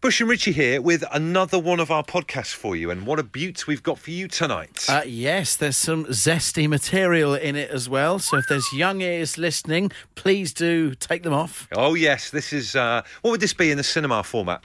Bush 0.00 0.20
and 0.20 0.30
Richie 0.30 0.52
here 0.52 0.80
with 0.80 1.02
another 1.12 1.58
one 1.58 1.80
of 1.80 1.90
our 1.90 2.04
podcasts 2.04 2.54
for 2.54 2.76
you, 2.76 2.88
and 2.88 3.04
what 3.04 3.18
a 3.18 3.24
beaut 3.24 3.66
we've 3.66 3.82
got 3.82 3.98
for 3.98 4.12
you 4.12 4.28
tonight. 4.28 4.86
Uh, 4.88 5.02
yes, 5.04 5.56
there's 5.56 5.76
some 5.76 6.04
zesty 6.06 6.68
material 6.68 7.34
in 7.34 7.56
it 7.56 7.68
as 7.70 7.88
well. 7.88 8.20
So 8.20 8.36
if 8.36 8.46
there's 8.48 8.72
young 8.72 9.00
ears 9.00 9.38
listening, 9.38 9.90
please 10.14 10.52
do 10.52 10.94
take 10.94 11.24
them 11.24 11.32
off. 11.32 11.66
oh 11.72 11.94
yes, 11.94 12.30
this 12.30 12.52
is 12.52 12.76
uh, 12.76 13.02
what 13.22 13.32
would 13.32 13.40
this 13.40 13.52
be 13.54 13.72
in 13.72 13.76
the 13.76 13.82
cinema 13.82 14.22
format? 14.22 14.62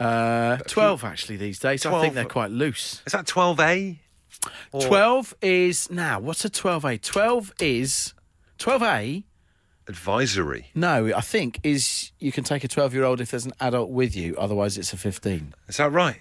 Uh, 0.00 0.56
12 0.68 1.04
actually 1.04 1.36
these 1.36 1.58
days. 1.58 1.84
I 1.84 1.90
12. 1.90 2.02
think 2.02 2.14
they're 2.14 2.24
quite 2.24 2.50
loose. 2.50 3.02
Is 3.06 3.12
that 3.12 3.26
twelve 3.26 3.60
A? 3.60 3.98
12 4.70 5.34
is 5.42 5.90
now, 5.90 6.20
what's 6.20 6.44
a 6.44 6.50
12A? 6.50 7.02
12 7.02 7.52
is 7.60 8.14
12A. 8.60 9.24
Advisory. 9.88 10.70
No, 10.74 11.12
I 11.16 11.20
think 11.22 11.60
is 11.62 12.12
you 12.18 12.30
can 12.30 12.44
take 12.44 12.62
a 12.62 12.68
12 12.68 12.94
year 12.94 13.04
old 13.04 13.20
if 13.20 13.30
there's 13.30 13.46
an 13.46 13.54
adult 13.58 13.90
with 13.90 14.14
you, 14.14 14.36
otherwise 14.36 14.76
it's 14.76 14.92
a 14.92 14.96
15. 14.96 15.54
Is 15.66 15.78
that 15.78 15.90
right? 15.90 16.20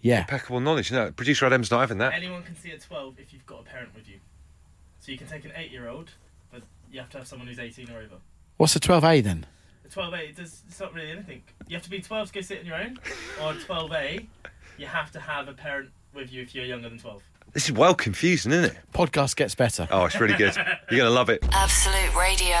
Yeah. 0.00 0.20
Impeccable 0.20 0.60
knowledge. 0.60 0.90
No, 0.90 1.12
producer 1.12 1.46
Adam's 1.46 1.70
not 1.70 1.80
having 1.80 1.98
that. 1.98 2.14
Anyone 2.14 2.42
can 2.42 2.56
see 2.56 2.70
a 2.72 2.78
12 2.78 3.18
if 3.18 3.32
you've 3.32 3.46
got 3.46 3.60
a 3.60 3.62
parent 3.62 3.94
with 3.94 4.08
you. 4.08 4.18
So 4.98 5.12
you 5.12 5.18
can 5.18 5.28
take 5.28 5.44
an 5.44 5.52
8 5.54 5.70
year 5.70 5.88
old, 5.88 6.10
but 6.52 6.62
you 6.90 7.00
have 7.00 7.10
to 7.10 7.18
have 7.18 7.26
someone 7.28 7.46
who's 7.46 7.58
18 7.58 7.90
or 7.90 7.98
over. 7.98 8.16
What's 8.56 8.74
a 8.76 8.80
12A 8.80 9.22
then? 9.22 9.46
A 9.84 9.88
12A, 9.88 10.30
it 10.30 10.36
does, 10.36 10.62
it's 10.68 10.80
not 10.80 10.92
really 10.92 11.10
anything. 11.10 11.42
You 11.68 11.76
have 11.76 11.84
to 11.84 11.90
be 11.90 12.00
12 12.00 12.28
to 12.28 12.34
go 12.34 12.40
sit 12.40 12.60
on 12.60 12.66
your 12.66 12.76
own, 12.76 12.98
or 13.42 13.54
12A, 13.54 14.26
you 14.78 14.86
have 14.86 15.10
to 15.12 15.20
have 15.20 15.48
a 15.48 15.52
parent 15.52 15.90
with 16.12 16.32
you 16.32 16.42
if 16.42 16.54
you're 16.54 16.64
younger 16.64 16.88
than 16.88 16.98
12. 16.98 17.22
This 17.52 17.64
is 17.64 17.72
well 17.72 17.94
confusing, 17.94 18.52
isn't 18.52 18.64
it? 18.76 18.76
Podcast 18.94 19.34
gets 19.34 19.56
better. 19.56 19.88
Oh, 19.90 20.04
it's 20.04 20.20
really 20.20 20.36
good. 20.36 20.54
You're 20.90 20.98
gonna 21.00 21.10
love 21.10 21.30
it. 21.30 21.44
Absolute 21.52 22.14
Radio. 22.16 22.56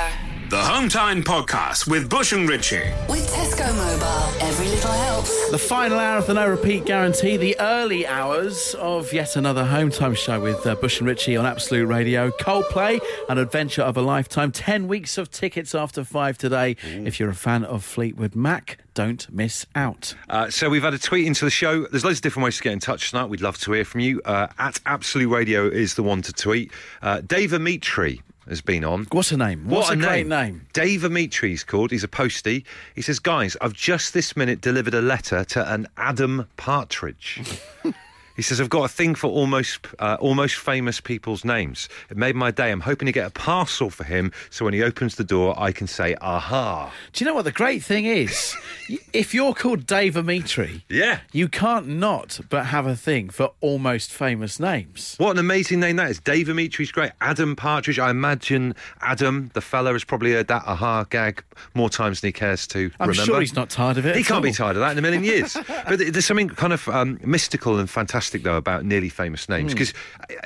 The 0.48 0.60
Home 0.60 0.88
Time 0.88 1.22
Podcast 1.22 1.88
with 1.88 2.10
Bush 2.10 2.32
and 2.32 2.48
Richie. 2.48 2.82
With 3.08 3.24
Tesco 3.30 3.68
Mobile, 3.76 4.44
every 4.48 4.66
little 4.66 4.90
helps. 4.90 5.50
The 5.52 5.58
final 5.58 5.96
hour 5.96 6.18
of 6.18 6.26
the 6.26 6.34
no 6.34 6.48
repeat 6.48 6.86
guarantee, 6.86 7.36
the 7.36 7.54
early 7.60 8.04
hours 8.04 8.74
of 8.80 9.12
yet 9.12 9.36
another 9.36 9.64
home 9.64 9.90
time 9.92 10.14
show 10.16 10.40
with 10.40 10.66
uh, 10.66 10.74
Bush 10.74 10.98
and 10.98 11.08
Richie 11.08 11.36
on 11.36 11.46
Absolute 11.46 11.86
Radio. 11.86 12.32
Coldplay, 12.32 13.00
an 13.28 13.38
adventure 13.38 13.82
of 13.82 13.96
a 13.96 14.02
lifetime. 14.02 14.50
10 14.50 14.88
weeks 14.88 15.18
of 15.18 15.30
tickets 15.30 15.72
after 15.72 16.02
five 16.02 16.36
today. 16.36 16.74
If 16.82 17.20
you're 17.20 17.30
a 17.30 17.34
fan 17.34 17.64
of 17.64 17.84
Fleetwood 17.84 18.34
Mac, 18.34 18.78
don't 18.94 19.30
miss 19.32 19.66
out. 19.74 20.14
Uh, 20.28 20.50
so 20.50 20.68
we've 20.68 20.82
had 20.82 20.94
a 20.94 20.98
tweet 20.98 21.26
into 21.26 21.44
the 21.44 21.50
show. 21.50 21.86
There's 21.86 22.04
loads 22.04 22.18
of 22.18 22.22
different 22.22 22.44
ways 22.44 22.56
to 22.58 22.62
get 22.62 22.72
in 22.72 22.80
touch 22.80 23.10
tonight. 23.10 23.26
We'd 23.26 23.40
love 23.40 23.58
to 23.58 23.72
hear 23.72 23.84
from 23.84 24.00
you. 24.00 24.20
Uh, 24.24 24.48
at 24.58 24.80
Absolute 24.86 25.28
Radio 25.28 25.66
is 25.66 25.94
the 25.94 26.02
one 26.02 26.22
to 26.22 26.32
tweet. 26.32 26.72
Uh, 27.02 27.20
Dave 27.20 27.50
Amitri 27.52 28.20
has 28.48 28.60
been 28.60 28.84
on. 28.84 29.04
What 29.12 29.30
a 29.32 29.36
name. 29.36 29.68
What 29.68 29.82
What, 29.84 29.90
a 29.90 29.92
a, 29.92 29.96
great 29.96 30.26
name. 30.26 30.28
name. 30.28 30.66
Dave 30.72 31.02
Amitri 31.02 31.50
he's 31.50 31.62
called. 31.64 31.90
He's 31.92 32.02
a 32.04 32.08
postie. 32.08 32.64
He 32.96 33.02
says, 33.02 33.18
Guys, 33.18 33.56
I've 33.60 33.74
just 33.74 34.12
this 34.12 34.36
minute 34.36 34.60
delivered 34.60 34.94
a 34.94 35.00
letter 35.02 35.44
to 35.44 35.72
an 35.72 35.86
Adam 35.96 36.46
Partridge. 36.56 37.40
He 38.40 38.44
says, 38.44 38.58
I've 38.58 38.70
got 38.70 38.84
a 38.84 38.88
thing 38.88 39.14
for 39.14 39.26
almost 39.28 39.86
uh, 39.98 40.16
almost 40.18 40.54
famous 40.56 40.98
people's 40.98 41.44
names. 41.44 41.90
It 42.08 42.16
made 42.16 42.34
my 42.34 42.50
day. 42.50 42.70
I'm 42.70 42.80
hoping 42.80 43.04
to 43.04 43.12
get 43.12 43.26
a 43.26 43.30
parcel 43.30 43.90
for 43.90 44.04
him 44.04 44.32
so 44.48 44.64
when 44.64 44.72
he 44.72 44.82
opens 44.82 45.16
the 45.16 45.24
door, 45.24 45.54
I 45.60 45.72
can 45.72 45.86
say, 45.86 46.16
aha. 46.22 46.90
Do 47.12 47.22
you 47.22 47.28
know 47.28 47.34
what 47.34 47.44
the 47.44 47.52
great 47.52 47.82
thing 47.82 48.06
is? 48.06 48.56
If 49.12 49.34
you're 49.34 49.54
called 49.54 49.86
Dave 49.86 50.14
Amitri, 50.14 50.82
Yeah. 50.88 51.20
you 51.32 51.46
can't 51.48 51.86
not 51.86 52.40
but 52.48 52.66
have 52.66 52.86
a 52.86 52.96
thing 52.96 53.28
for 53.30 53.52
almost 53.60 54.10
famous 54.10 54.58
names. 54.58 55.14
What 55.18 55.30
an 55.32 55.38
amazing 55.38 55.78
name 55.78 55.94
that 55.96 56.10
is. 56.10 56.18
Dave 56.18 56.48
Amitri's 56.48 56.90
great. 56.90 57.12
Adam 57.20 57.54
Partridge. 57.54 57.98
I 58.00 58.10
imagine 58.10 58.74
Adam, 59.00 59.50
the 59.54 59.60
fella, 59.60 59.92
has 59.92 60.02
probably 60.02 60.32
heard 60.32 60.48
that 60.48 60.62
aha 60.66 61.04
gag 61.04 61.44
more 61.74 61.88
times 61.90 62.20
than 62.20 62.28
he 62.28 62.32
cares 62.32 62.66
to 62.68 62.90
I'm 62.98 63.10
remember. 63.10 63.26
sure 63.26 63.40
he's 63.40 63.54
not 63.54 63.70
tired 63.70 63.98
of 63.98 64.06
it. 64.06 64.16
He 64.16 64.24
can't 64.24 64.42
be 64.42 64.50
tired 64.52 64.76
of 64.76 64.80
that 64.80 64.92
in 64.92 64.98
a 64.98 65.02
million 65.02 65.22
years. 65.24 65.56
but 65.88 65.98
there's 65.98 66.26
something 66.26 66.48
kind 66.48 66.72
of 66.72 66.88
um, 66.88 67.20
mystical 67.24 67.78
and 67.78 67.88
fantastic, 67.88 68.20
though, 68.38 68.56
about 68.56 68.84
nearly 68.84 69.08
famous 69.08 69.46
Hmm. 69.46 69.52
names. 69.52 69.72
Because, 69.72 69.92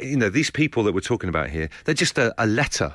you 0.03 0.17
know, 0.17 0.29
these 0.31 0.51
people 0.51 0.83
that 0.85 0.93
we're 0.95 1.01
talking 1.01 1.29
about 1.29 1.51
here, 1.51 1.69
they're 1.85 1.95
just 1.95 2.19
a, 2.19 2.35
a 2.43 2.47
letter 2.47 2.95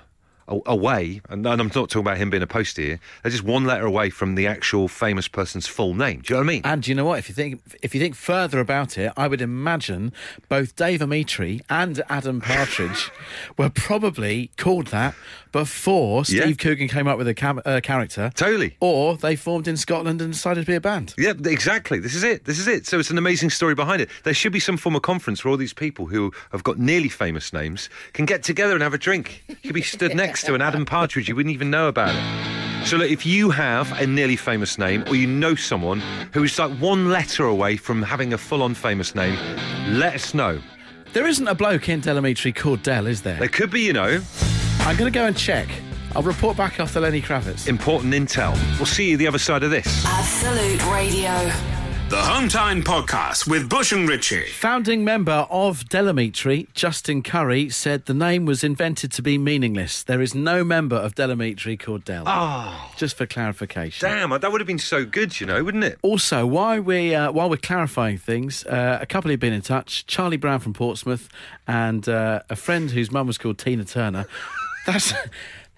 away, 0.66 1.22
and 1.30 1.46
I'm 1.48 1.58
not 1.58 1.72
talking 1.74 2.00
about 2.02 2.18
him 2.18 2.30
being 2.30 2.44
a 2.44 2.48
post 2.48 2.78
here. 2.78 3.00
They're 3.24 3.32
just 3.32 3.44
one 3.44 3.66
letter 3.66 3.86
away 3.86 4.10
from 4.10 4.36
the 4.36 4.48
actual 4.48 4.88
famous 4.88 5.28
person's 5.28 5.68
full 5.68 5.94
name. 5.94 6.22
Do 6.22 6.34
you 6.34 6.40
know 6.40 6.46
what 6.46 6.50
I 6.50 6.54
mean? 6.54 6.62
And 6.66 6.88
you 6.88 6.96
know 6.96 7.06
what? 7.06 7.20
If 7.20 7.30
you 7.30 7.36
think 7.36 7.62
if 7.82 7.94
you 7.94 8.02
think 8.02 8.16
further 8.16 8.60
about 8.60 8.98
it, 8.98 9.12
I 9.16 9.28
would 9.28 9.42
imagine 9.42 10.12
both 10.48 10.76
Dave 10.76 11.00
Amitri 11.02 11.62
and 11.70 12.02
Adam 12.10 12.42
Partridge 12.42 13.12
were 13.58 13.70
probably 13.70 14.52
called 14.58 14.88
that 14.88 15.16
before 15.52 16.24
Yeah. 16.28 16.44
Steve 16.44 16.58
Coogan 16.60 16.88
came 16.88 17.08
up 17.08 17.18
with 17.18 17.28
a 17.28 17.34
cam- 17.34 17.62
uh, 17.66 17.80
character. 17.82 18.32
Totally. 18.36 18.78
Or 18.80 19.18
they 19.18 19.36
formed 19.36 19.68
in 19.68 19.78
Scotland 19.78 20.22
and 20.22 20.32
decided 20.32 20.62
to 20.62 20.68
be 20.68 20.76
a 20.76 20.82
band. 20.82 21.16
Yeah, 21.18 21.34
exactly. 21.46 21.98
This 22.00 22.14
is 22.14 22.24
it. 22.24 22.46
This 22.46 22.60
is 22.60 22.68
it. 22.68 22.86
So 22.86 23.00
it's 23.00 23.10
an 23.10 23.18
amazing 23.18 23.50
story 23.50 23.74
behind 23.74 24.02
it. 24.02 24.10
There 24.24 24.34
should 24.34 24.52
be 24.54 24.60
some 24.60 24.78
form 24.78 24.96
of 24.96 25.02
conference 25.02 25.44
where 25.44 25.50
all 25.52 25.58
these 25.58 25.74
people 25.74 26.06
who 26.06 26.32
have 26.52 26.64
got 26.64 26.78
nearly 26.78 27.10
famous 27.10 27.52
names 27.52 27.90
can 28.14 28.26
get 28.26 28.44
together 28.44 28.74
and 28.74 28.84
have 28.84 28.94
a 28.94 28.98
drink. 29.00 29.44
You 29.48 29.56
could 29.56 29.74
be 29.74 29.82
stood 29.82 30.16
next 30.16 30.39
to 30.44 30.54
an 30.56 30.62
Adam 30.62 30.86
Partridge. 30.86 31.28
You 31.30 31.36
wouldn't 31.36 31.54
even 31.54 31.70
know 31.70 31.88
about 31.88 32.14
it. 32.16 32.88
So 32.88 32.98
look, 32.98 33.12
if 33.12 33.26
you 33.26 33.50
have 33.50 33.92
a 34.00 34.08
nearly 34.08 34.36
famous 34.36 34.78
name 34.78 35.04
or 35.08 35.16
you 35.16 35.28
know 35.28 35.54
someone 35.56 36.00
who 36.34 36.44
is 36.44 36.58
like 36.58 36.72
one 36.80 37.10
letter 37.10 37.44
away 37.46 37.76
from 37.78 38.02
having 38.02 38.34
a 38.34 38.38
full-on 38.38 38.74
famous 38.74 39.16
name, 39.16 39.38
let 40.00 40.16
us 40.16 40.34
know. 40.34 40.60
There 41.14 41.28
isn't 41.28 41.48
a 41.48 41.56
bloke 41.56 41.90
in 41.90 42.00
Del 42.00 42.16
Amitri 42.18 42.56
called 42.56 42.84
Dell, 42.84 43.08
is 43.08 43.22
there? 43.24 43.38
There 43.38 43.48
could 43.50 43.72
be, 43.72 43.82
you 43.82 43.94
know, 43.94 44.22
I'm 44.82 44.96
going 44.96 45.12
to 45.12 45.18
go 45.20 45.26
and 45.26 45.36
check. 45.36 45.68
I'll 46.16 46.24
report 46.24 46.58
back 46.58 46.80
after 46.80 47.00
Lenny 47.00 47.22
Kravitz. 47.22 47.68
important 47.68 48.14
intel. 48.14 48.54
We'll 48.78 48.86
see 48.86 49.10
you 49.12 49.18
the 49.18 49.28
other 49.28 49.38
side 49.40 49.64
of 49.64 49.72
this. 49.72 50.06
Absolute 50.06 50.84
Radio. 50.92 51.52
The 52.10 52.18
Home 52.18 52.50
Time 52.50 52.82
Podcast 52.82 53.48
with 53.48 53.70
Bush 53.70 53.92
and 53.92 54.10
Richie. 54.10 54.46
Founding 54.62 55.04
member 55.04 55.46
of 55.52 55.88
Del 55.90 56.06
Amitri, 56.06 56.68
Justin 56.74 57.22
Currie, 57.22 57.70
said 57.70 58.08
the 58.08 58.16
name 58.16 58.46
was 58.46 58.64
invented 58.64 59.12
to 59.12 59.22
be 59.22 59.38
meaningless. 59.38 60.02
There 60.02 60.20
is 60.20 60.34
no 60.34 60.64
member 60.64 60.96
of 60.96 61.14
Del 61.14 61.30
Amitri 61.30 61.78
called 61.80 62.06
Del. 62.06 62.24
Oh, 62.26 62.92
Just 62.98 63.16
for 63.16 63.28
clarification. 63.28 64.10
damn! 64.10 64.32
That 64.32 64.52
would 64.52 64.60
have 64.60 64.68
been 64.68 64.80
so 64.80 65.06
good, 65.06 65.40
you 65.40 65.46
know, 65.46 65.64
wouldn't 65.64 65.84
it? 65.84 66.00
Also, 66.02 66.48
while 66.48 66.82
we 66.82 67.14
uh, 67.14 67.32
while 67.32 67.48
we're 67.50 67.58
clarifying 67.58 68.18
things, 68.18 68.66
uh, 68.66 68.98
a 69.00 69.06
couple 69.06 69.30
have 69.30 69.40
been 69.40 69.54
in 69.54 69.62
touch. 69.62 70.08
Charlie 70.08 70.38
Brown 70.38 70.60
from 70.60 70.74
Portsmouth 70.74 71.30
and 71.68 72.10
uh, 72.10 72.42
a 72.50 72.56
friend 72.56 72.90
whose 72.90 73.12
mum 73.12 73.28
was 73.28 73.38
called 73.38 73.60
Tina 73.60 73.86
Turner. 73.86 74.26
That's 74.88 75.14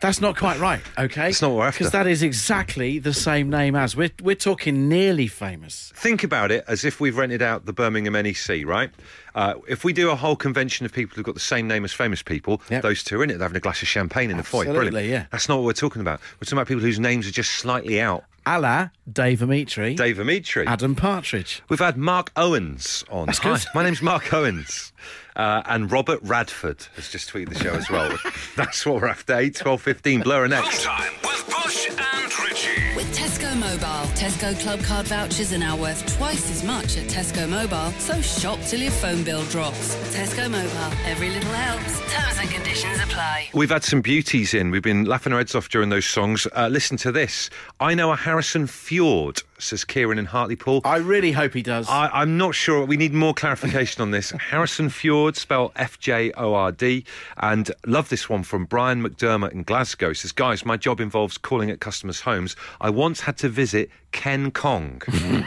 that's 0.02 0.20
not 0.20 0.36
quite 0.38 0.60
right. 0.60 0.82
Okay, 0.98 1.30
It's 1.30 1.42
not 1.42 1.50
what 1.52 1.58
we're 1.58 1.72
because 1.72 1.92
that 1.92 2.08
is 2.08 2.24
exactly 2.24 3.00
the 3.00 3.14
same 3.14 3.50
name 3.50 3.76
as 3.76 3.96
we're 3.96 4.10
we're 4.22 4.36
talking 4.36 4.90
nearly 4.90 5.28
famous. 5.28 5.92
think 5.96 6.24
about 6.24 6.52
it 6.52 6.64
as 6.68 6.84
if 6.84 7.00
we've 7.00 7.16
rented 7.18 7.42
out 7.42 7.66
the 7.66 7.74
Birmingham 7.74 8.14
NEC, 8.14 8.66
right? 8.66 8.90
Uh, 9.34 9.54
if 9.70 9.84
we 9.86 9.94
do 9.94 10.10
a 10.10 10.16
whole 10.16 10.36
convention 10.36 10.86
of 10.86 10.92
people 10.92 11.16
who've 11.16 11.24
got 11.26 11.36
the 11.36 11.40
same 11.40 11.68
name 11.68 11.86
as 11.86 11.94
famous 11.94 12.22
people, 12.22 12.62
Yep. 12.70 12.82
those 12.84 13.02
two 13.04 13.20
are 13.20 13.24
in 13.24 13.30
it. 13.30 13.34
They're 13.38 13.46
having 13.48 13.56
a 13.58 13.62
glass 13.62 13.82
of 13.82 13.88
champagne 13.88 14.30
in 14.30 14.36
the 14.38 14.44
foyer. 14.44 14.74
Brilliant. 14.74 15.08
yeah. 15.08 15.26
That's 15.32 15.48
not 15.48 15.56
what 15.58 15.66
we're 15.66 15.72
talking 15.74 16.02
about. 16.02 16.20
We're 16.36 16.46
talking 16.46 16.58
about 16.58 16.68
people 16.68 16.82
whose 16.82 17.00
names 17.00 17.28
are 17.28 17.32
just 17.32 17.52
slightly 17.52 18.02
out. 18.02 18.26
A 18.46 18.60
la 18.60 18.90
Dave 19.12 19.40
Amitri, 19.42 19.96
Dave 19.96 20.18
Amitri. 20.18 20.66
Adam 20.68 20.96
Partridge. 20.96 21.62
We've 21.70 21.80
had 21.80 21.96
Mark 21.96 22.32
Owens 22.36 23.06
on. 23.12 23.28
That's 23.28 23.38
Hi, 23.38 23.54
good. 23.54 23.66
my 23.76 23.84
name's 23.84 24.02
Mark 24.02 24.34
Owens. 24.34 24.92
Uh, 25.36 25.62
and 25.66 25.92
Robert 25.92 26.20
Radford 26.24 26.86
has 26.96 27.10
just 27.10 27.32
tweeted 27.32 27.50
the 27.50 27.60
show 27.60 27.74
as 27.74 27.90
well. 27.90 28.18
That's 28.56 28.86
what 28.86 29.02
we're 29.02 29.08
after. 29.08 29.36
8, 29.38 29.56
12, 29.56 29.82
15. 29.82 30.22
Blur 30.22 30.42
Home 30.42 30.50
next. 30.50 30.84
Time 30.84 31.14
with 31.24 31.46
Bush 31.48 31.90
and 31.90 32.40
Richie. 32.40 32.96
With 32.96 33.16
Tesco 33.16 33.58
Mobile, 33.58 34.08
Tesco 34.16 34.60
Club 34.62 34.82
Card 34.82 35.08
vouchers 35.08 35.54
are 35.54 35.58
now 35.58 35.78
worth 35.78 36.18
twice 36.18 36.52
as 36.52 36.64
much 36.64 36.98
at 36.98 37.08
Tesco 37.08 37.48
Mobile, 37.50 37.92
so 38.00 38.22
shop 38.22 38.60
till 38.68 38.82
your 38.82 38.92
phone 38.92 39.24
bill 39.24 39.44
drops. 39.46 39.96
Tesco 40.16 40.50
Mobile, 40.52 40.98
every 41.06 41.30
little 41.30 41.52
helps. 41.52 42.00
Terms 42.14 42.38
and 42.40 42.50
conditions 42.50 43.00
apply. 43.02 43.50
We've 43.54 43.70
had 43.70 43.84
some 43.84 44.02
beauties 44.02 44.54
in. 44.54 44.72
We've 44.72 44.82
been 44.84 45.06
laughing 45.06 45.34
our 45.34 45.40
heads 45.40 45.56
off 45.56 45.70
during 45.70 45.90
those 45.90 46.06
songs. 46.06 46.48
Uh, 46.56 46.68
listen 46.68 46.98
to 46.98 47.12
this. 47.12 47.50
I 47.80 47.94
know 47.94 48.12
a 48.12 48.16
Harrison 48.16 48.68
Fjord, 48.68 49.42
says 49.62 49.86
Kieran 49.86 50.18
in 50.20 50.26
Hartlepool. 50.26 50.82
I 50.84 50.98
really 50.98 51.32
hope 51.32 51.54
he 51.54 51.62
does. 51.62 51.88
I, 51.90 52.10
I'm 52.14 52.38
not 52.38 52.56
sure. 52.56 52.86
We 52.86 52.98
need 52.98 53.14
more 53.14 53.34
clarification 53.34 54.02
on 54.02 54.12
this. 54.12 54.32
Harrison 54.50 54.90
Fjord, 54.90 55.36
spelled 55.38 55.72
F 55.76 56.00
J 56.00 56.32
O 56.34 56.54
R 56.54 56.72
D. 56.72 57.06
And 57.38 57.72
love 57.86 58.10
this 58.10 58.30
one 58.30 58.44
from 58.44 58.66
Brian 58.66 59.02
McDermott 59.02 59.52
in 59.54 59.64
Glasgow. 59.64 60.14
Says, 60.14 60.32
Guys, 60.32 60.66
my 60.66 60.78
job 60.78 61.00
involves 61.00 61.38
calling 61.38 61.70
at 61.70 61.80
customers' 61.80 62.22
homes. 62.22 62.56
I 62.80 62.90
once 62.90 63.22
had 63.22 63.38
to 63.40 63.50
visit 63.50 63.90
Ken 64.12 64.52
Kong. 64.52 65.02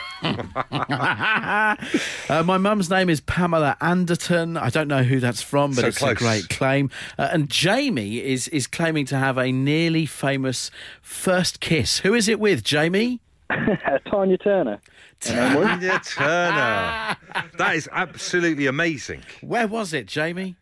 Uh, 2.28 2.42
my 2.42 2.56
mum's 2.58 2.88
name 2.90 3.10
is 3.10 3.20
Pamela 3.20 3.76
Anderton. 3.80 4.56
I 4.56 4.70
don't 4.70 4.88
know 4.88 5.02
who 5.02 5.20
that's 5.20 5.42
from, 5.42 5.70
but 5.72 5.82
So 5.82 5.86
it's 5.88 5.98
close. 5.98 6.12
a 6.12 6.14
great 6.14 6.48
claim. 6.48 6.90
Uh, 7.18 7.28
and 7.32 7.48
Jamie 7.50 8.18
is 8.22 8.48
is 8.48 8.66
claiming 8.66 9.04
to 9.06 9.18
have 9.18 9.36
a 9.38 9.52
nearly 9.52 10.06
famous 10.06 10.70
first 11.02 11.60
kiss. 11.60 11.98
Who 11.98 12.14
is 12.14 12.28
it 12.28 12.40
with, 12.40 12.64
Jamie? 12.64 13.20
Tanya 14.10 14.38
Turner. 14.38 14.80
Tanya 15.20 16.00
Turner. 16.04 17.16
That 17.58 17.74
is 17.74 17.88
absolutely 17.92 18.66
amazing. 18.66 19.22
Where 19.42 19.66
was 19.68 19.92
it, 19.92 20.06
Jamie? 20.06 20.56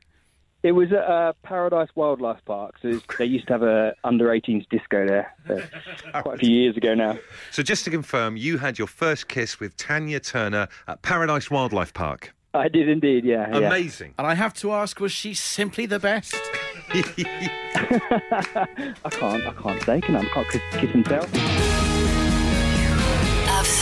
It 0.63 0.73
was 0.73 0.93
at 0.93 0.99
uh, 0.99 1.33
Paradise 1.43 1.89
Wildlife 1.97 2.45
Park. 2.45 2.77
So 2.81 3.01
they 3.19 3.25
used 3.25 3.49
to 3.49 3.55
have 3.55 3.63
a 3.65 3.95
under 4.05 4.27
18s 4.29 4.69
disco 4.69 5.07
there. 5.07 5.35
uh, 6.15 6.23
quite 6.23 6.37
a 6.37 6.39
few 6.39 6.55
years 6.55 6.77
ago 6.77 6.95
now. 6.95 7.19
So 7.51 7.65
just 7.65 7.85
to 7.85 7.91
confirm, 7.91 8.37
you 8.37 8.59
had 8.59 8.79
your 8.79 8.87
first 8.87 9.27
kiss 9.27 9.59
with 9.59 9.77
Tanya 9.77 10.21
Turner 10.21 10.69
at 10.87 11.03
Paradise 11.03 11.51
Wildlife 11.51 11.93
Park. 11.95 12.33
I 12.55 12.69
did 12.69 12.89
indeed. 12.89 13.25
Yeah. 13.25 13.49
yeah. 13.59 13.67
Amazing. 13.67 14.15
And 14.19 14.27
I 14.27 14.35
have 14.35 14.55
to 14.55 14.73
ask, 14.73 15.01
was 15.01 15.11
she 15.11 15.35
simply 15.35 15.87
the 15.87 15.99
best? 15.99 16.35
I 16.91 17.03
can't. 19.11 19.47
I 19.47 19.55
can't 19.59 19.83
say. 19.83 20.01
Can 20.01 20.17
I? 20.17 20.21
I 20.21 20.25
can't 20.27 20.49
kiss, 20.49 20.63
kiss 20.73 20.91
and 20.95 21.05
tell. 21.05 21.92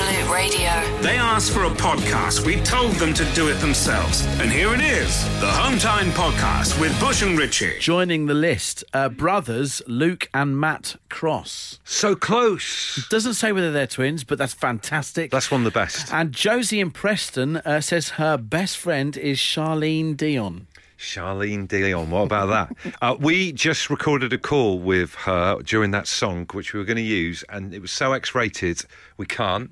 Absolute 0.01 0.33
Radio. 0.33 1.03
They 1.03 1.19
asked 1.19 1.53
for 1.53 1.65
a 1.65 1.69
podcast. 1.71 2.47
We 2.47 2.57
told 2.63 2.93
them 2.93 3.13
to 3.13 3.25
do 3.35 3.49
it 3.49 3.55
themselves. 3.61 4.25
And 4.41 4.51
here 4.51 4.73
it 4.75 4.81
is 4.81 5.23
the 5.41 5.47
Hometime 5.47 6.11
Podcast 6.13 6.81
with 6.81 6.99
Bush 6.99 7.21
and 7.21 7.39
Richie. 7.39 7.79
Joining 7.81 8.25
the 8.25 8.33
list, 8.33 8.83
uh, 8.95 9.11
brothers 9.11 9.83
Luke 9.87 10.31
and 10.33 10.59
Matt 10.59 10.97
Cross. 11.11 11.81
So 11.85 12.17
close. 12.17 13.07
Doesn't 13.11 13.35
say 13.35 13.53
whether 13.53 13.71
they're 13.71 13.87
twins, 13.87 14.25
but 14.25 14.39
that's 14.39 14.55
fantastic. 14.55 15.31
That's 15.31 15.51
one 15.51 15.61
of 15.61 15.67
the 15.67 15.79
best. 15.79 16.11
and 16.15 16.33
Josie 16.33 16.81
in 16.81 16.93
Preston 16.93 17.59
uh, 17.59 17.83
says 17.83 18.11
her 18.11 18.39
best 18.39 18.79
friend 18.79 19.19
is 19.19 19.37
Charlene 19.37 20.17
Dion. 20.17 20.67
Charlene 20.99 21.67
Dion, 21.67 22.11
what 22.11 22.23
about 22.23 22.47
that? 22.47 22.95
uh, 23.03 23.17
we 23.19 23.53
just 23.53 23.89
recorded 23.89 24.33
a 24.35 24.39
call 24.39 24.79
with 24.79 25.15
her 25.15 25.61
during 25.63 25.91
that 25.93 26.07
song, 26.07 26.47
which 26.53 26.73
we 26.73 26.79
were 26.79 26.85
going 26.85 26.99
to 26.99 27.03
use, 27.03 27.43
and 27.49 27.73
it 27.73 27.81
was 27.81 27.91
so 27.91 28.13
X 28.13 28.35
rated, 28.35 28.85
we 29.17 29.25
can't. 29.25 29.71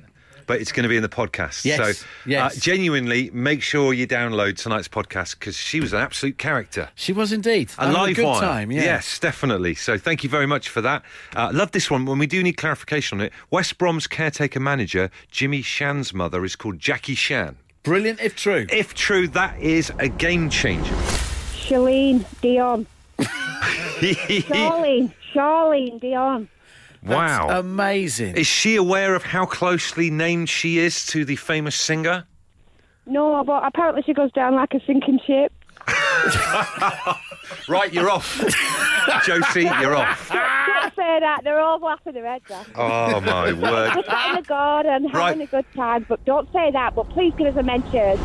But 0.48 0.60
it's 0.60 0.72
going 0.72 0.82
to 0.82 0.88
be 0.88 0.96
in 0.96 1.02
the 1.02 1.08
podcast. 1.08 1.64
Yes, 1.64 1.98
so, 1.98 2.06
yes. 2.26 2.56
Uh, 2.56 2.60
genuinely, 2.60 3.30
make 3.32 3.62
sure 3.62 3.92
you 3.92 4.06
download 4.08 4.56
tonight's 4.56 4.88
podcast 4.88 5.38
because 5.38 5.56
she 5.56 5.78
was 5.78 5.92
an 5.92 6.00
absolute 6.00 6.38
character. 6.38 6.88
She 6.96 7.12
was 7.12 7.32
indeed. 7.32 7.70
A 7.78 7.82
Having 7.86 7.94
live 8.00 8.16
good 8.16 8.24
wire. 8.24 8.40
time. 8.40 8.72
Yeah. 8.72 8.82
Yes, 8.82 9.18
definitely. 9.20 9.74
So 9.76 9.96
thank 9.98 10.24
you 10.24 10.30
very 10.30 10.46
much 10.46 10.68
for 10.70 10.80
that. 10.80 11.04
Uh, 11.36 11.50
love 11.52 11.70
this 11.72 11.90
one. 11.90 12.06
When 12.06 12.18
we 12.18 12.26
do 12.26 12.42
need 12.42 12.56
clarification 12.56 13.20
on 13.20 13.26
it, 13.26 13.32
West 13.50 13.78
Brom's 13.78 14.06
caretaker 14.08 14.58
manager, 14.58 15.10
Jimmy 15.30 15.62
Shan's 15.62 16.12
mother, 16.14 16.44
is 16.44 16.56
called 16.56 16.78
Jackie 16.78 17.14
Shan. 17.14 17.56
Brilliant, 17.82 18.20
if 18.20 18.34
true. 18.34 18.66
If 18.72 18.94
true, 18.94 19.28
that 19.28 19.58
is 19.60 19.92
a 19.98 20.08
game 20.08 20.50
changer. 20.50 20.94
Charlene 21.52 22.24
Dion. 22.40 22.86
Charlene. 23.18 25.12
Charlene 25.34 26.00
Dion. 26.00 26.48
Wow. 27.16 27.48
Amazing. 27.50 28.36
Is 28.36 28.46
she 28.46 28.76
aware 28.76 29.14
of 29.14 29.22
how 29.22 29.46
closely 29.46 30.10
named 30.10 30.48
she 30.48 30.78
is 30.78 31.06
to 31.06 31.24
the 31.24 31.36
famous 31.36 31.74
singer? 31.76 32.24
No, 33.06 33.42
but 33.44 33.64
apparently 33.64 34.02
she 34.02 34.12
goes 34.12 34.30
down 34.32 34.54
like 34.54 34.74
a 34.74 34.80
sinking 34.86 35.20
ship. 35.26 35.52
Right, 37.66 37.92
you're 37.92 38.10
off. 38.10 38.38
Josie, 39.24 39.62
you're 39.80 39.96
off. 39.96 40.28
Don't 40.28 40.94
say 40.94 41.20
that. 41.20 41.40
They're 41.44 41.60
all 41.60 41.78
laughing 41.78 42.12
their 42.14 42.26
heads 42.26 42.50
off. 42.50 42.68
Oh, 42.74 43.20
my 43.20 43.52
word. 43.54 43.92
Just 43.94 44.08
in 44.28 44.34
the 44.36 44.42
garden, 44.42 45.04
having 45.08 45.38
Right. 45.38 45.40
a 45.40 45.46
good 45.46 45.64
time. 45.74 46.04
But 46.08 46.22
don't 46.26 46.50
say 46.52 46.70
that. 46.72 46.94
But 46.94 47.08
please 47.10 47.32
give 47.36 47.46
us 47.46 47.56
a 47.56 47.62
mention. 47.62 48.18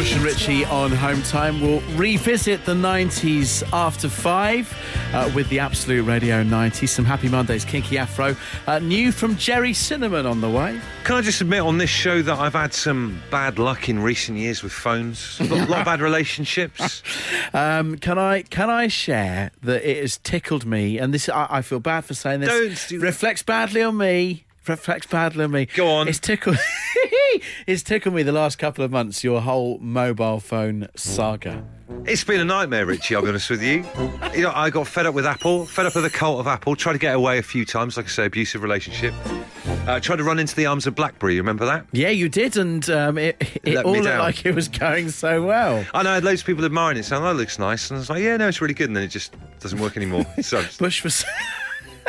Bush 0.00 0.14
and 0.14 0.22
Richie 0.22 0.64
on 0.64 0.92
Home 0.92 1.22
Time 1.24 1.60
will 1.60 1.82
revisit 1.94 2.64
the 2.64 2.72
90s 2.72 3.62
after 3.70 4.08
five 4.08 4.74
uh, 5.12 5.30
with 5.34 5.46
the 5.50 5.58
Absolute 5.58 6.04
Radio 6.04 6.42
90s. 6.42 6.88
Some 6.88 7.04
Happy 7.04 7.28
Mondays, 7.28 7.66
Kinky 7.66 7.98
Afro. 7.98 8.34
Uh, 8.66 8.78
new 8.78 9.12
from 9.12 9.36
Gerry 9.36 9.74
Cinnamon 9.74 10.24
on 10.24 10.40
the 10.40 10.48
way. 10.48 10.80
Can 11.04 11.16
I 11.16 11.20
just 11.20 11.42
admit 11.42 11.60
on 11.60 11.76
this 11.76 11.90
show 11.90 12.22
that 12.22 12.38
I've 12.38 12.54
had 12.54 12.72
some 12.72 13.20
bad 13.30 13.58
luck 13.58 13.90
in 13.90 13.98
recent 13.98 14.38
years 14.38 14.62
with 14.62 14.72
phones? 14.72 15.38
A 15.38 15.44
lot, 15.44 15.68
lot 15.68 15.78
of 15.80 15.84
bad 15.84 16.00
relationships. 16.00 17.02
Um, 17.52 17.96
can 17.96 18.16
I 18.16 18.42
can 18.42 18.70
I 18.70 18.86
share 18.86 19.50
that 19.62 19.82
it 19.82 20.00
has 20.00 20.18
tickled 20.18 20.64
me, 20.64 20.98
and 20.98 21.12
this 21.12 21.28
I, 21.28 21.48
I 21.50 21.62
feel 21.62 21.80
bad 21.80 22.04
for 22.04 22.14
saying 22.14 22.40
this. 22.40 22.48
Don't 22.48 22.88
do 22.88 22.98
that. 23.00 23.06
reflects 23.06 23.42
badly 23.42 23.82
on 23.82 23.96
me. 23.96 24.44
Badly 24.76 25.44
on 25.44 25.50
me. 25.50 25.66
Go 25.66 25.88
on. 25.88 26.08
It's 26.08 26.18
tickled. 26.18 26.56
it's 27.66 27.82
tickled 27.82 28.14
me 28.14 28.22
the 28.22 28.32
last 28.32 28.58
couple 28.58 28.84
of 28.84 28.90
months. 28.90 29.24
Your 29.24 29.40
whole 29.40 29.78
mobile 29.78 30.40
phone 30.40 30.88
saga. 30.94 31.64
It's 32.04 32.22
been 32.24 32.40
a 32.40 32.44
nightmare, 32.44 32.86
Richie, 32.86 33.16
I'll 33.16 33.22
be 33.22 33.28
honest 33.28 33.50
with 33.50 33.62
you. 33.62 33.84
You 34.34 34.42
know, 34.42 34.52
I 34.54 34.70
got 34.70 34.86
fed 34.86 35.06
up 35.06 35.14
with 35.14 35.26
Apple, 35.26 35.66
fed 35.66 35.86
up 35.86 35.94
with 35.94 36.04
the 36.04 36.10
cult 36.10 36.38
of 36.38 36.46
Apple, 36.46 36.76
tried 36.76 36.92
to 36.92 36.98
get 37.00 37.14
away 37.16 37.38
a 37.38 37.42
few 37.42 37.64
times, 37.64 37.96
like 37.96 38.06
I 38.06 38.08
say, 38.08 38.26
abusive 38.26 38.62
relationship. 38.62 39.12
Uh, 39.86 39.98
tried 39.98 40.16
to 40.16 40.24
run 40.24 40.38
into 40.38 40.54
the 40.54 40.66
arms 40.66 40.86
of 40.86 40.94
Blackberry, 40.94 41.34
you 41.34 41.40
remember 41.40 41.66
that? 41.66 41.86
Yeah, 41.92 42.10
you 42.10 42.28
did, 42.28 42.56
and 42.56 42.88
um, 42.90 43.18
it, 43.18 43.36
it 43.64 43.74
Let 43.74 43.84
all 43.84 43.92
looked 43.92 44.04
down. 44.04 44.20
like 44.20 44.46
it 44.46 44.54
was 44.54 44.68
going 44.68 45.10
so 45.10 45.44
well. 45.44 45.84
I 45.92 46.02
know 46.04 46.10
I 46.10 46.14
had 46.14 46.24
loads 46.24 46.42
of 46.42 46.46
people 46.46 46.64
admiring 46.64 46.96
it, 46.96 47.04
saying, 47.04 47.22
that 47.22 47.34
looks 47.34 47.58
nice. 47.58 47.90
And 47.90 47.96
I 47.96 47.98
was 47.98 48.08
like, 48.08 48.22
yeah, 48.22 48.36
no, 48.36 48.46
it's 48.48 48.60
really 48.60 48.74
good. 48.74 48.88
And 48.88 48.96
then 48.96 49.02
it 49.02 49.08
just 49.08 49.34
doesn't 49.58 49.80
work 49.80 49.96
anymore. 49.96 50.24
So, 50.42 50.64
Bush 50.78 51.02
was. 51.04 51.24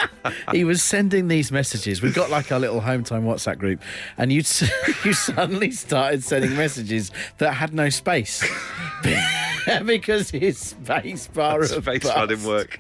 he 0.52 0.64
was 0.64 0.82
sending 0.82 1.28
these 1.28 1.52
messages. 1.52 2.02
We've 2.02 2.14
got 2.14 2.30
like 2.30 2.52
our 2.52 2.60
little 2.60 2.82
home 2.82 3.04
time 3.04 3.24
WhatsApp 3.24 3.58
group, 3.58 3.82
and 4.18 4.32
you 4.32 4.38
you 5.06 5.14
suddenly 5.14 5.72
started 5.72 6.24
sending 6.24 6.56
messages 6.56 7.12
that 7.38 7.54
had 7.54 7.74
no 7.74 7.90
space 7.90 8.44
because 9.86 10.32
his 10.32 10.58
space 10.58 11.28
bar 11.28 11.64
space 11.66 12.04
bar 12.04 12.28
didn't 12.28 12.46
work. 12.46 12.80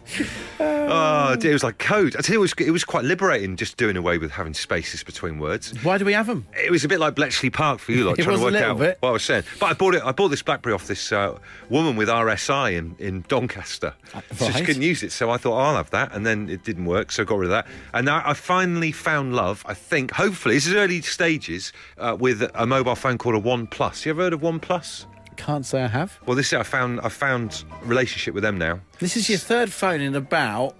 Oh, 0.59 1.35
dear, 1.35 1.51
it 1.51 1.53
was 1.53 1.63
like 1.63 1.77
code. 1.77 2.15
I 2.17 2.21
tell 2.21 2.33
you, 2.33 2.39
it 2.39 2.41
was, 2.41 2.53
it 2.57 2.71
was 2.71 2.83
quite 2.83 3.05
liberating 3.05 3.55
just 3.55 3.77
doing 3.77 3.97
away 3.97 4.17
with 4.17 4.31
having 4.31 4.53
spaces 4.53 5.03
between 5.03 5.39
words. 5.39 5.73
Why 5.83 5.97
do 5.97 6.05
we 6.05 6.13
have 6.13 6.27
them? 6.27 6.45
It 6.63 6.71
was 6.71 6.83
a 6.83 6.87
bit 6.87 6.99
like 6.99 7.15
Bletchley 7.15 7.49
Park 7.49 7.79
for 7.79 7.91
you, 7.91 8.05
like 8.05 8.15
It 8.19 8.23
trying 8.23 8.33
was 8.33 8.41
to 8.41 8.43
a 8.43 8.47
work 8.47 8.53
little 8.53 8.71
out 8.71 8.77
bit. 8.79 8.97
what 8.99 9.09
I 9.09 9.11
was 9.13 9.23
saying. 9.23 9.43
But 9.59 9.65
I 9.67 9.73
bought 9.73 9.95
it. 9.95 10.03
I 10.03 10.11
bought 10.11 10.29
this 10.29 10.41
BlackBerry 10.41 10.73
off 10.73 10.87
this 10.87 11.11
uh, 11.11 11.37
woman 11.69 11.95
with 11.95 12.09
RSI 12.09 12.73
in, 12.77 12.95
in 12.99 13.23
Doncaster. 13.27 13.93
So 14.35 14.45
she 14.45 14.51
right. 14.51 14.65
couldn't 14.65 14.81
use 14.81 15.03
it, 15.03 15.11
so 15.11 15.29
I 15.29 15.37
thought 15.37 15.57
I'll 15.57 15.75
have 15.75 15.89
that, 15.91 16.13
and 16.13 16.25
then 16.25 16.49
it 16.49 16.63
didn't 16.63 16.85
work, 16.85 17.11
so 17.11 17.23
I 17.23 17.25
got 17.25 17.37
rid 17.37 17.45
of 17.47 17.51
that. 17.51 17.67
And 17.93 18.05
now 18.05 18.21
I 18.25 18.33
finally 18.33 18.91
found 18.91 19.35
love. 19.35 19.63
I 19.67 19.73
think, 19.73 20.11
hopefully, 20.11 20.55
this 20.55 20.67
is 20.67 20.73
early 20.73 21.01
stages 21.01 21.73
uh, 21.97 22.17
with 22.19 22.49
a 22.53 22.65
mobile 22.65 22.95
phone 22.95 23.17
called 23.17 23.35
a 23.35 23.39
One 23.39 23.67
Plus. 23.67 24.05
You 24.05 24.11
ever 24.11 24.23
heard 24.23 24.33
of 24.33 24.41
One 24.41 24.59
Plus? 24.59 25.05
Can't 25.45 25.65
say 25.65 25.83
I 25.83 25.87
have. 25.87 26.19
Well, 26.25 26.35
this 26.35 26.47
is. 26.47 26.53
I 26.53 26.63
found 26.63 26.99
I 27.01 27.09
found 27.09 27.63
relationship 27.83 28.33
with 28.33 28.43
them 28.43 28.57
now. 28.57 28.79
This 28.99 29.17
is 29.17 29.27
your 29.29 29.39
third 29.39 29.71
phone 29.71 29.99
in 29.99 30.13
about 30.15 30.75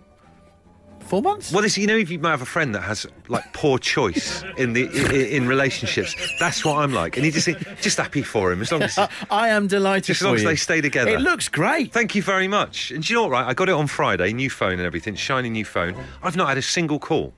four 0.99 1.21
months. 1.21 1.51
Well, 1.51 1.63
this 1.63 1.77
you 1.79 1.87
know, 1.87 1.97
if 1.97 2.11
you 2.11 2.19
might 2.19 2.29
have 2.29 2.43
a 2.43 2.45
friend 2.45 2.75
that 2.75 2.81
has 2.81 3.07
like 3.27 3.51
poor 3.53 3.79
choice 3.79 4.43
in 4.57 4.73
the 4.73 4.83
in, 4.83 5.43
in 5.43 5.47
relationships, 5.47 6.15
that's 6.39 6.63
what 6.63 6.77
I'm 6.77 6.93
like. 6.93 7.17
And 7.17 7.25
you 7.25 7.31
just 7.31 7.49
just 7.81 7.97
happy 7.97 8.21
for 8.21 8.51
him 8.51 8.61
as 8.61 8.71
long 8.71 8.83
as. 8.83 8.97
I 9.31 9.49
am 9.49 9.65
delighted 9.67 10.05
Just 10.05 10.21
as 10.21 10.25
for 10.25 10.27
long 10.27 10.35
as 10.35 10.43
you. 10.43 10.49
they 10.49 10.55
stay 10.55 10.79
together. 10.79 11.09
It 11.11 11.21
looks 11.21 11.49
great. 11.49 11.91
Thank 11.91 12.13
you 12.13 12.21
very 12.21 12.47
much. 12.47 12.91
And 12.91 13.03
do 13.03 13.11
you 13.11 13.17
know 13.17 13.23
what, 13.23 13.31
right? 13.31 13.47
I 13.47 13.53
got 13.55 13.67
it 13.67 13.73
on 13.73 13.87
Friday, 13.87 14.31
new 14.31 14.49
phone 14.49 14.73
and 14.73 14.83
everything, 14.83 15.15
shiny 15.15 15.49
new 15.49 15.65
phone. 15.65 15.95
I've 16.21 16.35
not 16.35 16.49
had 16.49 16.57
a 16.59 16.61
single 16.61 16.99
call. 16.99 17.33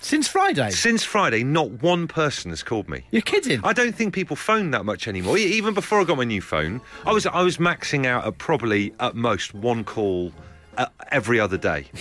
Since 0.00 0.28
Friday. 0.28 0.70
Since 0.70 1.02
Friday, 1.04 1.42
not 1.42 1.82
one 1.82 2.06
person 2.06 2.50
has 2.50 2.62
called 2.62 2.88
me. 2.88 3.02
You're 3.10 3.22
kidding. 3.22 3.60
I 3.64 3.72
don't 3.72 3.94
think 3.94 4.14
people 4.14 4.36
phone 4.36 4.70
that 4.70 4.84
much 4.84 5.08
anymore. 5.08 5.36
Even 5.38 5.74
before 5.74 6.00
I 6.00 6.04
got 6.04 6.16
my 6.16 6.24
new 6.24 6.40
phone, 6.42 6.80
I 7.04 7.12
was 7.12 7.26
I 7.26 7.42
was 7.42 7.56
maxing 7.58 8.06
out 8.06 8.24
at 8.26 8.38
probably 8.38 8.94
at 9.00 9.16
most 9.16 9.52
one 9.54 9.82
call 9.84 10.32
uh, 10.76 10.86
every 11.10 11.40
other 11.40 11.58
day. 11.58 11.86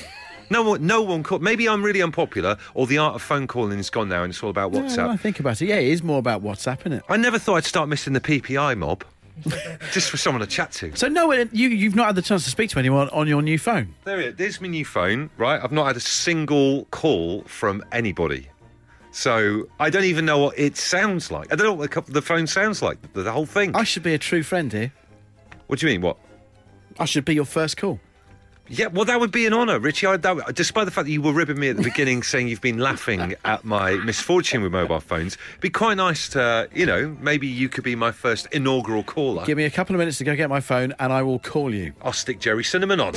No 0.52 0.62
one, 0.62 0.86
no 0.86 1.02
one 1.02 1.24
called. 1.24 1.42
Maybe 1.42 1.68
I'm 1.68 1.82
really 1.82 2.04
unpopular, 2.04 2.56
or 2.76 2.86
the 2.86 3.00
art 3.00 3.16
of 3.16 3.24
phone 3.24 3.48
calling 3.48 3.80
is 3.80 3.90
gone 3.90 4.10
now, 4.10 4.22
and 4.22 4.30
it's 4.32 4.44
all 4.44 4.52
about 4.52 4.72
Yeah, 4.74 4.82
WhatsApp. 4.82 4.98
when 4.98 5.10
I 5.10 5.18
think 5.18 5.40
about 5.40 5.60
it, 5.60 5.66
yeah, 5.66 5.78
it 5.78 5.88
is 5.88 6.04
more 6.04 6.20
about 6.20 6.44
WhatsApp, 6.44 6.82
isn't 6.82 6.94
it? 6.94 7.04
I 7.10 7.18
never 7.18 7.40
thought 7.40 7.56
I'd 7.56 7.66
start 7.66 7.90
missing 7.90 8.14
the 8.14 8.22
PPI 8.22 8.78
mob, 8.78 9.04
just 9.92 10.10
for 10.10 10.18
someone 10.18 10.42
to 10.42 10.48
chat 10.48 10.72
to. 10.74 10.96
So 10.96 11.08
no, 11.08 11.32
uh, 11.32 11.46
you 11.52 11.70
you've 11.70 11.96
not 11.96 12.08
had 12.08 12.16
the 12.16 12.22
chance 12.22 12.44
to 12.46 12.50
speak 12.50 12.70
to 12.72 12.80
anyone 12.80 13.10
on 13.10 13.28
your 13.28 13.42
new 13.42 13.60
phone. 13.60 13.96
There 14.04 14.20
it 14.20 14.26
is. 14.28 14.36
There's 14.36 14.62
my 14.62 14.68
new 14.68 14.86
phone, 14.86 15.30
right? 15.38 15.62
I've 15.62 15.72
not 15.72 15.88
had 15.88 15.98
a 15.98 16.02
single 16.02 16.86
call 16.86 17.42
from 17.44 17.84
anybody. 17.92 18.50
So 19.12 19.68
I 19.80 19.90
don't 19.90 20.04
even 20.04 20.26
know 20.26 20.40
what 20.40 20.60
it 20.60 20.76
sounds 20.76 21.32
like. 21.32 21.52
I 21.52 21.56
don't 21.56 21.68
know 21.68 21.74
what 21.74 21.92
the, 21.92 22.12
the 22.12 22.22
phone 22.22 22.48
sounds 22.48 22.82
like, 22.82 23.02
the, 23.14 23.24
the 23.24 23.32
whole 23.32 23.46
thing. 23.46 23.74
I 23.76 23.84
should 23.86 24.04
be 24.04 24.14
a 24.14 24.18
true 24.18 24.44
friend 24.44 24.72
here. 24.72 24.92
what 25.68 25.80
do 25.80 25.88
you 25.88 25.94
mean, 25.94 26.02
what? 26.02 26.18
I 27.00 27.06
should 27.06 27.24
be 27.24 27.34
your 27.34 27.46
first 27.46 27.78
call. 27.78 28.00
Yeah, 28.68 28.88
well, 28.88 29.06
that 29.06 29.20
would 29.20 29.32
be 29.32 29.46
an 29.46 29.54
honour, 29.54 29.78
Richie. 29.80 30.08
I, 30.08 30.18
that, 30.18 30.56
despite 30.56 30.86
the 30.86 30.92
fact 30.92 31.06
that 31.06 31.12
you 31.12 31.22
were 31.22 31.34
ribbing 31.34 31.60
me 31.60 31.70
at 31.70 31.78
the 31.78 31.84
beginning, 31.92 32.24
saying 32.24 32.48
you've 32.48 32.62
been 32.62 32.80
laughing 32.80 33.36
at 33.46 33.64
my 33.64 33.94
misfortune 33.98 34.64
with 34.64 34.72
mobile 34.72 35.00
phones, 35.00 35.38
it'd 35.50 35.62
be 35.62 35.70
quite 35.70 35.98
nice 35.98 36.28
to, 36.30 36.68
you 36.74 36.86
know, 36.86 37.16
maybe 37.22 37.46
you 37.48 37.70
could 37.70 37.84
be 37.84 37.96
my 37.96 38.12
first 38.12 38.48
inaugural 38.52 39.04
caller. 39.04 39.46
Give 39.46 39.58
me 39.58 39.66
a 39.66 39.70
couple 39.70 39.96
of 39.96 40.00
minutes 40.00 40.18
to 40.18 40.24
go 40.24 40.36
get 40.36 40.50
my 40.50 40.62
phone, 40.62 40.94
and 41.00 41.14
I 41.14 41.22
will 41.22 41.40
call 41.40 41.74
you. 41.74 41.94
I'll 42.02 42.14
stick 42.14 42.40
Gerry 42.40 42.64
Cinnamon 42.64 43.00
on. 43.00 43.14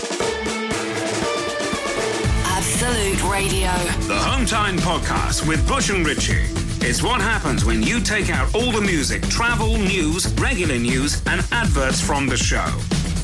Absolute 2.44 3.22
Radio. 3.30 3.70
The 4.06 4.18
Home 4.18 4.44
Time 4.44 4.76
Podcast 4.78 5.48
with 5.48 5.66
Bush 5.66 5.88
and 5.90 6.06
Richie. 6.06 6.44
It's 6.80 7.02
what 7.02 7.20
happens 7.20 7.64
when 7.64 7.82
you 7.82 8.00
take 8.00 8.30
out 8.30 8.54
all 8.54 8.70
the 8.70 8.80
music, 8.80 9.22
travel, 9.28 9.78
news, 9.78 10.32
regular 10.34 10.78
news, 10.78 11.22
and 11.26 11.44
adverts 11.52 12.00
from 12.00 12.26
the 12.26 12.36
show. 12.36 12.66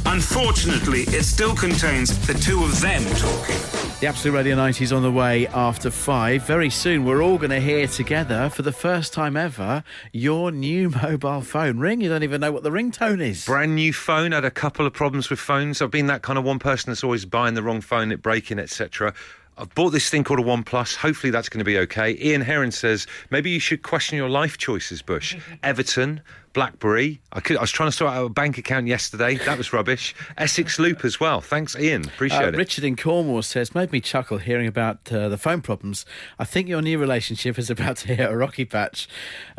Unfortunately, 0.07 1.03
it 1.09 1.25
still 1.25 1.55
contains 1.57 2.27
the 2.27 2.35
two 2.35 2.63
of 2.63 2.81
them 2.81 3.03
talking. 3.17 3.57
The 4.01 4.07
Absolute 4.07 4.35
Radio 4.35 4.55
90 4.55 4.85
is 4.85 4.93
on 4.93 5.03
the 5.03 5.11
way 5.11 5.47
after 5.49 5.91
five. 5.91 6.43
Very 6.47 6.69
soon, 6.69 7.05
we're 7.05 7.23
all 7.23 7.39
going 7.39 7.51
to 7.51 7.61
hear 7.61 7.87
together 7.87 8.51
for 8.51 8.63
the 8.63 8.73
first 8.73 9.13
time 9.13 9.37
ever 9.37 9.83
your 10.13 10.53
new 10.53 10.91
mobile 11.03 11.41
phone 11.41 11.79
ring. 11.79 12.01
You 12.01 12.11
don't 12.11 12.23
even 12.23 12.41
know 12.41 12.53
what 12.53 12.63
the 12.63 12.71
ringtone 12.71 13.21
is. 13.21 13.47
Brand 13.47 13.75
new 13.75 13.93
phone. 13.93 14.33
Had 14.33 14.45
a 14.45 14.51
couple 14.51 14.87
of 14.87 14.93
problems 14.93 15.31
with 15.31 15.41
phones. 15.41 15.81
I've 15.81 15.91
been 15.91 16.07
that 16.09 16.23
kind 16.23 16.39
of 16.39 16.45
one 16.45 16.59
person 16.59 16.91
that's 16.91 17.03
always 17.03 17.25
buying 17.25 17.55
the 17.55 17.63
wrong 17.63 17.81
phone, 17.81 18.13
it 18.13 18.21
breaking, 18.21 18.59
etc. 18.59 19.15
I've 19.57 19.75
bought 19.75 19.91
this 19.91 20.11
thing 20.11 20.25
called 20.25 20.41
a 20.41 20.43
OnePlus. 20.43 20.97
Hopefully 20.97 21.31
that's 21.31 21.49
going 21.49 21.61
to 21.61 21.65
be 21.65 21.79
okay. 21.79 22.19
Ian 22.21 22.41
Heron 22.43 22.73
says 22.73 23.07
maybe 23.31 23.51
you 23.51 23.61
should 23.61 23.83
question 23.83 24.19
your 24.19 24.29
life 24.29 24.59
choices, 24.59 25.01
Bush. 25.01 25.37
Everton, 25.63 26.21
BlackBerry. 26.55 27.21
I, 27.33 27.41
could, 27.41 27.59
I 27.59 27.61
was 27.61 27.71
trying 27.71 27.91
to 27.91 27.97
sort 27.97 28.13
out 28.15 28.25
a 28.25 28.29
bank 28.31 28.57
account 28.57 28.87
yesterday. 28.87 29.35
That 29.37 29.59
was 29.59 29.73
rubbish. 29.73 30.15
Essex 30.39 30.79
Loop 30.79 31.05
as 31.05 31.21
well. 31.21 31.41
Thanks, 31.43 31.77
Ian. 31.77 32.07
Appreciate 32.07 32.43
Uh, 32.45 32.49
it. 32.49 32.57
Richard 32.57 32.85
in 32.85 32.97
Cornwall 32.97 33.43
says, 33.43 33.75
made 33.75 33.93
me 33.93 34.01
chuckle 34.01 34.39
hearing 34.39 34.67
about 34.67 35.13
uh, 35.13 35.29
the 35.29 35.37
phone 35.37 35.61
problems. 35.61 36.07
I 36.39 36.45
think 36.45 36.69
your 36.69 36.81
new 36.81 36.99
relationship 36.99 37.59
is 37.59 37.69
about 37.77 37.99
to 37.99 38.15
hit 38.15 38.31
a 38.31 38.37
rocky 38.37 38.65
patch. 38.65 39.07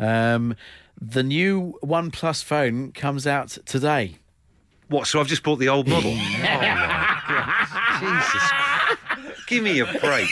Um, 0.00 0.56
the 1.00 1.22
new 1.22 1.78
OnePlus 1.84 2.42
phone 2.42 2.90
comes 2.92 3.26
out 3.26 3.58
today. 3.66 4.16
What? 4.88 5.06
So 5.06 5.20
I've 5.20 5.26
just 5.26 5.42
bought 5.42 5.56
the 5.56 5.68
old 5.68 5.86
model. 5.88 6.10
oh 6.14 6.16
my 6.16 7.20
God. 7.28 8.22
Jesus. 8.22 9.46
Give 9.46 9.62
me 9.62 9.80
a 9.80 9.84
break. 10.00 10.28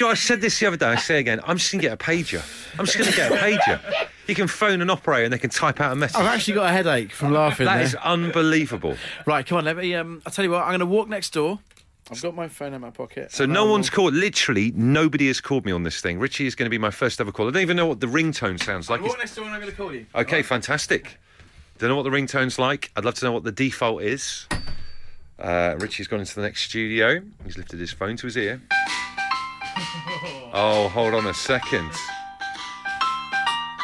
Joe, 0.00 0.08
I 0.08 0.14
said 0.14 0.40
this 0.40 0.58
the 0.58 0.64
other 0.66 0.78
day. 0.78 0.86
I 0.86 0.96
say 0.96 1.18
again. 1.18 1.40
I'm 1.44 1.58
just 1.58 1.70
gonna 1.70 1.82
get 1.82 1.92
a 1.92 1.96
pager. 1.98 2.42
I'm 2.78 2.86
just 2.86 2.96
gonna 2.96 3.12
get 3.12 3.30
a 3.30 3.34
pager. 3.36 4.08
You 4.28 4.34
can 4.34 4.46
phone 4.46 4.80
an 4.80 4.88
operator 4.88 5.24
and 5.24 5.32
they 5.34 5.36
can 5.36 5.50
type 5.50 5.78
out 5.78 5.92
a 5.92 5.94
message. 5.94 6.16
I've 6.16 6.24
actually 6.24 6.54
got 6.54 6.70
a 6.70 6.72
headache 6.72 7.12
from 7.12 7.34
laughing 7.34 7.66
That 7.66 7.74
there. 7.74 7.84
is 7.84 7.94
unbelievable. 7.96 8.96
Right, 9.26 9.44
come 9.46 9.58
on, 9.58 9.66
let 9.66 9.76
me. 9.76 9.94
Um, 9.94 10.22
I'll 10.24 10.32
tell 10.32 10.42
you 10.42 10.52
what, 10.52 10.62
I'm 10.62 10.68
going 10.70 10.80
to 10.80 10.86
walk 10.86 11.10
next 11.10 11.34
door. 11.34 11.58
I've 12.10 12.22
got 12.22 12.34
my 12.34 12.48
phone 12.48 12.72
in 12.72 12.80
my 12.80 12.88
pocket. 12.88 13.30
So 13.30 13.44
no 13.44 13.60
I 13.60 13.64
will- 13.64 13.72
one's 13.72 13.90
called. 13.90 14.14
Literally, 14.14 14.72
nobody 14.74 15.26
has 15.26 15.38
called 15.42 15.66
me 15.66 15.72
on 15.72 15.82
this 15.82 16.00
thing. 16.00 16.18
Richie 16.18 16.46
is 16.46 16.54
going 16.54 16.64
to 16.64 16.70
be 16.70 16.78
my 16.78 16.90
first 16.90 17.20
ever 17.20 17.30
call. 17.30 17.48
I 17.48 17.50
don't 17.50 17.60
even 17.60 17.76
know 17.76 17.84
what 17.86 18.00
the 18.00 18.06
ringtone 18.06 18.58
sounds 18.62 18.88
like. 18.88 19.02
I'll 19.02 19.08
walk 19.08 19.18
next 19.18 19.34
door 19.34 19.44
and 19.44 19.52
I'm 19.52 19.60
going 19.60 19.70
to 19.70 19.76
call 19.76 19.92
you. 19.94 20.06
Okay, 20.14 20.40
fantastic. 20.40 21.18
Don't 21.76 21.90
know 21.90 21.96
what 21.96 22.04
the 22.04 22.08
ringtone's 22.10 22.58
like. 22.58 22.90
I'd 22.96 23.04
love 23.04 23.16
to 23.16 23.24
know 23.26 23.32
what 23.32 23.44
the 23.44 23.52
default 23.52 24.00
is. 24.02 24.46
Uh, 25.38 25.74
Richie's 25.78 26.06
gone 26.08 26.20
into 26.20 26.34
the 26.36 26.42
next 26.42 26.62
studio. 26.70 27.20
He's 27.44 27.58
lifted 27.58 27.80
his 27.80 27.92
phone 27.92 28.16
to 28.16 28.26
his 28.26 28.38
ear. 28.38 28.62
Oh, 30.52 30.88
hold 30.92 31.14
on 31.14 31.26
a 31.26 31.34
second. 31.34 31.90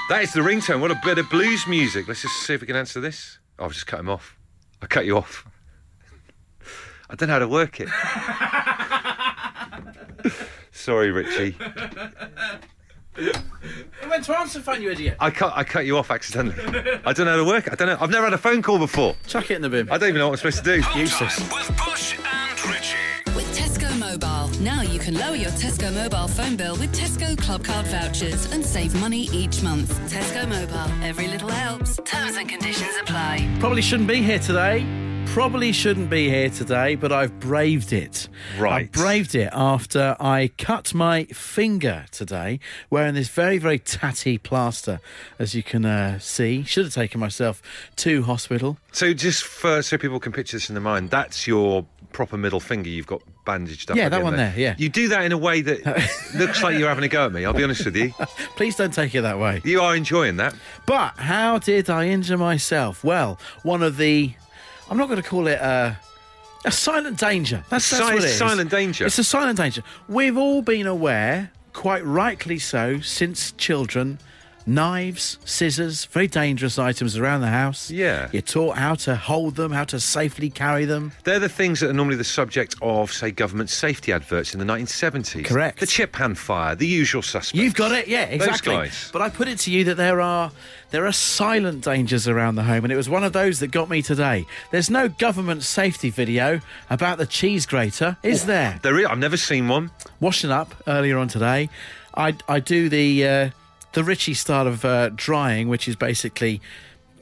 That 0.08 0.22
is 0.22 0.32
the 0.32 0.40
ringtone. 0.40 0.80
What 0.80 0.90
a 0.90 1.00
bit 1.04 1.18
of 1.18 1.28
blues 1.30 1.66
music. 1.66 2.06
Let's 2.06 2.22
just 2.22 2.42
see 2.42 2.54
if 2.54 2.60
we 2.60 2.66
can 2.66 2.76
answer 2.76 3.00
this. 3.00 3.38
Oh, 3.58 3.64
I've 3.64 3.72
just 3.72 3.86
cut 3.86 4.00
him 4.00 4.08
off. 4.08 4.36
I 4.80 4.86
cut 4.86 5.04
you 5.04 5.16
off. 5.16 5.46
I 7.08 7.14
don't 7.14 7.28
know 7.28 7.34
how 7.34 7.38
to 7.40 7.48
work 7.48 7.80
it. 7.80 7.88
Sorry, 10.72 11.10
Richie. 11.10 11.56
I 13.18 14.08
went 14.08 14.24
to 14.24 14.38
answer 14.38 14.60
phone, 14.60 14.82
you 14.82 14.90
idiot. 14.90 15.16
I 15.20 15.30
cut 15.30 15.52
I 15.56 15.64
cut 15.64 15.86
you 15.86 15.96
off 15.96 16.10
accidentally. 16.10 16.62
I 17.04 17.12
don't 17.12 17.26
know 17.26 17.32
how 17.32 17.36
to 17.38 17.44
work 17.44 17.66
it. 17.66 17.72
I 17.72 17.76
don't 17.76 17.88
know. 17.88 17.96
I've 18.00 18.10
never 18.10 18.24
had 18.24 18.34
a 18.34 18.38
phone 18.38 18.62
call 18.62 18.78
before. 18.78 19.14
Chuck 19.26 19.50
it 19.50 19.54
in 19.54 19.62
the 19.62 19.68
bin. 19.68 19.88
I 19.88 19.98
don't 19.98 20.10
even 20.10 20.18
know 20.18 20.28
what 20.28 20.44
I'm 20.44 20.50
supposed 20.50 20.64
to 20.64 20.82
do. 20.82 20.98
Useless. 20.98 21.40
Now 24.66 24.82
you 24.82 24.98
can 24.98 25.14
lower 25.14 25.36
your 25.36 25.52
Tesco 25.52 25.94
Mobile 25.94 26.26
phone 26.26 26.56
bill 26.56 26.76
with 26.76 26.92
Tesco 26.92 27.38
Club 27.38 27.62
Card 27.62 27.86
vouchers 27.86 28.50
and 28.50 28.66
save 28.66 29.00
money 29.00 29.28
each 29.32 29.62
month. 29.62 29.92
Tesco 30.12 30.48
Mobile. 30.48 31.04
Every 31.04 31.28
little 31.28 31.48
helps. 31.48 32.00
Terms 32.04 32.34
and 32.34 32.48
conditions 32.48 32.90
apply. 33.00 33.48
Probably 33.60 33.80
shouldn't 33.80 34.08
be 34.08 34.22
here 34.22 34.40
today. 34.40 34.84
Probably 35.26 35.70
shouldn't 35.70 36.10
be 36.10 36.28
here 36.28 36.50
today, 36.50 36.96
but 36.96 37.12
I've 37.12 37.38
braved 37.38 37.92
it. 37.92 38.28
Right. 38.58 38.90
I 38.92 38.98
braved 38.98 39.36
it 39.36 39.50
after 39.52 40.16
I 40.18 40.50
cut 40.58 40.92
my 40.92 41.26
finger 41.26 42.06
today 42.10 42.58
wearing 42.90 43.14
this 43.14 43.28
very, 43.28 43.58
very 43.58 43.78
tatty 43.78 44.36
plaster, 44.36 44.98
as 45.38 45.54
you 45.54 45.62
can 45.62 45.84
uh, 45.84 46.18
see. 46.18 46.64
Should 46.64 46.86
have 46.86 46.94
taken 46.94 47.20
myself 47.20 47.62
to 47.96 48.24
hospital. 48.24 48.78
So 48.90 49.14
just 49.14 49.44
for 49.44 49.80
so 49.82 49.96
people 49.96 50.18
can 50.18 50.32
picture 50.32 50.56
this 50.56 50.68
in 50.68 50.74
their 50.74 50.82
mind, 50.82 51.10
that's 51.10 51.46
your 51.46 51.86
proper 52.10 52.36
middle 52.36 52.58
finger 52.58 52.90
you've 52.90 53.06
got 53.06 53.22
bandaged 53.46 53.90
up. 53.90 53.96
Yeah, 53.96 54.10
that 54.10 54.22
one 54.22 54.36
there, 54.36 54.52
yeah. 54.56 54.74
You 54.76 54.90
do 54.90 55.08
that 55.08 55.24
in 55.24 55.32
a 55.32 55.38
way 55.38 55.62
that 55.62 55.86
looks 56.34 56.62
like 56.62 56.78
you're 56.78 56.88
having 56.90 57.04
a 57.04 57.08
go 57.08 57.24
at 57.24 57.32
me. 57.32 57.46
I'll 57.46 57.54
be 57.54 57.64
honest 57.64 57.84
with 57.86 57.96
you. 57.96 58.12
Please 58.56 58.76
don't 58.76 58.92
take 58.92 59.14
it 59.14 59.22
that 59.22 59.38
way. 59.38 59.62
You 59.64 59.80
are 59.80 59.96
enjoying 59.96 60.36
that. 60.36 60.54
But 60.84 61.16
how 61.16 61.58
did 61.58 61.88
I 61.88 62.08
injure 62.08 62.36
myself? 62.36 63.02
Well, 63.02 63.38
one 63.62 63.82
of 63.82 63.96
the. 63.96 64.34
I'm 64.90 64.98
not 64.98 65.08
going 65.08 65.22
to 65.22 65.28
call 65.28 65.46
it 65.46 65.58
a. 65.58 65.96
A 66.64 66.70
silent 66.72 67.18
danger. 67.18 67.62
That's, 67.68 67.88
that's 67.88 68.02
what 68.02 68.16
it 68.16 68.24
is. 68.24 68.36
silent 68.36 68.70
danger. 68.70 69.06
It's 69.06 69.18
a 69.20 69.24
silent 69.24 69.56
danger. 69.56 69.84
We've 70.08 70.36
all 70.36 70.62
been 70.62 70.88
aware, 70.88 71.52
quite 71.72 72.04
rightly 72.04 72.58
so, 72.58 72.98
since 73.00 73.52
children, 73.52 74.18
knives, 74.66 75.38
scissors, 75.44 76.04
very 76.06 76.26
dangerous 76.26 76.78
items 76.78 77.16
around 77.16 77.40
the 77.40 77.48
house. 77.48 77.90
Yeah. 77.90 78.28
You're 78.32 78.42
taught 78.42 78.76
how 78.76 78.94
to 78.96 79.14
hold 79.14 79.56
them, 79.56 79.72
how 79.72 79.84
to 79.84 80.00
safely 80.00 80.50
carry 80.50 80.84
them. 80.84 81.12
They're 81.24 81.38
the 81.38 81.48
things 81.48 81.80
that 81.80 81.90
are 81.90 81.92
normally 81.92 82.16
the 82.16 82.24
subject 82.24 82.74
of, 82.82 83.12
say, 83.12 83.30
government 83.30 83.70
safety 83.70 84.12
adverts 84.12 84.54
in 84.54 84.60
the 84.60 84.66
1970s. 84.66 85.44
Correct. 85.44 85.80
The 85.80 85.86
chip 85.86 86.16
hand 86.16 86.38
fire, 86.38 86.74
the 86.74 86.86
usual 86.86 87.22
suspects. 87.22 87.54
You've 87.54 87.74
got 87.74 87.92
it, 87.92 88.08
yeah, 88.08 88.24
exactly. 88.24 88.74
guys. 88.74 89.10
But 89.12 89.22
I 89.22 89.28
put 89.28 89.48
it 89.48 89.58
to 89.60 89.70
you 89.70 89.84
that 89.84 89.96
there 89.96 90.20
are 90.20 90.50
there 90.90 91.06
are 91.06 91.12
silent 91.12 91.84
dangers 91.84 92.28
around 92.28 92.54
the 92.54 92.62
home, 92.62 92.84
and 92.84 92.92
it 92.92 92.96
was 92.96 93.08
one 93.08 93.24
of 93.24 93.32
those 93.32 93.58
that 93.60 93.68
got 93.68 93.90
me 93.90 94.02
today. 94.02 94.46
There's 94.70 94.88
no 94.88 95.08
government 95.08 95.62
safety 95.64 96.10
video 96.10 96.60
about 96.90 97.18
the 97.18 97.26
cheese 97.26 97.66
grater, 97.66 98.16
is 98.22 98.46
there? 98.46 98.78
There 98.82 98.98
is, 99.00 99.06
I've 99.06 99.18
never 99.18 99.36
seen 99.36 99.68
one. 99.68 99.90
Washing 100.20 100.50
up 100.50 100.74
earlier 100.86 101.18
on 101.18 101.28
today, 101.28 101.68
I 102.14 102.34
I 102.48 102.60
do 102.60 102.88
the 102.88 103.26
uh, 103.26 103.50
the 103.96 104.04
Richie 104.04 104.34
style 104.34 104.66
of 104.66 104.84
uh, 104.84 105.08
drying, 105.08 105.68
which 105.68 105.88
is 105.88 105.96
basically 105.96 106.60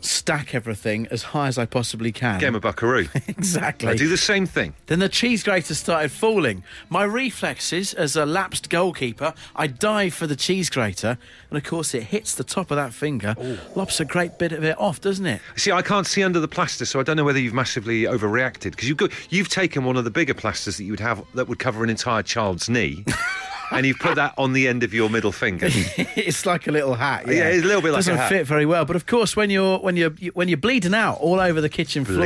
stack 0.00 0.56
everything 0.56 1.06
as 1.12 1.22
high 1.22 1.46
as 1.46 1.56
I 1.56 1.66
possibly 1.66 2.10
can. 2.10 2.40
Game 2.40 2.56
of 2.56 2.62
Buckaroo. 2.62 3.06
exactly. 3.28 3.88
I 3.88 3.94
do 3.94 4.08
the 4.08 4.16
same 4.16 4.44
thing. 4.44 4.74
Then 4.86 4.98
the 4.98 5.08
cheese 5.08 5.44
grater 5.44 5.74
started 5.74 6.10
falling. 6.10 6.64
My 6.90 7.04
reflexes 7.04 7.94
as 7.94 8.16
a 8.16 8.26
lapsed 8.26 8.70
goalkeeper, 8.70 9.34
I 9.54 9.68
dive 9.68 10.14
for 10.14 10.26
the 10.26 10.34
cheese 10.34 10.68
grater, 10.68 11.16
and 11.54 11.62
of 11.64 11.68
course 11.70 11.94
it 11.94 12.02
hits 12.02 12.34
the 12.34 12.42
top 12.44 12.70
of 12.70 12.76
that 12.76 12.92
finger, 12.92 13.34
lops 13.76 14.00
a 14.00 14.04
great 14.04 14.38
bit 14.38 14.52
of 14.52 14.64
it 14.64 14.78
off, 14.80 15.00
doesn't 15.00 15.26
it? 15.26 15.40
See, 15.56 15.70
I 15.70 15.82
can't 15.82 16.06
see 16.06 16.22
under 16.24 16.40
the 16.40 16.48
plaster, 16.48 16.84
so 16.84 16.98
I 16.98 17.02
don't 17.04 17.16
know 17.16 17.24
whether 17.24 17.38
you've 17.38 17.54
massively 17.54 18.02
overreacted 18.02 18.72
because 18.72 18.88
you've 18.88 18.98
got, 18.98 19.10
you've 19.32 19.48
taken 19.48 19.84
one 19.84 19.96
of 19.96 20.04
the 20.04 20.10
bigger 20.10 20.34
plasters 20.34 20.76
that 20.78 20.84
you 20.84 20.92
would 20.92 21.00
have 21.00 21.22
that 21.34 21.48
would 21.48 21.58
cover 21.60 21.84
an 21.84 21.90
entire 21.90 22.22
child's 22.24 22.68
knee, 22.68 23.04
and 23.70 23.86
you've 23.86 23.98
put 23.98 24.16
that 24.16 24.34
on 24.36 24.52
the 24.52 24.66
end 24.68 24.82
of 24.82 24.92
your 24.92 25.08
middle 25.08 25.32
finger. 25.32 25.68
it's 25.70 26.44
like 26.46 26.66
a 26.66 26.72
little 26.72 26.94
hat. 26.94 27.26
Yeah, 27.26 27.32
Yeah, 27.34 27.44
it's 27.50 27.64
a 27.64 27.66
little 27.66 27.82
bit 27.82 27.92
like 27.92 28.00
a 28.02 28.06
Doesn't 28.06 28.16
hat. 28.16 28.28
fit 28.28 28.46
very 28.46 28.66
well, 28.66 28.84
but 28.84 28.96
of 28.96 29.06
course, 29.06 29.36
when 29.36 29.50
you're 29.50 29.78
when 29.78 29.96
you're 29.96 30.10
when 30.34 30.48
you're 30.48 30.58
bleeding 30.58 30.94
out 30.94 31.18
all 31.20 31.40
over 31.40 31.60
the 31.60 31.68
kitchen 31.68 32.04
floor, 32.04 32.24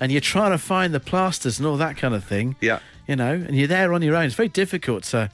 and 0.00 0.10
you're 0.12 0.20
trying 0.20 0.50
to 0.50 0.58
find 0.58 0.92
the 0.92 1.00
plasters 1.00 1.58
and 1.58 1.66
all 1.66 1.76
that 1.76 1.96
kind 1.96 2.14
of 2.14 2.24
thing, 2.24 2.56
Yeah. 2.60 2.80
you 3.06 3.16
know, 3.16 3.32
and 3.32 3.56
you're 3.56 3.68
there 3.68 3.92
on 3.94 4.02
your 4.02 4.16
own, 4.16 4.24
it's 4.26 4.34
very 4.34 4.48
difficult 4.48 5.04
to 5.04 5.30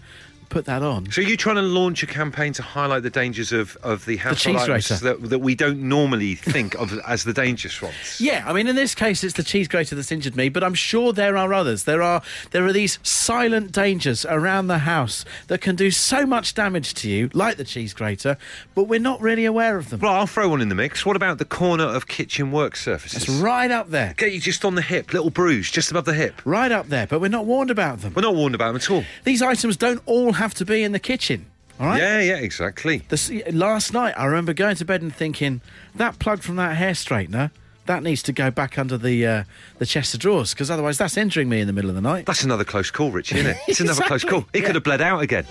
put 0.48 0.64
that 0.66 0.82
on. 0.82 1.10
So 1.10 1.20
you're 1.20 1.36
trying 1.36 1.56
to 1.56 1.62
launch 1.62 2.02
a 2.02 2.06
campaign 2.06 2.52
to 2.54 2.62
highlight 2.62 3.02
the 3.02 3.10
dangers 3.10 3.52
of, 3.52 3.76
of 3.82 4.04
the 4.06 4.16
household 4.16 4.56
cheese 4.58 4.68
items 4.68 5.00
that, 5.00 5.22
that 5.30 5.38
we 5.40 5.54
don't 5.54 5.82
normally 5.82 6.34
think 6.34 6.74
of 6.74 6.98
as 7.06 7.24
the 7.24 7.32
dangerous 7.32 7.80
ones. 7.80 8.20
Yeah, 8.20 8.44
I 8.46 8.52
mean, 8.52 8.66
in 8.66 8.76
this 8.76 8.94
case, 8.94 9.24
it's 9.24 9.34
the 9.34 9.42
cheese 9.42 9.68
grater 9.68 9.94
that's 9.94 10.12
injured 10.12 10.36
me, 10.36 10.48
but 10.48 10.62
I'm 10.64 10.74
sure 10.74 11.12
there 11.12 11.36
are 11.36 11.52
others. 11.52 11.84
There 11.84 12.02
are 12.02 12.22
there 12.50 12.64
are 12.66 12.72
these 12.72 12.98
silent 13.02 13.72
dangers 13.72 14.24
around 14.26 14.66
the 14.68 14.78
house 14.78 15.24
that 15.48 15.60
can 15.60 15.76
do 15.76 15.90
so 15.90 16.26
much 16.26 16.54
damage 16.54 16.94
to 16.94 17.08
you, 17.10 17.30
like 17.32 17.56
the 17.56 17.64
cheese 17.64 17.94
grater, 17.94 18.36
but 18.74 18.84
we're 18.84 19.00
not 19.00 19.20
really 19.20 19.44
aware 19.44 19.76
of 19.78 19.90
them. 19.90 20.00
Well, 20.00 20.12
I'll 20.12 20.26
throw 20.26 20.48
one 20.48 20.60
in 20.60 20.68
the 20.68 20.74
mix. 20.74 21.04
What 21.06 21.16
about 21.16 21.38
the 21.38 21.44
corner 21.44 21.84
of 21.84 22.06
kitchen 22.06 22.52
work 22.52 22.76
surfaces? 22.76 23.24
It's 23.24 23.28
right 23.28 23.70
up 23.70 23.90
there, 23.90 24.14
Get 24.16 24.32
you 24.32 24.40
just 24.40 24.64
on 24.64 24.74
the 24.74 24.82
hip, 24.82 25.12
little 25.12 25.30
bruise 25.30 25.70
just 25.70 25.90
above 25.90 26.04
the 26.04 26.14
hip. 26.14 26.40
right 26.44 26.70
up 26.70 26.88
there, 26.88 27.06
but 27.06 27.20
we're 27.20 27.28
not 27.28 27.46
warned 27.46 27.70
about 27.70 28.00
them. 28.00 28.12
We're 28.14 28.22
not 28.22 28.34
warned 28.34 28.54
about 28.54 28.68
them 28.68 28.76
at 28.76 28.90
all. 28.90 29.04
These 29.24 29.42
items 29.42 29.76
don't 29.76 30.02
all 30.06 30.32
have 30.34 30.54
to 30.54 30.64
be 30.64 30.82
in 30.82 30.92
the 30.92 30.98
kitchen. 30.98 31.46
All 31.80 31.86
right. 31.86 32.00
Yeah, 32.00 32.20
yeah, 32.20 32.36
exactly. 32.36 33.02
This, 33.08 33.30
last 33.52 33.92
night, 33.92 34.14
I 34.16 34.26
remember 34.26 34.52
going 34.52 34.76
to 34.76 34.84
bed 34.84 35.02
and 35.02 35.14
thinking 35.14 35.60
that 35.94 36.18
plug 36.18 36.42
from 36.42 36.56
that 36.56 36.76
hair 36.76 36.92
straightener 36.92 37.50
that 37.86 38.02
needs 38.02 38.22
to 38.22 38.32
go 38.32 38.50
back 38.50 38.78
under 38.78 38.96
the 38.96 39.26
uh, 39.26 39.44
the 39.78 39.86
chest 39.86 40.14
of 40.14 40.20
drawers 40.20 40.54
because 40.54 40.70
otherwise 40.70 40.98
that's 40.98 41.16
injuring 41.16 41.48
me 41.48 41.60
in 41.60 41.66
the 41.66 41.72
middle 41.72 41.90
of 41.90 41.96
the 41.96 42.02
night. 42.02 42.26
That's 42.26 42.44
another 42.44 42.64
close 42.64 42.90
call, 42.90 43.10
Richie, 43.10 43.38
isn't 43.38 43.50
it? 43.50 43.56
It's 43.68 43.80
another 43.80 44.02
close 44.02 44.24
call. 44.24 44.46
It 44.52 44.60
yeah. 44.60 44.66
could 44.66 44.74
have 44.76 44.84
bled 44.84 45.00
out 45.00 45.20
again. 45.20 45.46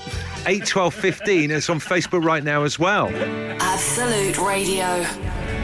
8, 0.46 0.66
12, 0.66 0.94
15. 0.94 1.52
It's 1.52 1.70
on 1.70 1.80
Facebook 1.80 2.24
right 2.24 2.44
now 2.44 2.64
as 2.64 2.80
well. 2.80 3.10
Absolute 3.62 4.38
Radio. 4.40 5.04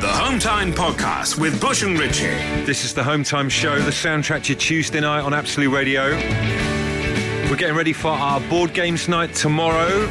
The 0.02 0.08
Home 0.08 0.40
Time 0.40 0.72
Podcast 0.74 1.40
with 1.40 1.60
Bush 1.60 1.84
and 1.84 2.00
Richie. 2.00 2.28
This 2.66 2.86
is 2.86 2.94
the 2.94 3.04
Home 3.04 3.24
Time 3.24 3.50
Show, 3.50 3.80
the 3.80 3.92
soundtrack 3.92 4.44
to 4.44 4.54
your 4.54 4.60
Tuesday 4.60 5.02
night 5.02 5.22
on 5.22 5.34
Absolute 5.34 5.72
Radio. 5.72 6.79
We're 7.50 7.56
getting 7.56 7.76
ready 7.76 7.94
for 7.94 8.10
our 8.10 8.40
board 8.42 8.76
games 8.76 9.10
night 9.10 9.34
tomorrow 9.34 10.08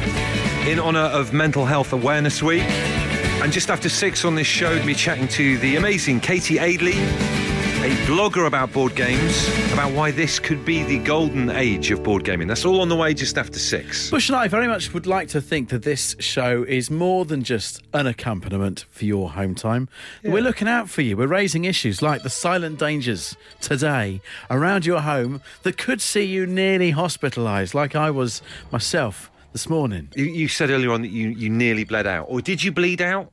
in 0.67 0.77
honour 0.77 0.99
of 0.99 1.31
Mental 1.31 1.63
Health 1.63 1.93
Awareness 1.93 2.43
Week. 2.43 2.63
And 2.63 3.53
just 3.53 3.69
after 3.69 3.87
six 3.87 4.25
on 4.25 4.35
this 4.35 4.45
show, 4.45 4.71
we'll 4.75 4.85
be 4.85 4.93
chatting 4.93 5.29
to 5.29 5.57
the 5.59 5.77
amazing 5.77 6.19
Katie 6.19 6.55
Aidley. 6.55 7.38
A 7.81 7.91
blogger 8.05 8.45
about 8.45 8.73
board 8.73 8.93
games, 8.93 9.47
about 9.71 9.93
why 9.93 10.11
this 10.11 10.37
could 10.37 10.65
be 10.65 10.83
the 10.83 10.99
golden 10.99 11.49
age 11.49 11.91
of 11.91 12.03
board 12.03 12.25
gaming. 12.25 12.45
That's 12.45 12.65
all 12.65 12.81
on 12.81 12.89
the 12.89 12.95
way 12.95 13.13
just 13.13 13.37
after 13.37 13.57
six. 13.57 14.09
Bush 14.09 14.27
and 14.27 14.35
I 14.35 14.49
very 14.49 14.67
much 14.67 14.93
would 14.93 15.07
like 15.07 15.29
to 15.29 15.39
think 15.39 15.69
that 15.69 15.83
this 15.83 16.13
show 16.19 16.63
is 16.63 16.91
more 16.91 17.23
than 17.23 17.41
just 17.41 17.81
an 17.93 18.05
accompaniment 18.05 18.83
for 18.89 19.05
your 19.05 19.29
home 19.31 19.55
time. 19.55 19.87
We're 20.25 20.41
looking 20.41 20.67
out 20.67 20.89
for 20.89 21.01
you. 21.03 21.15
We're 21.15 21.27
raising 21.27 21.63
issues 21.63 22.01
like 22.01 22.21
the 22.21 22.29
silent 22.29 22.79
dangers 22.79 23.37
today 23.61 24.19
around 24.49 24.85
your 24.85 24.99
home 24.99 25.41
that 25.63 25.77
could 25.77 26.01
see 26.01 26.23
you 26.23 26.45
nearly 26.45 26.91
hospitalised, 26.91 27.73
like 27.73 27.95
I 27.95 28.11
was 28.11 28.41
myself 28.73 29.31
this 29.53 29.69
morning. 29.69 30.09
You, 30.17 30.25
you 30.25 30.49
said 30.49 30.69
earlier 30.69 30.91
on 30.91 31.01
that 31.03 31.11
you, 31.11 31.29
you 31.29 31.49
nearly 31.49 31.85
bled 31.85 32.07
out. 32.07 32.25
Or 32.27 32.41
did 32.41 32.61
you 32.61 32.73
bleed 32.73 33.01
out? 33.01 33.31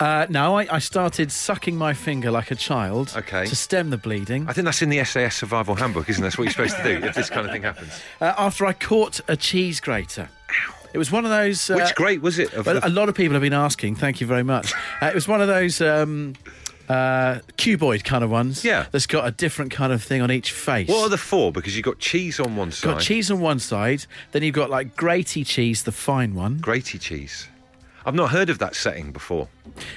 Uh, 0.00 0.26
no, 0.28 0.56
I, 0.58 0.76
I 0.76 0.78
started 0.78 1.32
sucking 1.32 1.76
my 1.76 1.92
finger 1.92 2.30
like 2.30 2.50
a 2.52 2.54
child 2.54 3.12
Okay. 3.16 3.46
to 3.46 3.56
stem 3.56 3.90
the 3.90 3.96
bleeding. 3.96 4.48
I 4.48 4.52
think 4.52 4.64
that's 4.64 4.80
in 4.82 4.90
the 4.90 5.02
SAS 5.04 5.34
Survival 5.36 5.74
Handbook, 5.74 6.08
isn't 6.08 6.22
it? 6.22 6.26
That's 6.26 6.38
what 6.38 6.44
you're 6.44 6.52
supposed 6.52 6.76
to 6.76 6.82
do 6.84 7.04
if 7.06 7.14
this 7.16 7.28
kind 7.30 7.44
of 7.46 7.52
thing 7.52 7.62
happens. 7.62 7.92
Uh, 8.20 8.32
after 8.38 8.64
I 8.66 8.72
caught 8.72 9.20
a 9.28 9.36
cheese 9.36 9.80
grater. 9.80 10.28
It 10.92 10.98
was 10.98 11.10
one 11.12 11.24
of 11.24 11.30
those. 11.30 11.68
Uh, 11.70 11.74
Which 11.76 11.94
grade 11.94 12.22
was 12.22 12.38
it? 12.38 12.52
Well, 12.64 12.80
the- 12.80 12.86
a 12.86 12.88
lot 12.88 13.08
of 13.08 13.14
people 13.14 13.34
have 13.34 13.42
been 13.42 13.52
asking. 13.52 13.96
Thank 13.96 14.20
you 14.20 14.26
very 14.26 14.42
much. 14.42 14.72
Uh, 15.02 15.06
it 15.06 15.14
was 15.14 15.28
one 15.28 15.40
of 15.40 15.46
those 15.48 15.80
um, 15.80 16.34
uh, 16.88 17.38
cuboid 17.56 18.02
kind 18.04 18.24
of 18.24 18.30
ones. 18.30 18.64
Yeah. 18.64 18.86
That's 18.90 19.06
got 19.06 19.26
a 19.26 19.30
different 19.30 19.70
kind 19.70 19.92
of 19.92 20.02
thing 20.02 20.22
on 20.22 20.30
each 20.32 20.50
face. 20.52 20.88
what 20.88 21.02
are 21.02 21.08
the 21.08 21.18
four? 21.18 21.52
Because 21.52 21.76
you've 21.76 21.84
got 21.84 21.98
cheese 21.98 22.40
on 22.40 22.56
one 22.56 22.72
side. 22.72 22.94
got 22.94 23.00
cheese 23.02 23.30
on 23.30 23.40
one 23.40 23.58
side, 23.58 24.06
then 24.32 24.42
you've 24.42 24.54
got 24.54 24.70
like 24.70 24.96
graty 24.96 25.44
cheese, 25.44 25.82
the 25.84 25.92
fine 25.92 26.34
one. 26.34 26.58
Graty 26.58 26.98
cheese. 26.98 27.48
I've 28.08 28.14
not 28.14 28.30
heard 28.30 28.48
of 28.48 28.58
that 28.60 28.74
setting 28.74 29.12
before. 29.12 29.48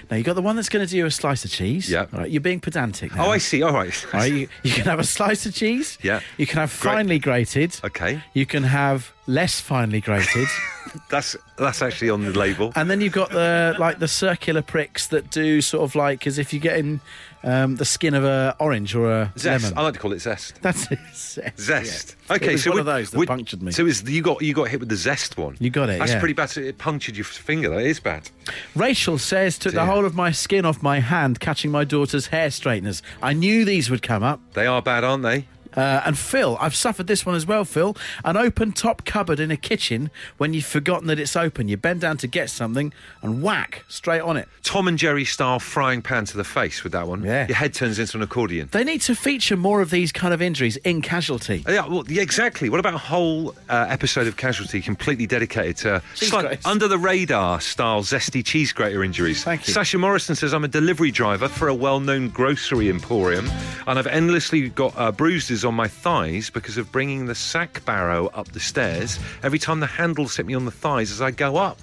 Now 0.09 0.17
you've 0.17 0.25
got 0.25 0.33
the 0.33 0.41
one 0.41 0.57
that's 0.57 0.67
going 0.67 0.85
to 0.85 0.91
do 0.91 0.97
you 0.97 1.05
a 1.05 1.11
slice 1.11 1.45
of 1.45 1.51
cheese. 1.51 1.89
Yeah. 1.89 2.07
All 2.11 2.19
right, 2.19 2.29
you're 2.29 2.41
being 2.41 2.59
pedantic. 2.59 3.15
Now. 3.15 3.27
Oh, 3.27 3.31
I 3.31 3.37
see. 3.37 3.63
All 3.63 3.71
right. 3.71 4.05
All 4.13 4.19
right, 4.19 4.31
you, 4.31 4.49
you 4.63 4.71
can 4.71 4.83
have 4.83 4.99
a 4.99 5.05
slice 5.05 5.45
of 5.45 5.55
cheese. 5.55 5.97
Yeah. 6.03 6.19
You 6.37 6.45
can 6.45 6.57
have 6.57 6.77
Great. 6.81 6.91
finely 6.93 7.19
grated. 7.19 7.79
Okay. 7.85 8.21
You 8.33 8.45
can 8.45 8.63
have 8.63 9.13
less 9.27 9.61
finely 9.61 10.01
grated. 10.01 10.49
That's 11.09 11.37
that's 11.57 11.81
actually 11.81 12.09
on 12.09 12.25
the 12.25 12.31
label. 12.37 12.73
And 12.75 12.89
then 12.89 12.99
you've 12.99 13.13
got 13.13 13.29
the 13.29 13.75
like 13.79 13.99
the 13.99 14.09
circular 14.09 14.61
pricks 14.61 15.07
that 15.07 15.29
do 15.29 15.61
sort 15.61 15.83
of 15.83 15.95
like 15.95 16.27
as 16.27 16.37
if 16.37 16.51
you're 16.51 16.59
getting 16.59 16.99
um, 17.43 17.75
the 17.75 17.85
skin 17.85 18.13
of 18.13 18.23
a 18.23 18.55
orange 18.59 18.93
or 18.95 19.11
a 19.11 19.33
Zest. 19.37 19.63
lemon. 19.65 19.77
I 19.77 19.81
like 19.83 19.93
to 19.95 19.99
call 19.99 20.13
it 20.13 20.19
zest. 20.19 20.61
That's 20.61 20.91
it. 20.91 20.99
Zest. 21.13 21.59
Zest. 21.59 22.15
yeah. 22.29 22.35
Okay, 22.35 22.57
so 22.57 22.69
one 22.71 22.75
we- 22.75 22.79
of 22.81 22.85
those 22.85 23.09
that 23.11 23.17
we- 23.19 23.25
punctured 23.25 23.61
me. 23.63 23.71
So 23.71 23.85
is 23.85 24.03
you 24.03 24.21
got 24.21 24.41
you 24.41 24.53
got 24.53 24.67
hit 24.69 24.79
with 24.79 24.89
the 24.89 24.95
zest 24.95 25.37
one? 25.37 25.57
You 25.59 25.69
got 25.69 25.89
it, 25.89 25.99
That's 25.99 26.11
yeah. 26.13 26.19
pretty 26.19 26.33
bad. 26.33 26.55
It 26.57 26.77
punctured 26.77 27.15
your 27.17 27.25
finger. 27.25 27.69
That 27.69 27.81
is 27.85 27.99
bad. 27.99 28.29
Rachel 28.75 29.17
says 29.17 29.57
took 29.57 29.73
the 29.73 29.85
whole 29.85 30.05
of 30.05 30.15
my 30.15 30.31
skin 30.31 30.65
off 30.65 30.81
my 30.83 30.99
hand 30.99 31.39
catching 31.39 31.71
my 31.71 31.83
daughter's 31.83 32.27
hair 32.27 32.49
straighteners. 32.51 33.01
I 33.21 33.33
knew 33.33 33.65
these 33.65 33.89
would 33.89 34.01
come 34.01 34.23
up. 34.23 34.39
They 34.53 34.67
are 34.67 34.81
bad, 34.81 35.03
aren't 35.03 35.23
they? 35.23 35.47
Uh, 35.75 36.01
and 36.05 36.17
Phil, 36.17 36.57
I've 36.59 36.75
suffered 36.75 37.07
this 37.07 37.25
one 37.25 37.35
as 37.35 37.45
well, 37.45 37.65
Phil. 37.65 37.95
An 38.23 38.37
open 38.37 38.71
top 38.71 39.05
cupboard 39.05 39.39
in 39.39 39.51
a 39.51 39.57
kitchen 39.57 40.09
when 40.37 40.53
you've 40.53 40.65
forgotten 40.65 41.07
that 41.07 41.19
it's 41.19 41.35
open. 41.35 41.67
You 41.67 41.77
bend 41.77 42.01
down 42.01 42.17
to 42.17 42.27
get 42.27 42.49
something 42.49 42.93
and 43.21 43.41
whack 43.41 43.83
straight 43.87 44.21
on 44.21 44.37
it. 44.37 44.47
Tom 44.63 44.87
and 44.87 44.97
Jerry 44.97 45.25
style 45.25 45.59
frying 45.59 46.01
pan 46.01 46.25
to 46.25 46.37
the 46.37 46.43
face 46.43 46.83
with 46.83 46.93
that 46.93 47.07
one. 47.07 47.23
Yeah. 47.23 47.47
Your 47.47 47.55
head 47.55 47.73
turns 47.73 47.99
into 47.99 48.17
an 48.17 48.23
accordion. 48.23 48.69
They 48.71 48.83
need 48.83 49.01
to 49.01 49.15
feature 49.15 49.57
more 49.57 49.81
of 49.81 49.89
these 49.89 50.11
kind 50.11 50.33
of 50.33 50.41
injuries 50.41 50.77
in 50.77 51.01
casualty. 51.01 51.63
Yeah, 51.67 51.87
well, 51.87 52.03
yeah, 52.07 52.21
exactly. 52.21 52.69
What 52.69 52.79
about 52.79 52.93
a 52.93 52.99
whole 52.99 53.55
uh, 53.69 53.85
episode 53.89 54.27
of 54.27 54.37
Casualty 54.37 54.81
completely 54.81 55.27
dedicated 55.27 55.77
to 55.77 56.01
like 56.33 56.59
under 56.65 56.87
the 56.87 56.97
radar 56.97 57.61
style 57.61 58.01
zesty 58.01 58.43
cheese 58.45 58.71
grater 58.73 59.03
injuries? 59.03 59.43
Thank 59.43 59.67
you. 59.67 59.73
Sasha 59.73 59.97
Morrison 59.97 60.35
says 60.35 60.53
I'm 60.53 60.63
a 60.63 60.67
delivery 60.67 61.11
driver 61.11 61.47
for 61.47 61.67
a 61.67 61.73
well-known 61.73 62.29
grocery 62.29 62.89
emporium, 62.89 63.49
and 63.87 63.99
I've 63.99 64.07
endlessly 64.07 64.69
got 64.69 64.93
uh, 64.97 65.11
bruises 65.11 65.60
on 65.65 65.73
my 65.75 65.87
thighs 65.87 66.49
because 66.49 66.77
of 66.77 66.91
bringing 66.91 67.25
the 67.25 67.35
sack 67.35 67.83
barrow 67.85 68.27
up 68.27 68.47
the 68.51 68.59
stairs 68.59 69.19
every 69.43 69.59
time 69.59 69.79
the 69.79 69.87
handles 69.87 70.35
hit 70.37 70.45
me 70.45 70.53
on 70.53 70.65
the 70.65 70.71
thighs 70.71 71.11
as 71.11 71.21
I 71.21 71.31
go 71.31 71.57
up. 71.57 71.79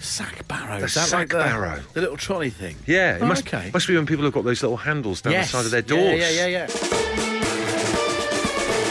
Sack 0.00 0.46
barrow. 0.46 0.78
The 0.78 0.84
Is 0.86 0.94
that 0.94 1.08
sack 1.08 1.18
like 1.18 1.28
the, 1.30 1.38
barrow. 1.38 1.80
The 1.94 2.00
little 2.02 2.16
trolley 2.16 2.50
thing. 2.50 2.76
Yeah, 2.86 3.16
it 3.16 3.22
Oh, 3.22 3.26
must, 3.26 3.46
okay. 3.46 3.70
must 3.72 3.88
be 3.88 3.96
when 3.96 4.06
people 4.06 4.24
have 4.24 4.32
got 4.34 4.44
those 4.44 4.62
little 4.62 4.76
handles 4.76 5.20
down 5.22 5.32
yes. 5.32 5.50
the 5.50 5.56
side 5.58 5.64
of 5.64 5.70
their 5.70 5.82
doors. 5.82 6.18
Yeah. 6.20 6.30
Yeah, 6.30 6.46
yeah, 6.46 6.66
yeah. 6.68 7.76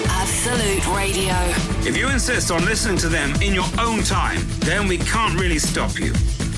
Absolute 0.09 0.85
Radio. 0.95 1.33
If 1.87 1.95
you 1.97 2.09
insist 2.09 2.51
on 2.51 2.65
listening 2.65 2.97
to 2.97 3.07
them 3.09 3.33
in 3.41 3.53
your 3.53 3.65
own 3.79 4.03
time, 4.03 4.39
then 4.59 4.87
we 4.87 4.97
can't 4.97 5.39
really 5.39 5.59
stop 5.59 5.97
you. 5.99 6.13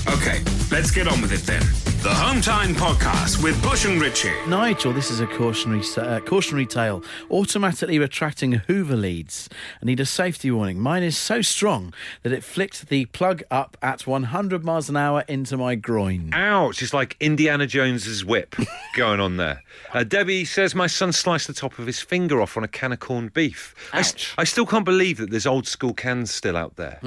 Okay, 0.08 0.42
let's 0.70 0.90
get 0.90 1.06
on 1.06 1.20
with 1.20 1.32
it 1.32 1.40
then. 1.46 1.62
The 2.02 2.14
Home 2.14 2.40
Time 2.40 2.76
Podcast 2.76 3.42
with 3.42 3.60
Bush 3.60 3.84
and 3.84 4.00
Richie. 4.00 4.30
Nigel, 4.46 4.92
this 4.92 5.10
is 5.10 5.18
a 5.18 5.26
cautionary 5.26 5.82
uh, 5.96 6.20
cautionary 6.20 6.64
tale. 6.64 7.02
Automatically 7.28 7.98
retracting 7.98 8.52
Hoover 8.52 8.94
leads. 8.94 9.48
I 9.82 9.84
need 9.86 9.98
a 9.98 10.06
safety 10.06 10.48
warning. 10.52 10.78
Mine 10.78 11.02
is 11.02 11.18
so 11.18 11.42
strong 11.42 11.92
that 12.22 12.32
it 12.32 12.44
flicked 12.44 12.88
the 12.88 13.06
plug 13.06 13.42
up 13.50 13.76
at 13.82 14.06
100 14.06 14.64
miles 14.64 14.88
an 14.88 14.96
hour 14.96 15.24
into 15.26 15.56
my 15.56 15.74
groin. 15.74 16.30
Ouch! 16.32 16.82
It's 16.82 16.94
like 16.94 17.16
Indiana 17.18 17.66
Jones's 17.66 18.24
whip 18.24 18.54
going 18.96 19.18
on 19.18 19.36
there. 19.36 19.62
Uh, 19.92 20.04
Debbie 20.04 20.44
says 20.44 20.76
my 20.76 20.86
son 20.86 21.12
sliced 21.12 21.48
the 21.48 21.52
top 21.52 21.80
of 21.80 21.86
his 21.86 22.00
finger 22.00 22.40
off 22.40 22.56
on 22.56 22.62
a 22.62 22.68
can 22.68 22.92
of 22.92 23.00
corned 23.00 23.34
beef. 23.34 23.74
I, 23.92 23.98
s- 24.00 24.12
Ouch. 24.14 24.34
I 24.38 24.44
still 24.44 24.66
can't 24.66 24.84
believe 24.84 25.18
that 25.18 25.30
there's 25.30 25.46
old 25.46 25.66
school 25.66 25.94
cans 25.94 26.30
still 26.30 26.56
out 26.56 26.76
there. 26.76 27.00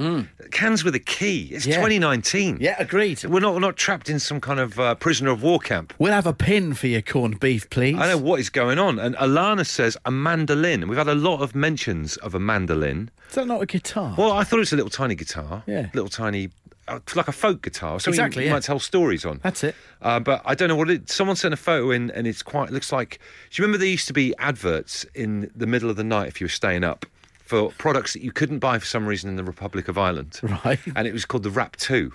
Cans 0.50 0.84
with 0.84 0.94
a 0.94 1.00
key. 1.00 1.48
It's 1.50 1.64
Yeah. 1.64 1.76
2019. 1.76 2.58
Yeah, 2.60 2.76
agreed. 2.78 3.24
We're 3.24 3.40
not, 3.40 3.54
we're 3.54 3.60
not 3.60 3.76
trapped 3.76 4.10
in 4.10 4.18
some 4.18 4.38
kind 4.40 4.60
of 4.60 4.78
uh, 4.82 4.94
prisoner 4.94 5.30
of 5.30 5.42
war 5.42 5.58
camp. 5.58 5.94
We'll 5.98 6.12
have 6.12 6.26
a 6.26 6.32
pin 6.32 6.74
for 6.74 6.86
your 6.86 7.02
corned 7.02 7.40
beef, 7.40 7.68
please. 7.70 7.96
I 7.98 8.08
know 8.08 8.18
what 8.18 8.40
is 8.40 8.50
going 8.50 8.78
on. 8.78 8.98
And 8.98 9.14
Alana 9.16 9.64
says 9.66 9.96
a 10.04 10.10
mandolin. 10.10 10.88
We've 10.88 10.98
had 10.98 11.08
a 11.08 11.14
lot 11.14 11.40
of 11.40 11.54
mentions 11.54 12.16
of 12.18 12.34
a 12.34 12.40
mandolin. 12.40 13.10
Is 13.28 13.34
that 13.36 13.46
not 13.46 13.62
a 13.62 13.66
guitar? 13.66 14.14
Well, 14.18 14.32
I 14.32 14.44
thought 14.44 14.56
it 14.56 14.60
was 14.60 14.72
a 14.72 14.76
little 14.76 14.90
tiny 14.90 15.14
guitar. 15.14 15.62
Yeah. 15.66 15.88
Little 15.94 16.10
tiny, 16.10 16.50
uh, 16.88 16.98
like 17.14 17.28
a 17.28 17.32
folk 17.32 17.62
guitar. 17.62 17.98
Something 18.00 18.20
Exactly, 18.20 18.42
you 18.42 18.48
yeah. 18.48 18.54
might 18.56 18.62
tell 18.62 18.78
stories 18.78 19.24
on. 19.24 19.40
That's 19.42 19.64
it. 19.64 19.74
Uh, 20.02 20.20
but 20.20 20.42
I 20.44 20.54
don't 20.54 20.68
know 20.68 20.76
what 20.76 20.90
it. 20.90 21.08
Someone 21.10 21.36
sent 21.36 21.54
a 21.54 21.56
photo 21.56 21.90
in, 21.90 22.10
and 22.10 22.26
it's 22.26 22.42
quite. 22.42 22.68
It 22.68 22.72
looks 22.72 22.92
like. 22.92 23.20
Do 23.50 23.60
you 23.62 23.66
remember 23.66 23.78
there 23.78 23.88
used 23.88 24.08
to 24.08 24.12
be 24.12 24.34
adverts 24.38 25.04
in 25.14 25.50
the 25.56 25.66
middle 25.66 25.88
of 25.88 25.96
the 25.96 26.04
night 26.04 26.28
if 26.28 26.40
you 26.40 26.44
were 26.44 26.50
staying 26.50 26.84
up 26.84 27.06
for 27.44 27.70
products 27.72 28.12
that 28.14 28.22
you 28.22 28.32
couldn't 28.32 28.58
buy 28.60 28.78
for 28.78 28.86
some 28.86 29.06
reason 29.06 29.28
in 29.30 29.36
the 29.36 29.44
Republic 29.44 29.88
of 29.88 29.96
Ireland? 29.98 30.40
Right. 30.64 30.78
And 30.96 31.06
it 31.06 31.12
was 31.12 31.24
called 31.24 31.42
the 31.42 31.50
Rap 31.50 31.76
Two, 31.76 32.12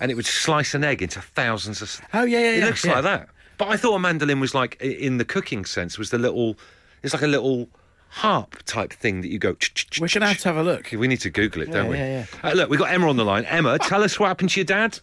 and 0.00 0.10
it 0.10 0.14
would 0.14 0.26
slice 0.26 0.74
an 0.74 0.84
egg 0.84 1.02
into 1.02 1.20
thousands 1.20 1.82
of. 1.82 2.00
Oh, 2.14 2.24
yeah, 2.24 2.38
yeah, 2.38 2.50
It 2.52 2.58
yeah, 2.60 2.64
looks 2.66 2.84
yeah. 2.84 2.94
like 2.94 3.02
that. 3.04 3.28
But 3.56 3.68
I 3.68 3.76
thought 3.76 3.94
a 3.94 3.98
mandolin 3.98 4.38
was 4.40 4.54
like 4.54 4.80
in 4.80 5.18
the 5.18 5.24
cooking 5.24 5.64
sense 5.64 5.98
was 5.98 6.10
the 6.10 6.18
little. 6.18 6.56
It's 7.02 7.12
like 7.12 7.22
a 7.22 7.26
little 7.28 7.68
harp 8.10 8.62
type 8.64 8.92
thing 8.92 9.20
that 9.22 9.28
you 9.28 9.38
go. 9.38 9.56
We're 10.00 10.08
going 10.08 10.20
to 10.22 10.26
have 10.28 10.38
to 10.38 10.48
have 10.48 10.56
a 10.56 10.62
look. 10.62 10.90
We 10.92 11.08
need 11.08 11.20
to 11.20 11.30
Google 11.30 11.62
it, 11.62 11.70
don't 11.72 11.86
Yeah, 11.86 11.90
we? 11.90 11.96
yeah, 11.98 12.24
Uh, 12.42 12.52
look, 12.54 12.70
we've 12.70 12.78
got 12.78 12.90
Emma 12.92 13.08
on 13.08 13.16
the 13.16 13.24
line. 13.24 13.44
Emma, 13.46 13.78
tell 13.82 14.02
us 14.04 14.18
what 14.18 14.28
happened 14.28 14.50
to 14.50 14.60
your 14.60 14.64
dad. 14.64 14.98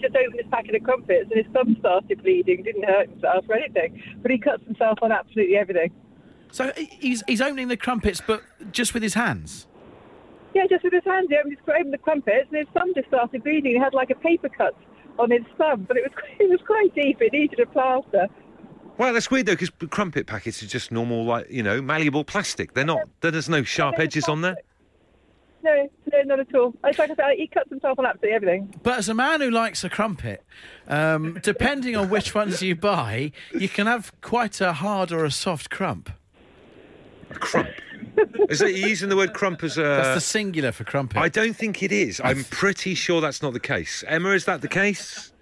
just 0.00 0.14
opened 0.16 0.34
his 0.40 0.46
packet 0.50 0.74
of 0.74 0.82
crumpets 0.82 1.30
and 1.30 1.44
his 1.44 1.52
thumb 1.52 1.76
started 1.78 2.20
bleeding. 2.22 2.62
Didn't 2.64 2.84
hurt 2.84 3.08
himself 3.10 3.44
or 3.48 3.54
anything, 3.54 4.02
but 4.22 4.30
he 4.32 4.38
cuts 4.38 4.64
himself 4.64 4.98
on 5.02 5.12
absolutely 5.12 5.56
everything. 5.56 5.92
So 6.50 6.72
he's, 6.76 7.22
he's 7.28 7.40
opening 7.40 7.68
the 7.68 7.76
crumpets, 7.76 8.20
but 8.26 8.42
just 8.72 8.92
with 8.92 9.04
his 9.04 9.14
hands. 9.14 9.67
Yeah, 10.58 10.66
just 10.68 10.82
with 10.82 10.92
his 10.92 11.04
hands, 11.04 11.28
he 11.30 11.36
opened, 11.36 11.56
his, 11.56 11.68
opened 11.68 11.92
the 11.92 11.98
crumpets 11.98 12.48
and 12.50 12.58
his 12.58 12.66
thumb 12.74 12.92
just 12.92 13.06
started 13.06 13.44
bleeding. 13.44 13.74
He 13.74 13.78
had 13.78 13.94
like 13.94 14.10
a 14.10 14.16
paper 14.16 14.48
cut 14.48 14.74
on 15.16 15.30
his 15.30 15.42
thumb, 15.56 15.84
but 15.86 15.96
it 15.96 16.02
was 16.02 16.12
it 16.40 16.50
was 16.50 16.60
quite 16.66 16.92
deep. 16.96 17.18
It 17.20 17.32
needed 17.32 17.60
a 17.60 17.66
plaster. 17.66 18.26
Well, 18.96 19.12
that's 19.12 19.30
weird 19.30 19.46
though, 19.46 19.52
because 19.52 19.70
crumpet 19.90 20.26
packets 20.26 20.60
are 20.60 20.66
just 20.66 20.90
normal, 20.90 21.24
like 21.24 21.48
you 21.48 21.62
know, 21.62 21.80
malleable 21.80 22.24
plastic. 22.24 22.74
They're 22.74 22.84
not. 22.84 23.08
There's 23.20 23.48
no 23.48 23.62
sharp 23.62 24.00
edges 24.00 24.28
on 24.28 24.40
there. 24.40 24.56
No, 25.62 25.88
no, 26.12 26.22
not 26.22 26.40
at 26.40 26.52
all. 26.56 26.74
It's 26.82 26.98
like 26.98 27.10
I 27.10 27.14
said, 27.14 27.36
he 27.36 27.46
cuts 27.46 27.70
himself 27.70 27.96
on 28.00 28.06
absolutely 28.06 28.34
everything. 28.34 28.74
But 28.82 28.98
as 28.98 29.08
a 29.08 29.14
man 29.14 29.40
who 29.40 29.52
likes 29.52 29.84
a 29.84 29.88
crumpet, 29.88 30.44
um, 30.88 31.38
depending 31.42 31.94
on 31.94 32.10
which 32.10 32.34
ones 32.34 32.62
you 32.62 32.74
buy, 32.74 33.30
you 33.52 33.68
can 33.68 33.86
have 33.86 34.12
quite 34.22 34.60
a 34.60 34.72
hard 34.72 35.12
or 35.12 35.24
a 35.24 35.30
soft 35.30 35.70
crump. 35.70 36.10
A 37.30 37.34
Crump. 37.34 37.68
Is 38.48 38.60
it 38.62 38.74
you 38.74 38.86
using 38.86 39.08
the 39.08 39.16
word 39.16 39.34
crump 39.34 39.62
as 39.64 39.78
a? 39.78 39.82
That's 39.82 40.14
the 40.16 40.20
singular 40.20 40.72
for 40.72 40.84
crumpet. 40.84 41.18
I 41.18 41.28
don't 41.28 41.54
think 41.54 41.82
it 41.82 41.92
is. 41.92 42.20
I'm 42.22 42.44
pretty 42.44 42.94
sure 42.94 43.20
that's 43.20 43.42
not 43.42 43.52
the 43.52 43.60
case. 43.60 44.04
Emma, 44.06 44.30
is 44.30 44.44
that 44.46 44.60
the 44.60 44.68
case? 44.68 45.32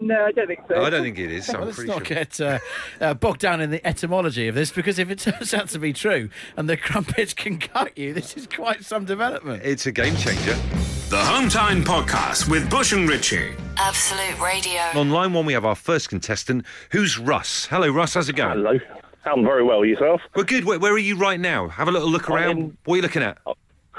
No, 0.00 0.24
I 0.24 0.32
don't 0.32 0.46
think 0.46 0.60
so. 0.68 0.82
I 0.82 0.90
don't 0.90 1.02
think 1.02 1.18
it 1.18 1.30
is. 1.30 1.48
Well, 1.48 1.58
I'm 1.58 1.64
let's 1.66 1.76
pretty 1.76 1.90
not 1.90 2.06
sure. 2.06 2.16
get 2.16 2.40
uh, 2.40 2.58
uh, 3.00 3.14
bogged 3.14 3.40
down 3.40 3.60
in 3.60 3.70
the 3.70 3.86
etymology 3.86 4.48
of 4.48 4.54
this, 4.54 4.72
because 4.72 4.98
if 4.98 5.10
it 5.10 5.18
turns 5.20 5.54
out 5.54 5.68
to 5.68 5.78
be 5.78 5.92
true 5.92 6.28
and 6.56 6.68
the 6.68 6.76
crumpet 6.76 7.36
can 7.36 7.58
cut 7.58 7.96
you, 7.96 8.12
this 8.12 8.36
is 8.36 8.46
quite 8.46 8.84
some 8.84 9.04
development. 9.04 9.62
It's 9.64 9.86
a 9.86 9.92
game 9.92 10.16
changer. 10.16 10.56
The 11.08 11.18
Home 11.18 11.48
Time 11.48 11.84
Podcast 11.84 12.48
with 12.50 12.68
Bush 12.70 12.92
and 12.92 13.08
Richie. 13.08 13.52
Absolute 13.76 14.40
Radio. 14.40 14.80
On 14.94 15.10
line 15.10 15.34
one, 15.34 15.46
we 15.46 15.52
have 15.52 15.64
our 15.64 15.74
first 15.76 16.08
contestant, 16.08 16.64
who's 16.90 17.18
Russ. 17.18 17.66
Hello, 17.66 17.88
Russ. 17.90 18.14
How's 18.14 18.28
it 18.28 18.36
going? 18.36 18.64
Hello. 18.64 18.78
I'm 19.24 19.44
very 19.44 19.62
well. 19.62 19.84
Yourself? 19.84 20.20
We're 20.34 20.44
good. 20.44 20.64
Where, 20.64 20.78
where 20.78 20.92
are 20.92 20.98
you 20.98 21.16
right 21.16 21.38
now? 21.40 21.68
Have 21.68 21.88
a 21.88 21.92
little 21.92 22.08
look 22.10 22.28
around. 22.30 22.58
in- 22.58 22.76
What 22.84 22.94
are 22.94 22.96
you 22.96 23.02
looking 23.02 23.22
at? 23.22 23.38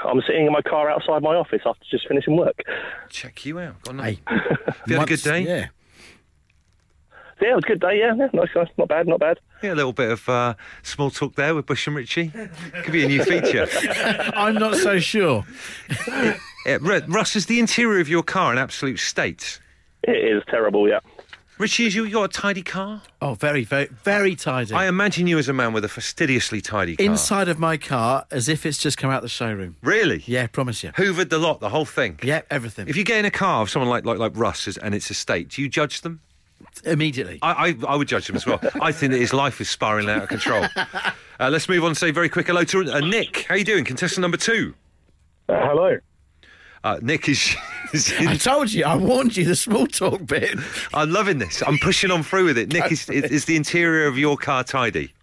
I'm 0.04 0.20
sitting 0.26 0.46
in 0.46 0.52
my 0.52 0.60
car 0.60 0.90
outside 0.90 1.22
my 1.22 1.34
office 1.34 1.62
after 1.64 1.84
just 1.90 2.06
finishing 2.06 2.36
work. 2.36 2.60
Check 3.08 3.46
you 3.46 3.58
out. 3.58 3.82
Got 3.84 4.00
Hey, 4.04 4.18
Have 4.26 4.82
you 4.86 4.96
had 4.96 5.04
a 5.04 5.06
good 5.06 5.22
day? 5.22 5.40
Yeah. 5.40 5.66
Yeah, 7.40 7.50
it 7.52 7.54
was 7.56 7.64
a 7.64 7.68
good 7.68 7.80
day. 7.80 7.98
Yeah, 7.98 8.14
yeah, 8.16 8.28
nice, 8.32 8.48
nice, 8.54 8.68
not 8.78 8.88
bad, 8.88 9.08
not 9.08 9.18
bad. 9.20 9.38
Yeah, 9.62 9.72
a 9.72 9.74
little 9.74 9.92
bit 9.92 10.10
of 10.10 10.28
uh, 10.28 10.54
small 10.82 11.10
talk 11.10 11.34
there 11.34 11.54
with 11.54 11.66
Bush 11.66 11.86
and 11.86 11.96
Richie. 11.96 12.30
Could 12.84 12.92
be 12.92 13.04
a 13.04 13.08
new 13.08 13.24
feature. 13.24 13.66
I'm 14.36 14.54
not 14.54 14.76
so 14.76 14.98
sure. 14.98 15.44
Yeah, 16.66 16.78
Russ, 16.80 17.36
is 17.36 17.44
the 17.44 17.60
interior 17.60 18.00
of 18.00 18.08
your 18.08 18.22
car 18.22 18.50
an 18.50 18.56
absolute 18.56 18.98
state? 18.98 19.60
It 20.02 20.12
is 20.16 20.42
terrible. 20.48 20.88
Yeah. 20.88 21.00
Richie, 21.56 21.86
is 21.86 21.94
you 21.94 22.04
you 22.04 22.12
got 22.14 22.24
a 22.24 22.28
tidy 22.28 22.62
car? 22.62 23.02
Oh, 23.22 23.34
very, 23.34 23.62
very, 23.62 23.86
very 23.86 24.34
tidy. 24.34 24.74
I 24.74 24.88
imagine 24.88 25.28
you 25.28 25.38
as 25.38 25.48
a 25.48 25.52
man 25.52 25.72
with 25.72 25.84
a 25.84 25.88
fastidiously 25.88 26.60
tidy 26.60 26.96
car. 26.96 27.06
Inside 27.06 27.48
of 27.48 27.60
my 27.60 27.76
car, 27.76 28.26
as 28.32 28.48
if 28.48 28.66
it's 28.66 28.76
just 28.76 28.98
come 28.98 29.10
out 29.10 29.22
the 29.22 29.28
showroom. 29.28 29.76
Really? 29.80 30.24
Yeah, 30.26 30.48
promise 30.48 30.82
you. 30.82 30.90
Hoovered 30.90 31.28
the 31.28 31.38
lot, 31.38 31.60
the 31.60 31.68
whole 31.68 31.84
thing. 31.84 32.18
Yeah, 32.24 32.42
everything. 32.50 32.88
If 32.88 32.96
you 32.96 33.04
get 33.04 33.18
in 33.18 33.24
a 33.24 33.30
car 33.30 33.62
of 33.62 33.70
someone 33.70 33.88
like 33.88 34.04
like, 34.04 34.18
like 34.18 34.32
Russ 34.34 34.66
and 34.76 34.94
it's 34.96 35.10
estate, 35.10 35.50
do 35.50 35.62
you 35.62 35.68
judge 35.68 36.00
them? 36.00 36.20
Immediately. 36.84 37.38
I, 37.42 37.68
I, 37.68 37.92
I 37.92 37.96
would 37.96 38.08
judge 38.08 38.26
them 38.26 38.34
as 38.36 38.46
well. 38.46 38.58
I 38.80 38.90
think 38.90 39.12
that 39.12 39.18
his 39.20 39.32
life 39.32 39.60
is 39.60 39.70
spiraling 39.70 40.10
out 40.10 40.22
of 40.24 40.28
control. 40.28 40.66
Uh, 41.40 41.50
let's 41.50 41.68
move 41.68 41.82
on 41.82 41.88
and 41.88 41.96
say 41.96 42.12
very 42.12 42.28
quick 42.28 42.46
hello 42.46 42.62
to 42.62 42.92
uh, 42.92 43.00
Nick. 43.00 43.46
How 43.48 43.54
are 43.54 43.58
you 43.58 43.64
doing? 43.64 43.84
Contestant 43.84 44.22
number 44.22 44.36
two. 44.36 44.72
Uh, 45.48 45.54
hello. 45.66 45.98
Uh, 46.84 46.98
Nick 47.00 47.28
is. 47.30 47.56
I 48.20 48.36
told 48.36 48.72
you, 48.72 48.84
I 48.84 48.96
warned 48.96 49.36
you 49.36 49.44
the 49.44 49.56
small 49.56 49.86
talk 49.86 50.26
bit. 50.26 50.58
I'm 50.92 51.10
loving 51.10 51.38
this. 51.38 51.62
I'm 51.66 51.78
pushing 51.78 52.10
on 52.10 52.22
through 52.22 52.44
with 52.44 52.58
it. 52.58 52.72
Nick, 52.72 52.92
is, 52.92 53.08
is, 53.08 53.24
is 53.24 53.44
the 53.46 53.56
interior 53.56 54.06
of 54.06 54.18
your 54.18 54.36
car 54.36 54.64
tidy? 54.64 55.13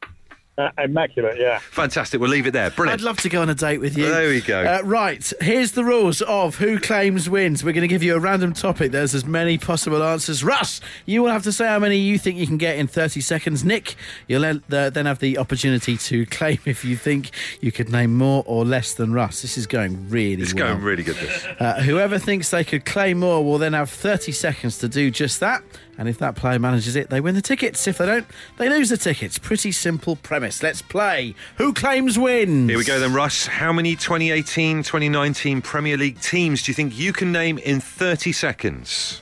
Uh, 0.62 0.84
immaculate, 0.84 1.40
yeah. 1.40 1.60
Fantastic. 1.60 2.20
We'll 2.20 2.30
leave 2.30 2.46
it 2.48 2.52
there. 2.52 2.70
Brilliant. 2.70 3.02
I'd 3.02 3.04
love 3.06 3.18
to 3.22 3.30
go 3.30 3.42
on 3.42 3.50
a 3.50 3.56
date 3.56 3.80
with 3.80 3.98
you. 3.98 4.06
There 4.10 4.30
we 4.30 4.42
go. 4.42 4.62
Uh, 4.64 4.82
right, 4.84 5.32
here's 5.42 5.72
the 5.72 5.84
rules 5.84 6.22
of 6.22 6.58
who 6.58 6.80
claims 6.80 7.30
wins. 7.30 7.64
We're 7.64 7.74
going 7.74 7.82
to 7.82 7.88
give 7.88 8.04
you 8.04 8.16
a 8.16 8.20
random 8.20 8.54
topic. 8.54 8.92
There's 8.92 9.16
as 9.16 9.26
many 9.26 9.58
possible 9.58 10.04
answers. 10.04 10.44
Russ, 10.44 10.82
you 11.06 11.24
will 11.24 11.32
have 11.32 11.44
to 11.44 11.52
say 11.52 11.68
how 11.68 11.80
many 11.80 11.98
you 11.98 12.18
think 12.20 12.38
you 12.38 12.48
can 12.48 12.58
get 12.58 12.78
in 12.78 12.88
30 12.88 13.22
seconds. 13.22 13.64
Nick, 13.64 13.96
you'll 14.28 14.46
uh, 14.46 14.54
then 14.70 15.06
have 15.06 15.20
the 15.20 15.38
opportunity 15.38 15.98
to 15.98 16.26
claim 16.28 16.60
if 16.66 16.86
you 16.86 16.96
think 16.96 17.32
you 17.62 17.72
could 17.72 17.90
name 17.90 18.16
more 18.16 18.44
or 18.46 18.64
less 18.66 18.94
than 18.94 19.14
Russ. 19.14 19.42
This 19.42 19.58
is 19.58 19.68
going 19.68 20.10
really 20.10 20.44
It's 20.44 20.54
well. 20.54 20.74
going 20.74 20.84
really 20.84 21.04
good. 21.04 21.16
This. 21.16 21.46
Uh, 21.60 21.82
whoever 21.82 22.20
thinks 22.20 22.50
they 22.52 22.64
could 22.64 22.86
claim 22.86 23.20
more 23.20 23.44
will 23.44 23.58
then 23.58 23.74
have 23.74 23.90
30 23.90 24.32
seconds 24.32 24.78
to 24.80 24.88
do 24.88 25.10
just 25.12 25.40
that. 25.40 25.64
And 26.02 26.10
if 26.10 26.18
that 26.18 26.36
player 26.36 26.58
manages 26.58 26.96
it, 26.96 27.12
they 27.12 27.22
win 27.22 27.36
the 27.36 27.44
tickets. 27.44 27.88
If 27.88 28.00
they 28.00 28.08
don't, 28.08 28.26
they 28.58 28.70
lose 28.70 28.90
the 28.90 28.98
tickets. 28.98 29.38
Pretty 29.38 29.72
simple 29.72 30.16
premise. 30.16 30.64
Let's 30.64 30.82
play. 30.82 31.36
Who 31.58 31.74
claims 31.74 32.18
wins? 32.18 32.72
Here 32.72 32.80
we 32.80 32.84
go 32.84 33.00
then, 33.00 33.14
Russ. 33.14 33.46
How 33.46 33.72
many 33.72 33.96
2018 33.96 34.78
2019 34.78 35.62
Premier 35.62 35.98
League 35.98 36.20
teams 36.20 36.64
do 36.64 36.72
you 36.72 36.74
think 36.74 36.98
you 36.98 37.14
can 37.14 37.32
name 37.32 37.60
in 37.60 37.80
30 37.80 38.32
seconds? 38.32 39.22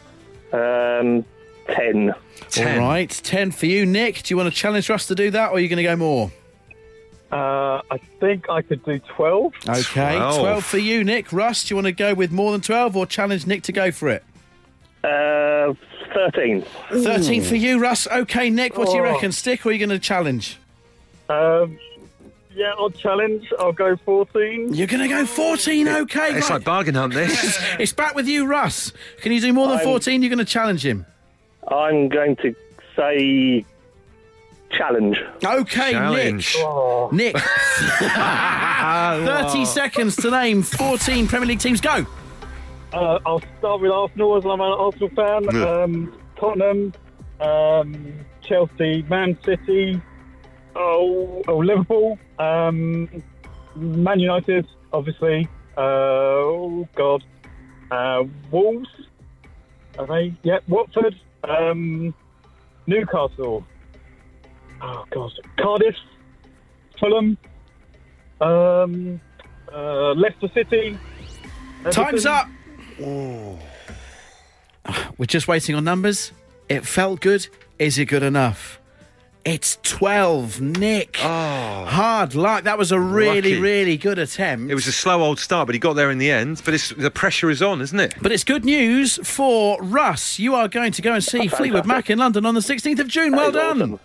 Um, 0.53 1.25
ten. 1.67 2.13
All 2.57 2.77
right, 2.77 3.09
10 3.09 3.51
for 3.51 3.65
you. 3.65 3.85
Nick, 3.85 4.23
do 4.23 4.31
you 4.33 4.37
want 4.37 4.47
to 4.47 4.57
challenge 4.57 4.89
Russ 4.89 5.05
to 5.07 5.15
do 5.15 5.31
that 5.31 5.49
or 5.49 5.57
are 5.57 5.59
you 5.59 5.67
going 5.67 5.77
to 5.77 5.83
go 5.83 5.97
more? 5.97 6.31
Uh, 7.29 7.81
I 7.91 7.99
think 8.21 8.49
I 8.49 8.61
could 8.61 8.85
do 8.85 8.99
12. 8.99 9.53
Okay, 9.67 10.15
12. 10.15 10.39
12 10.39 10.63
for 10.63 10.77
you, 10.77 11.03
Nick. 11.03 11.33
Russ, 11.33 11.65
do 11.65 11.73
you 11.73 11.75
want 11.75 11.87
to 11.87 11.91
go 11.91 12.13
with 12.13 12.31
more 12.31 12.53
than 12.53 12.61
12 12.61 12.95
or 12.95 13.05
challenge 13.05 13.45
Nick 13.45 13.63
to 13.63 13.73
go 13.73 13.91
for 13.91 14.07
it? 14.07 14.23
Uh, 15.03 15.73
thirteen. 16.13 16.63
13 16.91 17.43
for 17.43 17.55
you, 17.55 17.79
Russ. 17.79 18.07
Okay, 18.07 18.49
Nick, 18.49 18.77
what 18.77 18.87
do 18.87 18.93
you 18.95 18.99
Oh. 18.99 19.03
reckon? 19.03 19.31
Stick 19.31 19.65
or 19.65 19.69
are 19.69 19.71
you 19.71 19.79
going 19.79 19.89
to 19.89 19.99
challenge? 19.99 20.57
Um, 21.29 21.77
yeah, 22.53 22.73
I'll 22.77 22.89
challenge. 22.89 23.47
I'll 23.59 23.71
go 23.71 23.95
14. 23.95 24.73
You're 24.73 24.87
going 24.87 25.01
to 25.03 25.07
go 25.07 25.25
14, 25.25 25.87
okay. 25.87 26.31
It's 26.35 26.49
right. 26.49 26.55
like 26.57 26.63
bargain 26.65 26.95
hunt, 26.95 27.13
this. 27.13 27.57
It's 27.79 27.93
back 27.93 28.15
with 28.15 28.27
you, 28.27 28.45
Russ. 28.45 28.91
Can 29.21 29.31
you 29.31 29.39
do 29.39 29.53
more 29.53 29.67
than 29.67 29.77
I'm- 29.77 29.85
14? 29.85 30.21
You're 30.21 30.29
going 30.29 30.39
to 30.39 30.45
challenge 30.45 30.85
him. 30.85 31.05
I'm 31.67 32.09
going 32.09 32.35
to 32.37 32.53
say 32.95 33.63
challenge. 34.71 35.17
Okay, 35.43 35.91
Challenge. 35.91 36.55
Nick. 37.11 37.35
Nick. 37.35 37.43
30 37.99 39.65
seconds 39.65 40.15
to 40.17 40.31
name 40.31 40.63
14 40.63 41.27
Premier 41.27 41.47
League 41.47 41.59
teams. 41.59 41.79
Go. 41.79 42.05
Uh, 42.91 43.19
I'll 43.25 43.41
start 43.59 43.81
with 43.81 43.91
Arsenal 43.91 44.37
as 44.37 44.45
I'm 44.45 44.61
an 44.61 44.61
Arsenal 44.61 45.09
fan. 45.09 45.43
Yeah. 45.53 45.83
Um, 45.83 46.19
Tottenham, 46.37 46.93
um, 47.39 48.25
Chelsea, 48.41 49.03
Man 49.03 49.37
City, 49.45 50.01
oh, 50.75 51.43
oh 51.47 51.57
Liverpool, 51.57 52.17
um, 52.39 53.23
Man 53.75 54.19
United, 54.19 54.67
obviously. 54.91 55.47
Uh, 55.77 55.81
oh 55.81 56.87
God, 56.95 57.23
uh, 57.91 58.23
Wolves. 58.51 58.89
Are 59.99 60.07
they? 60.07 60.33
Yeah, 60.43 60.59
Watford, 60.67 61.15
um, 61.43 62.13
Newcastle. 62.87 63.65
Oh 64.81 65.05
God, 65.11 65.31
Cardiff, 65.57 65.95
Fulham, 66.99 67.37
um, 68.41 69.21
uh, 69.71 70.13
Leicester 70.13 70.49
City. 70.53 70.97
Time's 71.91 72.25
Everton. 72.25 72.55
Up. 73.01 73.59
We're 75.17 75.25
just 75.25 75.47
waiting 75.47 75.75
on 75.75 75.83
numbers. 75.83 76.31
It 76.67 76.85
felt 76.85 77.19
good. 77.21 77.47
Is 77.77 77.97
it 77.97 78.05
good 78.05 78.23
enough? 78.23 78.79
It's 79.45 79.77
12. 79.83 80.59
Nick. 80.61 81.17
Oh. 81.23 81.85
Hard 81.85 82.35
luck. 82.35 82.65
That 82.65 82.77
was 82.77 82.91
a 82.91 82.99
really, 82.99 83.35
Lucky. 83.53 83.59
really 83.59 83.97
good 83.97 84.19
attempt. 84.19 84.69
It 84.69 84.75
was 84.75 84.85
a 84.85 84.91
slow 84.91 85.21
old 85.23 85.39
start, 85.39 85.65
but 85.67 85.73
he 85.75 85.79
got 85.79 85.93
there 85.93 86.11
in 86.11 86.17
the 86.17 86.29
end. 86.29 86.61
But 86.65 86.73
it's, 86.73 86.89
the 86.89 87.09
pressure 87.09 87.49
is 87.49 87.61
on, 87.61 87.81
isn't 87.81 87.99
it? 87.99 88.15
But 88.21 88.31
it's 88.31 88.43
good 88.43 88.65
news 88.65 89.17
for 89.27 89.81
Russ. 89.81 90.39
You 90.39 90.55
are 90.55 90.67
going 90.67 90.91
to 90.91 91.01
go 91.01 91.13
and 91.13 91.23
see 91.23 91.47
Fleetwood 91.57 91.85
Mac 91.85 92.09
in 92.09 92.19
London 92.19 92.45
on 92.45 92.53
the 92.53 92.59
16th 92.59 92.99
of 92.99 93.07
June. 93.07 93.31
Well 93.31 93.51
That 93.51 93.57
is 93.57 93.79
done. 93.79 93.81
awesome. 93.93 93.99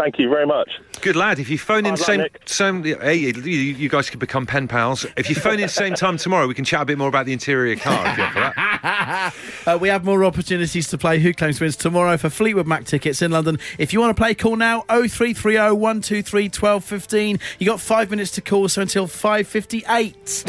Thank 0.00 0.18
you 0.18 0.30
very 0.30 0.46
much. 0.46 0.70
Good 1.02 1.14
lad. 1.14 1.38
If 1.38 1.50
you 1.50 1.58
phone 1.58 1.80
in 1.80 1.96
Hard 1.96 1.98
luck, 2.00 2.06
same 2.06 2.20
Nick. 2.20 2.40
same, 2.46 2.82
hey, 2.84 3.16
you, 3.16 3.30
you 3.42 3.88
guys 3.90 4.08
could 4.08 4.18
become 4.18 4.46
pen 4.46 4.66
pals. 4.66 5.04
If 5.18 5.28
you 5.28 5.34
phone 5.34 5.60
in 5.60 5.68
same 5.68 5.92
time 5.92 6.16
tomorrow, 6.16 6.46
we 6.46 6.54
can 6.54 6.64
chat 6.64 6.80
a 6.80 6.84
bit 6.86 6.96
more 6.96 7.08
about 7.08 7.26
the 7.26 7.34
interior 7.34 7.76
car. 7.76 8.06
If 8.08 8.16
you're 8.16 8.30
for 8.30 8.40
that. 8.40 9.34
Uh, 9.66 9.76
we 9.78 9.88
have 9.90 10.04
more 10.06 10.24
opportunities 10.24 10.88
to 10.88 10.96
play 10.96 11.18
Who 11.18 11.34
Claims 11.34 11.60
Wins 11.60 11.76
tomorrow 11.76 12.16
for 12.16 12.30
Fleetwood 12.30 12.66
Mac 12.66 12.86
tickets 12.86 13.20
in 13.20 13.30
London. 13.30 13.58
If 13.76 13.92
you 13.92 14.00
want 14.00 14.16
to 14.16 14.20
play, 14.20 14.34
call 14.34 14.56
now 14.56 14.80
0330 14.88 15.76
123 15.76 16.44
1215. 16.44 17.38
You 17.58 17.66
got 17.66 17.78
five 17.78 18.08
minutes 18.10 18.30
to 18.32 18.40
call, 18.40 18.68
so 18.70 18.80
until 18.80 19.06
558. 19.06 20.44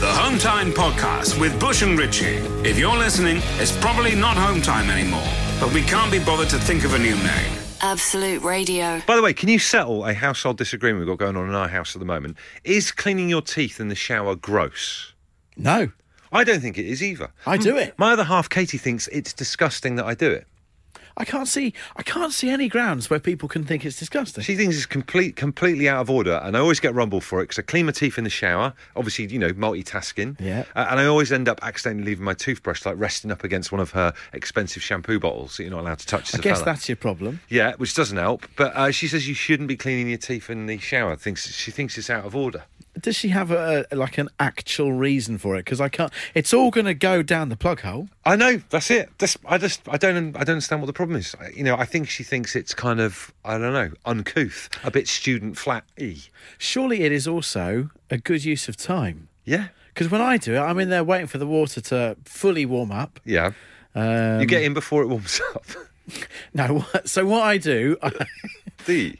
The 0.00 0.06
Home 0.06 0.38
Time 0.38 0.72
Podcast 0.72 1.38
with 1.38 1.60
Bush 1.60 1.82
and 1.82 1.98
Richie. 1.98 2.36
If 2.66 2.78
you're 2.78 2.96
listening, 2.96 3.42
it's 3.58 3.76
probably 3.76 4.14
not 4.14 4.38
Home 4.38 4.62
Time 4.62 4.88
anymore, 4.88 5.28
but 5.60 5.72
we 5.74 5.82
can't 5.82 6.10
be 6.10 6.18
bothered 6.18 6.48
to 6.50 6.58
think 6.58 6.84
of 6.84 6.94
a 6.94 6.98
new 6.98 7.14
name. 7.16 7.52
Absolute 7.80 8.42
Radio. 8.42 9.00
By 9.06 9.16
the 9.16 9.22
way, 9.22 9.32
can 9.32 9.48
you 9.48 9.58
settle 9.58 10.04
a 10.04 10.14
household 10.14 10.56
disagreement 10.56 11.00
we've 11.00 11.18
got 11.18 11.24
going 11.24 11.36
on 11.36 11.48
in 11.48 11.54
our 11.54 11.68
house 11.68 11.94
at 11.94 12.00
the 12.00 12.06
moment? 12.06 12.36
Is 12.64 12.92
cleaning 12.92 13.28
your 13.28 13.42
teeth 13.42 13.80
in 13.80 13.88
the 13.88 13.94
shower 13.94 14.34
gross? 14.34 15.12
No, 15.56 15.90
I 16.32 16.44
don't 16.44 16.60
think 16.60 16.78
it 16.78 16.86
is 16.86 17.02
either. 17.02 17.30
I 17.46 17.56
do 17.56 17.76
it. 17.76 17.94
My 17.98 18.12
other 18.12 18.24
half, 18.24 18.48
Katie, 18.48 18.78
thinks 18.78 19.08
it's 19.08 19.32
disgusting 19.32 19.96
that 19.96 20.06
I 20.06 20.14
do 20.14 20.30
it. 20.30 20.46
I 21.18 21.24
can't 21.24 21.48
see. 21.48 21.74
I 21.96 22.02
can't 22.04 22.32
see 22.32 22.48
any 22.48 22.68
grounds 22.68 23.10
where 23.10 23.18
people 23.18 23.48
can 23.48 23.64
think 23.64 23.84
it's 23.84 23.98
disgusting. 23.98 24.44
She 24.44 24.54
thinks 24.54 24.76
it's 24.76 24.86
complete, 24.86 25.34
completely 25.34 25.88
out 25.88 26.00
of 26.00 26.08
order, 26.08 26.40
and 26.44 26.56
I 26.56 26.60
always 26.60 26.78
get 26.78 26.94
rumbled 26.94 27.24
for 27.24 27.40
it 27.40 27.44
because 27.44 27.58
I 27.58 27.62
clean 27.62 27.86
my 27.86 27.92
teeth 27.92 28.18
in 28.18 28.24
the 28.24 28.30
shower. 28.30 28.72
Obviously, 28.94 29.26
you 29.26 29.38
know, 29.38 29.50
multitasking. 29.50 30.40
Yeah. 30.40 30.64
Uh, 30.76 30.86
and 30.90 31.00
I 31.00 31.06
always 31.06 31.32
end 31.32 31.48
up 31.48 31.58
accidentally 31.62 32.06
leaving 32.06 32.24
my 32.24 32.34
toothbrush 32.34 32.86
like 32.86 32.94
resting 32.98 33.32
up 33.32 33.42
against 33.42 33.72
one 33.72 33.80
of 33.80 33.90
her 33.90 34.14
expensive 34.32 34.82
shampoo 34.82 35.18
bottles 35.18 35.56
that 35.56 35.64
you're 35.64 35.72
not 35.72 35.80
allowed 35.80 35.98
to 35.98 36.06
touch. 36.06 36.34
I 36.34 36.38
guess 36.38 36.58
fella. 36.58 36.64
that's 36.64 36.88
your 36.88 36.96
problem. 36.96 37.40
Yeah, 37.48 37.74
which 37.76 37.94
doesn't 37.94 38.16
help. 38.16 38.46
But 38.56 38.74
uh, 38.76 38.92
she 38.92 39.08
says 39.08 39.26
you 39.26 39.34
shouldn't 39.34 39.68
be 39.68 39.76
cleaning 39.76 40.08
your 40.08 40.18
teeth 40.18 40.48
in 40.48 40.66
the 40.66 40.78
shower. 40.78 41.16
Thinks 41.16 41.52
she 41.52 41.72
thinks 41.72 41.98
it's 41.98 42.10
out 42.10 42.24
of 42.24 42.36
order. 42.36 42.64
Does 43.00 43.16
she 43.16 43.28
have 43.28 43.50
a, 43.50 43.86
like 43.92 44.18
an 44.18 44.28
actual 44.40 44.92
reason 44.92 45.38
for 45.38 45.56
it? 45.56 45.64
Because 45.64 45.80
I 45.80 45.88
can't. 45.88 46.12
It's 46.34 46.52
all 46.52 46.70
going 46.70 46.86
to 46.86 46.94
go 46.94 47.22
down 47.22 47.48
the 47.48 47.56
plug 47.56 47.80
hole. 47.80 48.08
I 48.24 48.36
know 48.36 48.60
that's 48.70 48.90
it. 48.90 49.10
That's, 49.18 49.36
I 49.46 49.58
just 49.58 49.80
I 49.88 49.96
don't 49.96 50.36
I 50.36 50.40
don't 50.44 50.54
understand 50.54 50.80
what 50.82 50.86
the 50.86 50.92
problem 50.92 51.18
is. 51.18 51.34
You 51.54 51.64
know, 51.64 51.76
I 51.76 51.84
think 51.84 52.08
she 52.08 52.22
thinks 52.24 52.54
it's 52.56 52.74
kind 52.74 53.00
of 53.00 53.32
I 53.44 53.58
don't 53.58 53.72
know 53.72 53.90
uncouth, 54.04 54.68
a 54.84 54.90
bit 54.90 55.08
student 55.08 55.56
flat 55.58 55.84
y. 55.98 56.16
Surely 56.58 57.02
it 57.02 57.12
is 57.12 57.26
also 57.28 57.90
a 58.10 58.18
good 58.18 58.44
use 58.44 58.68
of 58.68 58.76
time. 58.76 59.28
Yeah, 59.44 59.68
Because 59.94 60.10
when 60.10 60.20
I 60.20 60.36
do 60.36 60.54
it, 60.56 60.58
I'm 60.60 60.78
in 60.78 60.90
there 60.90 61.02
waiting 61.04 61.26
for 61.26 61.38
the 61.38 61.46
water 61.46 61.80
to 61.80 62.16
fully 62.24 62.66
warm 62.66 62.92
up. 62.92 63.18
yeah. 63.24 63.52
Um, 63.94 64.40
you 64.40 64.46
get 64.46 64.62
in 64.62 64.74
before 64.74 65.02
it 65.02 65.06
warms 65.06 65.40
up. 65.54 65.64
no. 66.54 66.84
So 67.04 67.24
what 67.26 67.42
I 67.42 67.56
do, 67.58 67.96
Do 68.02 68.10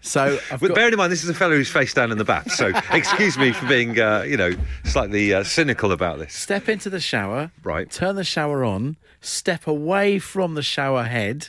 so 0.00 0.38
I've 0.50 0.60
got, 0.60 0.74
bearing 0.74 0.92
in 0.92 0.98
mind, 0.98 1.12
this 1.12 1.22
is 1.24 1.28
a 1.30 1.34
fellow 1.34 1.54
who's 1.54 1.70
face 1.70 1.92
down 1.94 2.10
in 2.10 2.18
the 2.18 2.24
bath, 2.24 2.50
so 2.52 2.68
excuse 2.92 3.36
me 3.36 3.52
for 3.52 3.66
being, 3.66 3.98
uh, 4.00 4.22
you 4.26 4.36
know, 4.36 4.52
slightly 4.84 5.34
uh, 5.34 5.44
cynical 5.44 5.92
about 5.92 6.18
this. 6.18 6.32
step 6.34 6.68
into 6.68 6.88
the 6.90 7.00
shower, 7.00 7.50
Right. 7.62 7.90
turn 7.90 8.16
the 8.16 8.24
shower 8.24 8.64
on, 8.64 8.96
step 9.20 9.66
away 9.66 10.18
from 10.18 10.54
the 10.54 10.62
shower 10.62 11.04
head, 11.04 11.48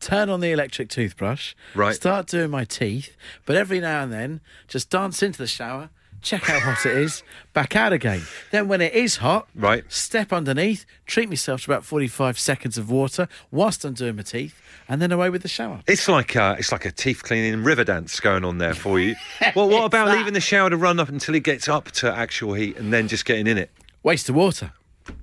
turn 0.00 0.30
on 0.30 0.40
the 0.40 0.50
electric 0.52 0.88
toothbrush, 0.88 1.54
Right. 1.74 1.94
start 1.94 2.26
doing 2.26 2.50
my 2.50 2.64
teeth, 2.64 3.16
but 3.46 3.56
every 3.56 3.80
now 3.80 4.02
and 4.04 4.12
then 4.12 4.40
just 4.68 4.88
dance 4.90 5.22
into 5.22 5.38
the 5.38 5.46
shower, 5.46 5.90
check 6.22 6.42
how 6.42 6.60
hot 6.60 6.84
it 6.86 6.96
is, 6.96 7.22
back 7.52 7.76
out 7.76 7.92
again. 7.92 8.22
Then 8.50 8.68
when 8.68 8.80
it 8.80 8.92
is 8.94 9.16
hot, 9.16 9.48
Right. 9.54 9.84
step 9.92 10.32
underneath, 10.32 10.84
treat 11.06 11.28
myself 11.28 11.64
to 11.64 11.72
about 11.72 11.84
45 11.84 12.38
seconds 12.38 12.78
of 12.78 12.90
water 12.90 13.28
whilst 13.50 13.84
I'm 13.84 13.94
doing 13.94 14.16
my 14.16 14.22
teeth, 14.22 14.60
and 14.88 15.00
then 15.00 15.12
away 15.12 15.30
with 15.30 15.42
the 15.42 15.48
shower. 15.48 15.80
It's 15.86 16.08
like 16.08 16.36
uh, 16.36 16.56
it's 16.58 16.72
like 16.72 16.84
a 16.84 16.90
teeth 16.92 17.22
cleaning 17.22 17.62
river 17.64 17.84
dance 17.84 18.18
going 18.20 18.44
on 18.44 18.58
there 18.58 18.74
for 18.74 18.98
you. 19.00 19.14
well, 19.54 19.68
what 19.68 19.84
about 19.84 20.06
that. 20.06 20.16
leaving 20.16 20.34
the 20.34 20.40
shower 20.40 20.70
to 20.70 20.76
run 20.76 20.98
up 21.00 21.08
until 21.08 21.34
it 21.34 21.42
gets 21.44 21.68
up 21.68 21.90
to 21.92 22.12
actual 22.12 22.54
heat 22.54 22.76
and 22.76 22.92
then 22.92 23.08
just 23.08 23.24
getting 23.24 23.46
in 23.46 23.58
it? 23.58 23.70
Waste 24.02 24.28
of 24.28 24.34
water. 24.34 24.72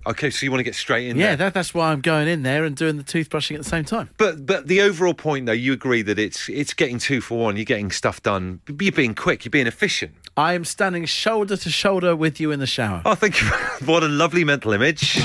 Okay, 0.06 0.30
so 0.30 0.46
you 0.46 0.52
want 0.52 0.60
to 0.60 0.64
get 0.64 0.76
straight 0.76 1.08
in 1.08 1.18
Yeah, 1.18 1.28
there. 1.28 1.36
that, 1.38 1.54
that's 1.54 1.74
why 1.74 1.92
I'm 1.92 2.02
going 2.02 2.28
in 2.28 2.44
there 2.44 2.64
and 2.66 2.76
doing 2.76 2.98
the 2.98 3.04
toothbrushing 3.04 3.56
at 3.56 3.64
the 3.64 3.70
same 3.70 3.84
time. 3.86 4.10
But 4.18 4.46
but 4.46 4.68
the 4.68 4.82
overall 4.82 5.14
point 5.14 5.46
though, 5.46 5.52
you 5.52 5.74
agree 5.74 6.02
that 6.04 6.18
it's 6.20 6.48
it's 6.50 6.74
getting 6.74 6.98
two 7.00 7.22
for 7.22 7.38
one. 7.38 7.56
You're 7.58 7.66
getting 7.66 7.92
stuff 7.92 8.22
done. 8.24 8.62
You're 8.80 8.92
being 8.92 9.16
quick. 9.16 9.44
You're 9.46 9.50
being 9.52 9.68
efficient. 9.68 10.14
I 10.38 10.54
am 10.54 10.66
standing 10.66 11.06
shoulder 11.06 11.58
to 11.58 11.70
shoulder 11.70 12.16
with 12.16 12.40
you 12.40 12.52
in 12.52 12.60
the 12.60 12.68
shower. 12.68 13.02
Oh, 13.06 13.16
thank 13.16 13.42
you. 13.42 13.48
what 13.86 14.04
a 14.04 14.08
lovely 14.08 14.44
mental 14.44 14.72
image. 14.72 15.18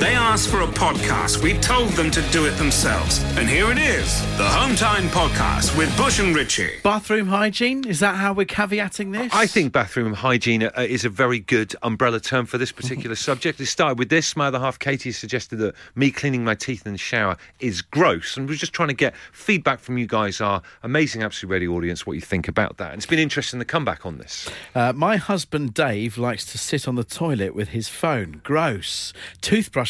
They 0.00 0.14
asked 0.14 0.48
for 0.48 0.62
a 0.62 0.66
podcast. 0.66 1.42
We 1.42 1.58
told 1.58 1.90
them 1.90 2.10
to 2.12 2.22
do 2.30 2.46
it 2.46 2.52
themselves. 2.52 3.22
And 3.36 3.46
here 3.46 3.70
it 3.70 3.76
is 3.76 4.22
the 4.38 4.48
Home 4.48 4.74
Time 4.74 5.08
Podcast 5.08 5.76
with 5.76 5.94
Bush 5.98 6.18
and 6.20 6.34
Richie. 6.34 6.70
Bathroom 6.82 7.26
hygiene? 7.26 7.86
Is 7.86 8.00
that 8.00 8.16
how 8.16 8.32
we're 8.32 8.46
caveating 8.46 9.12
this? 9.12 9.30
I 9.34 9.46
think 9.46 9.74
bathroom 9.74 10.14
hygiene 10.14 10.62
uh, 10.62 10.70
is 10.78 11.04
a 11.04 11.10
very 11.10 11.38
good 11.38 11.76
umbrella 11.82 12.18
term 12.18 12.46
for 12.46 12.56
this 12.56 12.72
particular 12.72 13.14
subject. 13.30 13.60
It 13.60 13.66
started 13.66 13.98
with 13.98 14.08
this. 14.08 14.34
My 14.36 14.46
other 14.46 14.58
half, 14.58 14.78
Katie, 14.78 15.12
suggested 15.12 15.56
that 15.56 15.74
me 15.94 16.10
cleaning 16.10 16.44
my 16.44 16.54
teeth 16.54 16.86
in 16.86 16.92
the 16.92 16.98
shower 16.98 17.36
is 17.58 17.82
gross. 17.82 18.38
And 18.38 18.48
we're 18.48 18.54
just 18.54 18.72
trying 18.72 18.88
to 18.88 18.94
get 18.94 19.14
feedback 19.32 19.80
from 19.80 19.98
you 19.98 20.06
guys, 20.06 20.40
our 20.40 20.62
amazing 20.82 21.22
Absolute 21.22 21.52
Radio 21.52 21.72
audience, 21.72 22.06
what 22.06 22.14
you 22.14 22.22
think 22.22 22.48
about 22.48 22.78
that. 22.78 22.92
And 22.92 23.00
it's 23.00 23.04
been 23.04 23.18
interesting 23.18 23.58
the 23.58 23.66
comeback 23.66 24.06
on 24.06 24.16
this. 24.16 24.48
Uh, 24.74 24.94
my 24.94 25.16
husband 25.18 25.74
Dave 25.74 26.16
likes 26.16 26.46
to 26.46 26.56
sit 26.56 26.88
on 26.88 26.94
the 26.94 27.04
toilet 27.04 27.54
with 27.54 27.68
his 27.68 27.88
phone. 27.90 28.40
Gross. 28.42 29.12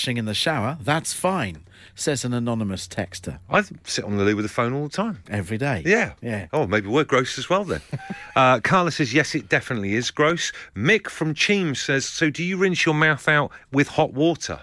Toothbrushing 0.00 0.18
in 0.18 0.24
the 0.24 0.34
shower? 0.34 0.78
That's 0.80 1.12
fine, 1.12 1.64
says 1.94 2.24
an 2.24 2.32
anonymous 2.32 2.88
texter. 2.88 3.38
I 3.48 3.62
sit 3.84 4.04
on 4.04 4.16
the 4.16 4.24
loo 4.24 4.36
with 4.36 4.44
the 4.44 4.50
phone 4.50 4.72
all 4.72 4.84
the 4.84 4.88
time. 4.88 5.22
Every 5.28 5.58
day. 5.58 5.82
Yeah. 5.84 6.14
Yeah. 6.22 6.48
Oh, 6.52 6.66
maybe 6.66 6.88
we're 6.88 7.04
gross 7.04 7.38
as 7.38 7.48
well 7.48 7.64
then. 7.64 7.80
uh, 8.36 8.60
Carla 8.60 8.90
says, 8.90 9.12
yes, 9.12 9.34
it 9.34 9.48
definitely 9.48 9.94
is 9.94 10.10
gross. 10.10 10.52
Mick 10.74 11.08
from 11.08 11.34
Cheam 11.34 11.74
says, 11.74 12.06
so 12.06 12.30
do 12.30 12.42
you 12.42 12.56
rinse 12.56 12.84
your 12.84 12.94
mouth 12.94 13.28
out 13.28 13.50
with 13.72 13.88
hot 13.88 14.12
water? 14.12 14.62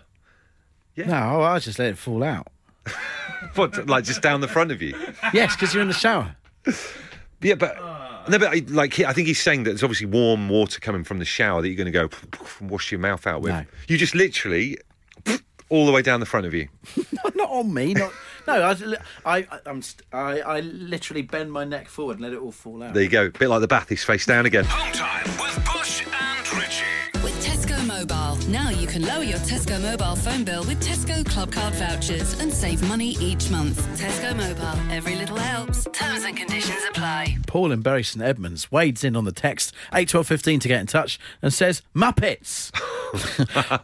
Yeah. 0.96 1.08
No, 1.08 1.42
I 1.44 1.60
just 1.60 1.80
let 1.80 1.90
it 1.90 1.98
fall 1.98 2.24
out. 2.24 2.48
What, 3.54 3.88
like 3.88 4.04
just 4.04 4.24
down 4.24 4.42
the 4.42 4.48
front 4.48 4.72
of 4.72 4.82
you? 4.82 4.96
Yes, 5.32 5.56
because 5.56 5.72
you're 5.72 5.82
in 5.82 5.88
the 5.88 5.94
shower. 5.94 6.36
Yeah, 7.42 7.54
but. 7.54 7.78
No, 8.30 8.40
but 8.40 8.48
I, 8.50 8.64
like 8.68 9.00
I 9.00 9.14
think 9.14 9.28
he's 9.28 9.40
saying 9.40 9.64
that 9.64 9.72
there's 9.72 9.84
obviously 9.84 10.08
warm 10.08 10.50
water 10.50 10.80
coming 10.80 11.04
from 11.04 11.20
the 11.20 11.26
shower 11.26 11.62
that 11.62 11.68
you're 11.68 11.78
going 11.78 11.92
to 11.92 11.92
go 11.92 12.10
wash 12.68 12.92
your 12.92 13.00
mouth 13.00 13.26
out 13.28 13.42
with. 13.42 13.54
No. 13.54 13.64
You 13.88 13.98
just 13.98 14.16
literally 14.16 14.78
all 15.70 15.86
the 15.86 15.92
way 15.92 16.02
down 16.02 16.20
the 16.20 16.26
front 16.26 16.46
of 16.46 16.54
you. 16.54 16.68
not 17.36 17.50
on 17.50 17.74
me. 17.74 17.94
Not 17.94 18.12
no. 18.48 18.62
I, 19.26 19.38
I, 19.40 19.48
I'm, 19.66 19.82
st- 19.82 20.06
I, 20.14 20.40
I 20.40 20.60
literally 20.62 21.22
bend 21.22 21.52
my 21.52 21.66
neck 21.66 21.88
forward 21.90 22.14
and 22.14 22.22
let 22.22 22.34
it 22.34 22.40
all 22.40 22.52
fall 22.52 22.82
out. 22.84 22.94
There 22.94 23.04
you 23.04 23.10
go, 23.10 23.26
A 23.26 23.30
bit 23.30 23.50
like 23.50 23.62
the 23.62 23.68
bath. 23.68 23.90
He's 23.90 24.04
face 24.04 24.26
down 24.26 24.46
again. 24.46 24.66
Home 24.66 24.92
Time 24.94 25.26
with 25.40 25.66
Bush 25.66 26.04
and 26.06 26.54
Richie. 26.54 26.86
With 27.24 27.34
Tesco 27.44 27.86
Mobile. 27.86 28.38
Now 28.50 28.70
you 28.70 28.88
can 28.88 29.02
lower 29.06 29.24
your 29.24 29.40
Tesco 29.40 29.82
Mobile 29.82 30.16
phone 30.16 30.46
bill 30.46 30.64
with 30.64 30.82
Tesco 30.82 31.26
Club 31.26 31.52
Card 31.52 31.74
vouchers 31.76 32.40
and 32.40 32.54
save 32.54 32.82
money 32.88 33.18
each 33.20 33.50
month. 33.50 33.78
Tesco 34.00 34.36
Mobile. 34.36 34.80
Every 34.92 35.16
little 35.16 35.38
helps. 35.38 35.84
Terms 35.92 36.24
and 36.24 36.38
conditions 36.38 36.80
apply. 36.90 37.38
Paul 37.48 37.72
in 37.74 37.82
Bury 37.82 38.04
St 38.04 38.24
Edmunds 38.24 38.72
wades 38.72 39.04
in 39.04 39.16
on 39.18 39.26
the 39.26 39.32
text 39.34 39.74
eight 39.94 40.08
twelve 40.08 40.28
fifteen 40.28 40.60
to 40.62 40.68
get 40.70 40.80
in 40.80 40.88
touch 40.88 41.20
and 41.42 41.54
says 41.54 41.82
Muppets. 41.94 42.72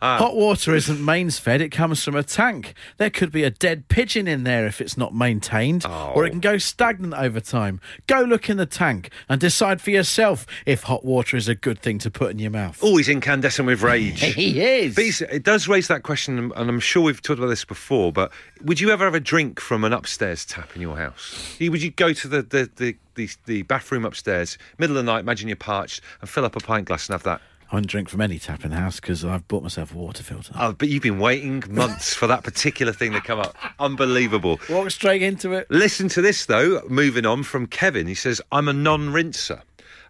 Hot 0.02 0.36
water 0.36 0.76
isn't 0.76 1.04
mains 1.04 1.40
fed; 1.40 1.62
it 1.62 1.70
comes 1.70 2.04
from 2.04 2.16
a 2.16 2.24
tank. 2.24 2.74
There 2.98 3.10
could 3.10 3.32
be 3.32 3.44
a 3.44 3.50
dead 3.50 3.88
pigeon 3.88 4.28
in 4.28 4.44
there 4.44 4.66
if 4.66 4.82
it's 4.82 4.98
not 4.98 5.14
maintained, 5.14 5.86
or 5.86 6.26
it 6.26 6.30
oh. 6.30 6.32
can 6.32 6.40
go 6.40 6.58
stagnant 6.58 7.14
over 7.14 7.40
time. 7.40 7.80
Go 8.08 8.22
look 8.22 8.50
in 8.50 8.58
the 8.58 8.66
tank 8.66 9.10
and 9.30 9.40
decide 9.40 9.82
for 9.82 9.92
yourself 9.92 10.46
if 10.66 10.84
hot 10.84 11.06
water 11.06 11.38
is 11.38 11.48
a 11.48 11.56
good 11.56 11.80
thing 11.80 12.00
to 12.00 12.12
put 12.12 12.32
in 12.32 12.40
your 12.40 12.52
mouth. 12.52 12.84
Always 12.84 13.10
incandescent 13.10 13.66
with 13.66 13.82
rage. 13.84 14.22
He 14.22 14.62
is. 14.62 14.96
But 14.96 15.34
it 15.34 15.44
does 15.44 15.68
raise 15.68 15.88
that 15.88 16.04
question, 16.04 16.52
and 16.56 16.70
I'm 16.70 16.80
sure 16.80 17.04
we've 17.04 17.22
talked 17.22 17.40
about 17.40 17.50
this 17.50 17.66
before. 17.66 18.12
But 18.12 18.32
would 18.64 18.80
you 18.80 18.90
ever 18.92 19.06
have 19.06 19.16
a 19.16 19.20
drink 19.20 19.60
from 19.60 19.84
an 19.84 19.94
upstairs 19.94 20.46
tap 20.46 20.76
in 20.76 20.82
your 20.82 20.98
house? 20.98 21.58
Would 21.60 21.82
you 21.82 21.92
go 21.92 22.14
to 22.14 22.28
the 22.28 22.42
the, 22.42 22.70
the, 22.76 22.96
the, 23.16 23.30
the 23.46 23.62
bathroom 23.64 24.06
upstairs, 24.06 24.58
middle 24.78 24.98
of 24.98 25.06
the 25.06 25.12
night, 25.12 25.20
imagine 25.20 25.48
you're 25.48 25.56
parched, 25.56 26.02
and 26.22 26.30
fill 26.30 26.46
up 26.46 26.56
a 26.56 26.60
pint 26.60 26.86
glass 26.86 27.08
and 27.08 27.14
have 27.14 27.24
that? 27.24 27.42
I 27.74 27.78
wouldn't 27.78 27.90
drink 27.90 28.08
from 28.08 28.22
any 28.22 28.38
tap 28.38 28.64
in 28.64 28.70
the 28.70 28.78
house 28.78 29.00
because 29.00 29.26
I've 29.26 29.48
bought 29.48 29.64
myself 29.64 29.96
a 29.96 29.98
water 29.98 30.22
filter. 30.22 30.54
Oh, 30.56 30.74
but 30.74 30.90
you've 30.90 31.02
been 31.02 31.18
waiting 31.18 31.64
months 31.72 32.14
for 32.14 32.28
that 32.28 32.44
particular 32.44 32.94
thing 32.94 33.14
to 33.14 33.20
come 33.20 33.40
up. 33.40 33.58
Unbelievable. 33.80 34.60
Walk 34.70 34.92
straight 34.92 35.24
into 35.24 35.54
it. 35.54 35.66
Listen 35.72 36.08
to 36.10 36.22
this 36.22 36.46
though. 36.46 36.84
Moving 36.88 37.26
on 37.26 37.42
from 37.42 37.66
Kevin, 37.66 38.06
he 38.06 38.14
says, 38.14 38.40
"I'm 38.52 38.68
a 38.68 38.74
non-rinser." 38.74 39.64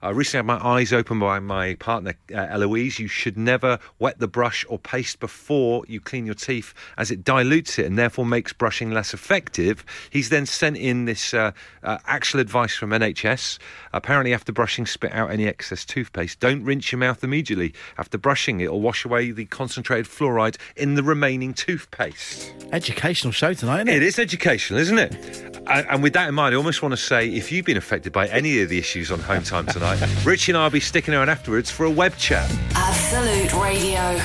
I 0.04 0.10
recently 0.10 0.40
had 0.40 0.62
my 0.62 0.68
eyes 0.68 0.92
opened 0.92 1.22
by 1.22 1.40
my 1.40 1.76
partner 1.76 2.16
uh, 2.30 2.48
Eloise. 2.50 3.00
You 3.00 3.08
should 3.08 3.38
never 3.38 3.80
wet 4.00 4.20
the 4.20 4.28
brush 4.28 4.66
or 4.68 4.78
paste 4.78 5.22
before 5.22 5.86
you 5.88 6.02
clean 6.02 6.26
your 6.26 6.36
teeth, 6.36 6.74
as 6.98 7.10
it 7.10 7.24
dilutes 7.24 7.80
it 7.80 7.86
and 7.86 7.98
therefore 7.98 8.26
makes 8.26 8.52
brushing 8.52 8.92
less 8.92 9.14
effective. 9.14 9.86
He's 10.10 10.28
then 10.28 10.46
sent 10.46 10.76
in 10.76 11.06
this 11.06 11.34
uh, 11.34 11.54
uh, 11.84 12.00
actual 12.06 12.42
advice 12.42 12.76
from 12.76 12.90
NHS. 12.90 13.60
Apparently, 13.94 14.34
after 14.34 14.52
brushing, 14.52 14.86
spit 14.86 15.14
out 15.14 15.32
any 15.32 15.48
excess 15.48 15.86
toothpaste. 15.86 16.38
Don't 16.42 16.66
rinse 16.66 16.92
your 16.92 17.00
mouth 17.00 17.24
immediately 17.24 17.74
after 17.98 18.18
brushing. 18.18 18.60
It 18.60 18.74
will 18.74 18.82
wash 18.82 19.06
away 19.06 19.32
the 19.32 19.46
concentrated 19.46 20.08
fluoride 20.08 20.58
in 20.76 20.96
the 20.96 21.04
remaining 21.04 21.54
toothpaste. 21.54 22.54
Educational 22.74 23.32
show 23.32 23.54
tonight, 23.54 23.84
isn't 23.84 23.88
it? 23.88 23.96
It 23.96 24.04
is 24.04 24.20
educational, 24.20 24.82
isn't 24.82 24.98
it? 24.98 25.14
And, 25.68 25.88
and 25.88 26.04
with 26.04 26.12
that 26.12 26.28
in 26.28 26.36
mind, 26.36 26.54
I 26.54 26.58
almost 26.58 26.82
want 26.82 26.92
to 26.92 26.98
say 26.98 27.30
if 27.30 27.54
you've 27.54 27.66
been 27.66 27.78
affected 27.78 28.12
by 28.12 28.28
any 28.28 28.62
of 28.62 28.68
the 28.68 28.78
issues 28.78 29.10
on 29.10 29.22
Home 29.22 29.44
Time 29.44 29.66
tonight, 29.68 29.93
Richie 30.26 30.52
and 30.52 30.58
I 30.58 30.64
will 30.64 30.72
be 30.72 30.80
sticking 30.80 31.14
around 31.14 31.30
afterwards 31.30 31.70
for 31.70 31.86
a 31.86 31.90
web 31.90 32.16
chat. 32.18 32.50
Absolute 32.76 33.54
Radio. 33.62 34.20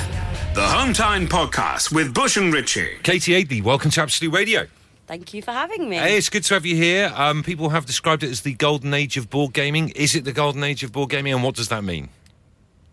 The 0.55 0.67
Home 0.67 0.93
Time 0.93 1.29
Podcast 1.29 1.95
with 1.95 2.15
Bush 2.15 2.37
and 2.37 2.53
Richie. 2.53 2.97
Katie 3.03 3.33
Aidley, 3.33 3.63
welcome 3.63 3.91
to 3.93 4.03
Absolute 4.03 4.35
Radio. 4.35 4.67
Thank 5.07 5.33
you 5.33 5.41
for 5.43 5.53
having 5.53 5.89
me. 5.89 5.97
Hey, 5.97 6.19
it's 6.19 6.29
good 6.29 6.45
to 6.45 6.55
have 6.55 6.67
you 6.67 6.77
here. 6.77 7.13
Um, 7.15 7.43
people 7.43 7.71
have 7.71 7.87
described 7.87 8.23
it 8.23 8.31
as 8.31 8.43
the 8.43 8.55
golden 8.55 8.93
age 8.93 9.17
of 9.17 9.31
board 9.31 9.53
gaming. 9.53 9.89
Is 9.91 10.15
it 10.15 10.25
the 10.25 10.33
golden 10.33 10.63
age 10.65 10.83
of 10.83 10.93
board 10.93 11.11
gaming, 11.11 11.33
and 11.33 11.43
what 11.43 11.55
does 11.55 11.69
that 11.69 11.83
mean? 11.83 12.09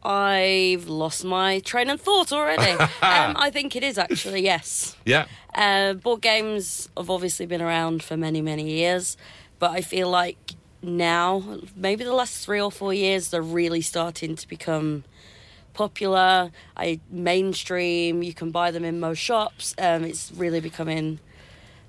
I've 0.03 0.87
lost 0.87 1.25
my 1.25 1.59
train 1.59 1.89
of 1.89 1.99
thought 1.99 2.31
already. 2.31 2.71
um, 2.79 2.89
I 3.01 3.49
think 3.51 3.75
it 3.75 3.83
is 3.83 3.97
actually, 3.97 4.43
yes. 4.43 4.95
Yeah. 5.05 5.25
Uh, 5.53 5.93
board 5.93 6.21
games 6.21 6.87
have 6.95 7.09
obviously 7.09 7.45
been 7.45 7.61
around 7.61 8.03
for 8.03 8.15
many, 8.15 8.41
many 8.41 8.69
years, 8.69 9.17
but 9.59 9.71
I 9.71 9.81
feel 9.81 10.09
like 10.09 10.54
now, 10.85 11.59
maybe 11.75 12.03
the 12.03 12.13
last 12.13 12.43
three 12.45 12.61
or 12.61 12.71
four 12.71 12.93
years, 12.93 13.29
they're 13.29 13.41
really 13.41 13.81
starting 13.81 14.35
to 14.35 14.47
become 14.47 15.03
popular. 15.73 16.51
I 16.75 16.99
mainstream. 17.09 18.23
You 18.23 18.33
can 18.33 18.51
buy 18.51 18.71
them 18.71 18.83
in 18.83 18.99
most 18.99 19.19
shops. 19.19 19.75
Um, 19.77 20.03
it's 20.03 20.31
really 20.31 20.59
becoming 20.59 21.19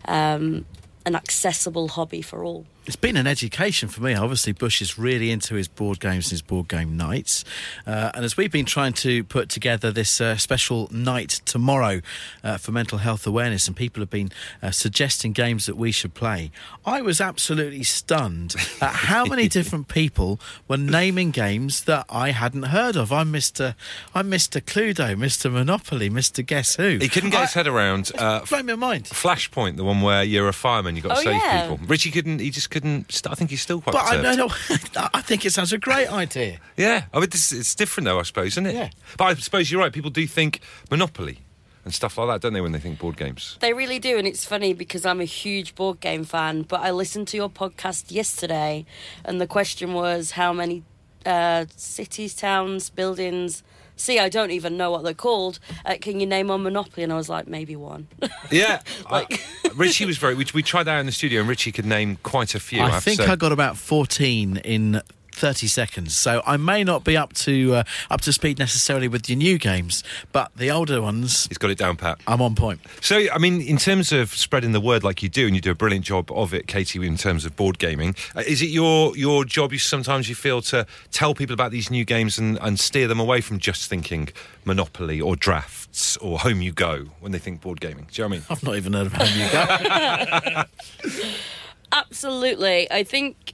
um, 0.07 0.67
an 1.05 1.15
accessible 1.15 1.89
hobby 1.89 2.23
for 2.23 2.45
all. 2.45 2.67
It's 2.87 2.95
been 2.95 3.17
an 3.17 3.27
education 3.27 3.89
for 3.89 4.01
me. 4.01 4.15
Obviously, 4.15 4.53
Bush 4.53 4.81
is 4.81 4.97
really 4.97 5.33
into 5.33 5.57
his 5.57 5.67
board 5.67 5.99
games 5.99 6.27
and 6.27 6.31
his 6.31 6.43
board 6.43 6.69
game 6.69 6.97
nights. 6.97 7.45
Uh, 7.85 8.13
and 8.15 8.25
as 8.25 8.37
we've 8.37 8.53
been 8.53 8.65
trying 8.65 8.93
to 8.93 9.25
put 9.25 9.49
together 9.49 9.91
this 9.91 10.21
uh, 10.21 10.37
special 10.37 10.89
night 10.93 11.41
tomorrow 11.45 12.01
uh, 12.45 12.59
for 12.59 12.71
mental 12.71 12.99
health 12.99 13.27
awareness, 13.27 13.67
and 13.67 13.77
people 13.77 14.01
have 14.03 14.11
been 14.11 14.31
uh, 14.63 14.71
suggesting 14.71 15.33
games 15.33 15.67
that 15.67 15.77
we 15.77 15.91
should 15.91 16.15
play, 16.15 16.53
I 16.85 17.03
was 17.03 17.21
absolutely 17.21 17.83
stunned 17.83 18.55
at 18.81 18.93
how 18.93 19.25
many 19.25 19.49
different 19.59 19.89
people 19.89 20.39
were 20.69 20.77
naming 20.77 21.33
games 21.33 21.83
that 21.85 22.07
I 22.09 22.31
hadn't 22.31 22.65
heard 22.65 22.95
of. 22.97 23.11
I'm 23.13 23.33
Mr. 23.33 23.75
I'm 24.15 24.31
Mr. 24.31 24.61
Cluedo, 24.61 25.17
Mr. 25.17 25.51
Monopoly, 25.51 26.09
Mr. 26.09 26.47
Guess 26.47 26.77
Who. 26.77 26.99
He 27.01 27.09
couldn't 27.09 27.31
get 27.31 27.41
his 27.41 27.55
head 27.55 27.67
around 27.67 28.13
uh, 28.17 28.45
Blow 28.45 28.63
my 28.63 28.77
mind. 28.77 29.07
Flashpoint, 29.07 29.77
the 29.77 29.83
one 29.83 30.03
where 30.03 30.23
you're 30.23 30.47
a 30.49 30.53
fireman, 30.53 30.95
you've 30.95 31.05
got 31.05 31.15
to 31.15 31.21
Oh, 31.21 31.25
save 31.25 31.43
yeah. 31.43 31.63
people. 31.69 31.85
Richie 31.89 32.13
couldn't, 32.13 32.39
he 32.39 32.51
just 32.51 32.71
couldn't, 32.77 33.11
st- 33.11 33.33
I 33.33 33.35
think 33.35 33.51
he's 33.51 33.63
still 33.63 33.81
quite 33.81 33.93
But 33.93 34.05
I, 34.05 34.17
perturbed. 34.17 34.39
no, 34.39 34.47
no, 34.47 35.09
I 35.15 35.23
think 35.23 35.47
it 35.47 35.53
sounds 35.53 35.73
a 35.73 35.79
great 35.79 36.13
idea. 36.13 36.59
Yeah, 36.77 37.05
I 37.13 37.21
mean, 37.21 37.31
this, 37.31 37.53
it's 37.53 37.75
different 37.75 38.05
though, 38.05 38.19
I 38.19 38.23
suppose, 38.23 38.49
isn't 38.49 38.67
it? 38.67 38.75
Yeah. 38.75 38.91
But 39.17 39.25
I 39.25 39.35
suppose 39.35 39.71
you're 39.71 39.81
right. 39.81 39.93
People 39.93 40.11
do 40.11 40.27
think 40.27 40.61
Monopoly 40.91 41.39
and 41.85 41.95
stuff 41.95 42.19
like 42.19 42.29
that, 42.29 42.41
don't 42.43 42.53
they, 42.53 42.61
when 42.61 42.73
they 42.73 42.79
think 42.81 42.99
board 42.99 43.17
games? 43.17 43.57
They 43.61 43.73
really 43.73 43.99
do, 43.99 44.19
and 44.19 44.27
it's 44.27 44.45
funny 44.45 44.75
because 44.75 45.07
I'm 45.07 45.21
a 45.21 45.25
huge 45.25 45.75
board 45.75 46.01
game 46.01 46.25
fan. 46.25 46.63
But 46.63 46.81
I 46.81 46.91
listened 46.91 47.29
to 47.29 47.37
your 47.37 47.49
podcast 47.49 48.11
yesterday, 48.11 48.85
and 49.25 49.41
the 49.41 49.47
question 49.47 49.95
was 49.95 50.33
how 50.33 50.53
many 50.53 50.83
uh, 51.25 51.65
cities, 51.77 52.35
towns, 52.35 52.91
buildings 52.91 53.63
see, 53.97 54.19
I 54.19 54.29
don't 54.29 54.51
even 54.51 54.77
know 54.77 54.91
what 54.91 55.03
they're 55.03 55.15
called. 55.15 55.59
Uh, 55.85 55.97
can 56.01 56.21
you 56.21 56.27
name 56.27 56.49
one 56.49 56.63
Monopoly? 56.63 57.03
And 57.03 57.13
I 57.13 57.17
was 57.17 57.29
like, 57.29 57.47
maybe 57.49 57.77
one. 57.77 58.09
Yeah, 58.51 58.81
like 59.11 59.43
Richie 59.75 60.05
was 60.05 60.19
very. 60.19 60.35
We, 60.35 60.47
we 60.55 60.63
tried 60.63 60.85
that 60.85 61.01
in 61.01 61.07
the 61.07 61.13
studio, 61.13 61.41
and 61.41 61.49
Richie 61.49 61.73
could 61.73 61.85
name 61.85 62.19
quite 62.23 62.55
a 62.55 62.61
few. 62.61 62.81
I 62.81 62.91
have 62.91 63.03
think 63.03 63.21
say. 63.21 63.27
I 63.27 63.35
got 63.35 63.51
about 63.51 63.77
14 63.77 64.59
in 64.59 65.03
30 65.37 65.67
seconds. 65.67 66.17
So 66.17 66.43
I 66.47 66.57
may 66.57 66.83
not 66.83 67.05
be 67.05 67.17
up 67.17 67.35
to 67.35 67.75
uh, 67.77 67.85
up 68.11 68.23
to 68.23 68.33
speed 68.33 68.59
necessarily 68.59 69.07
with 69.07 69.29
your 69.29 69.37
new 69.37 69.59
games, 69.59 70.03
but 70.33 70.51
the 70.57 70.71
older 70.71 71.03
ones, 71.03 71.47
He's 71.47 71.59
got 71.59 71.71
it 71.71 71.79
down 71.79 71.97
pat. 71.97 72.19
I'm 72.27 72.41
on 72.41 72.55
point. 72.55 72.81
So, 73.01 73.27
I 73.33 73.39
mean, 73.39 73.61
in 73.61 73.77
terms 73.77 74.13
of 74.13 74.31
spreading 74.31 74.73
the 74.73 74.81
word 74.81 75.05
like 75.05 75.23
you 75.23 75.29
do, 75.29 75.47
and 75.47 75.55
you 75.55 75.61
do 75.61 75.71
a 75.71 75.75
brilliant 75.75 76.05
job 76.05 76.33
of 76.33 76.55
it, 76.55 76.67
Katie, 76.67 77.07
in 77.07 77.17
terms 77.17 77.45
of 77.45 77.55
board 77.55 77.79
gaming, 77.79 78.17
uh, 78.35 78.43
is 78.47 78.63
it 78.63 78.71
your 78.71 79.17
your 79.17 79.45
job? 79.45 79.73
You 79.73 79.79
sometimes 79.79 80.29
you 80.29 80.35
feel 80.35 80.63
to 80.63 80.87
tell 81.13 81.35
people 81.35 81.55
about 81.55 81.71
these 81.71 81.91
new 81.91 82.05
games 82.05 82.39
and, 82.39 82.59
and 82.63 82.81
steer 82.81 83.07
them 83.07 83.21
away 83.21 83.43
from 83.43 83.59
just 83.59 83.89
thinking 83.91 84.31
Monopoly 84.65 85.21
or 85.21 85.37
drafts 85.37 86.17
or 86.17 86.39
Home 86.39 86.63
You 86.63 86.73
Go 86.73 87.07
when 87.21 87.33
they 87.33 87.39
think 87.39 87.61
board 87.61 87.81
gaming. 87.81 88.09
Do 88.11 88.23
you 88.23 88.29
know 88.29 88.37
what 88.37 88.37
I 88.37 88.39
mean? 88.39 88.47
I've 88.51 88.63
not 88.63 88.77
even 88.77 88.93
heard 88.95 89.07
of 89.07 89.13
Home 89.13 89.29
you 89.37 91.13
go. 91.13 91.23
Absolutely. 91.93 92.91
I 92.91 93.05
think 93.05 93.53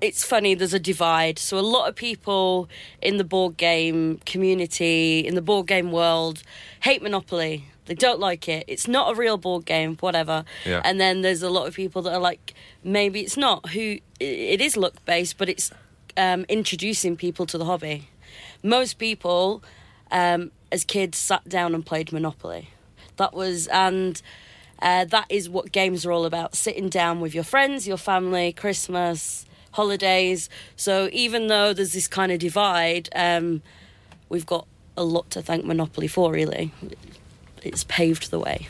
it's 0.00 0.24
funny, 0.24 0.54
there's 0.54 0.74
a 0.74 0.78
divide. 0.78 1.38
So, 1.38 1.58
a 1.58 1.60
lot 1.60 1.88
of 1.88 1.94
people 1.94 2.68
in 3.02 3.16
the 3.16 3.24
board 3.24 3.56
game 3.56 4.20
community, 4.26 5.20
in 5.20 5.34
the 5.34 5.42
board 5.42 5.66
game 5.66 5.90
world, 5.92 6.42
hate 6.80 7.02
Monopoly. 7.02 7.66
They 7.86 7.94
don't 7.94 8.20
like 8.20 8.48
it. 8.48 8.64
It's 8.68 8.86
not 8.86 9.12
a 9.12 9.14
real 9.14 9.38
board 9.38 9.64
game, 9.64 9.96
whatever. 9.96 10.44
Yeah. 10.66 10.82
And 10.84 11.00
then 11.00 11.22
there's 11.22 11.42
a 11.42 11.48
lot 11.48 11.66
of 11.66 11.74
people 11.74 12.02
that 12.02 12.12
are 12.12 12.20
like, 12.20 12.52
maybe 12.84 13.20
it's 13.20 13.36
not. 13.36 13.70
Who 13.70 13.98
it 14.20 14.60
is 14.60 14.76
luck 14.76 14.94
based, 15.06 15.38
but 15.38 15.48
it's 15.48 15.70
um, 16.18 16.44
introducing 16.48 17.16
people 17.16 17.46
to 17.46 17.56
the 17.56 17.64
hobby. 17.64 18.10
Most 18.62 18.98
people, 18.98 19.62
um, 20.10 20.50
as 20.70 20.84
kids, 20.84 21.16
sat 21.16 21.48
down 21.48 21.74
and 21.74 21.84
played 21.84 22.12
Monopoly. 22.12 22.70
That 23.16 23.32
was 23.32 23.66
and 23.68 24.20
uh, 24.80 25.06
that 25.06 25.26
is 25.30 25.48
what 25.48 25.72
games 25.72 26.04
are 26.04 26.12
all 26.12 26.26
about: 26.26 26.54
sitting 26.54 26.88
down 26.90 27.20
with 27.20 27.34
your 27.34 27.44
friends, 27.44 27.88
your 27.88 27.96
family, 27.96 28.52
Christmas, 28.52 29.46
holidays. 29.72 30.48
So 30.76 31.08
even 31.12 31.48
though 31.48 31.72
there's 31.72 31.92
this 31.92 32.08
kind 32.08 32.32
of 32.32 32.38
divide, 32.38 33.08
um, 33.14 33.62
we've 34.28 34.46
got 34.46 34.66
a 34.96 35.04
lot 35.04 35.30
to 35.30 35.42
thank 35.42 35.64
Monopoly 35.64 36.08
for. 36.08 36.32
Really, 36.32 36.72
it's 37.62 37.84
paved 37.84 38.30
the 38.30 38.38
way. 38.38 38.68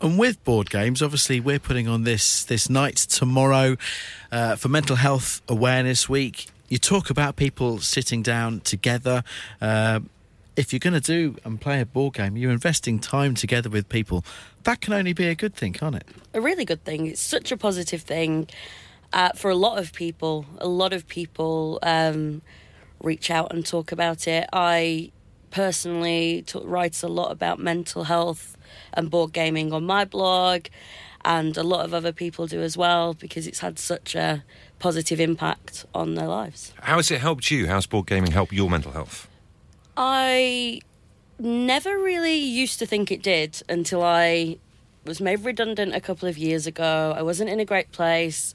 And 0.00 0.18
with 0.18 0.42
board 0.44 0.70
games, 0.70 1.02
obviously, 1.02 1.40
we're 1.40 1.58
putting 1.58 1.86
on 1.86 2.04
this 2.04 2.44
this 2.44 2.70
night 2.70 2.96
tomorrow 2.96 3.76
uh, 4.32 4.56
for 4.56 4.68
Mental 4.68 4.96
Health 4.96 5.42
Awareness 5.48 6.08
Week. 6.08 6.48
You 6.68 6.78
talk 6.78 7.10
about 7.10 7.36
people 7.36 7.78
sitting 7.80 8.22
down 8.22 8.60
together. 8.60 9.24
Uh, 9.60 10.00
if 10.56 10.72
you're 10.72 10.80
going 10.80 10.94
to 10.94 11.00
do 11.00 11.36
and 11.44 11.60
play 11.60 11.80
a 11.80 11.86
board 11.86 12.14
game, 12.14 12.36
you're 12.36 12.50
investing 12.50 12.98
time 12.98 13.34
together 13.34 13.68
with 13.68 13.88
people. 13.88 14.24
That 14.64 14.80
can 14.80 14.92
only 14.92 15.12
be 15.12 15.26
a 15.26 15.34
good 15.34 15.54
thing, 15.54 15.72
can't 15.72 15.96
it? 15.96 16.06
a 16.34 16.40
really 16.40 16.64
good 16.64 16.84
thing. 16.84 17.06
It's 17.06 17.20
such 17.20 17.52
a 17.52 17.56
positive 17.56 18.02
thing 18.02 18.48
uh, 19.12 19.30
for 19.34 19.50
a 19.50 19.54
lot 19.54 19.78
of 19.78 19.92
people. 19.92 20.46
A 20.58 20.68
lot 20.68 20.92
of 20.92 21.06
people 21.06 21.78
um, 21.82 22.42
reach 23.02 23.30
out 23.30 23.52
and 23.52 23.64
talk 23.64 23.92
about 23.92 24.26
it. 24.28 24.48
I 24.52 25.12
personally 25.50 26.42
t- 26.46 26.60
write 26.62 27.02
a 27.02 27.08
lot 27.08 27.32
about 27.32 27.58
mental 27.58 28.04
health 28.04 28.56
and 28.94 29.10
board 29.10 29.32
gaming 29.32 29.72
on 29.72 29.84
my 29.84 30.04
blog, 30.04 30.66
and 31.24 31.56
a 31.56 31.62
lot 31.62 31.84
of 31.84 31.92
other 31.92 32.12
people 32.12 32.46
do 32.46 32.62
as 32.62 32.76
well 32.76 33.14
because 33.14 33.46
it's 33.46 33.60
had 33.60 33.78
such 33.78 34.14
a 34.14 34.44
positive 34.78 35.20
impact 35.20 35.84
on 35.94 36.14
their 36.14 36.28
lives. 36.28 36.72
How 36.80 36.96
has 36.96 37.10
it 37.10 37.20
helped 37.20 37.50
you? 37.50 37.66
How's 37.66 37.86
board 37.86 38.06
gaming 38.06 38.32
helped 38.32 38.52
your 38.52 38.70
mental 38.70 38.92
health? 38.92 39.28
I 39.96 40.80
never 41.38 41.98
really 41.98 42.36
used 42.36 42.78
to 42.78 42.86
think 42.86 43.10
it 43.10 43.22
did 43.22 43.62
until 43.68 44.02
I 44.02 44.58
was 45.04 45.20
made 45.20 45.44
redundant 45.44 45.94
a 45.94 46.00
couple 46.00 46.28
of 46.28 46.38
years 46.38 46.66
ago. 46.66 47.14
I 47.16 47.22
wasn't 47.22 47.50
in 47.50 47.60
a 47.60 47.64
great 47.64 47.90
place 47.92 48.54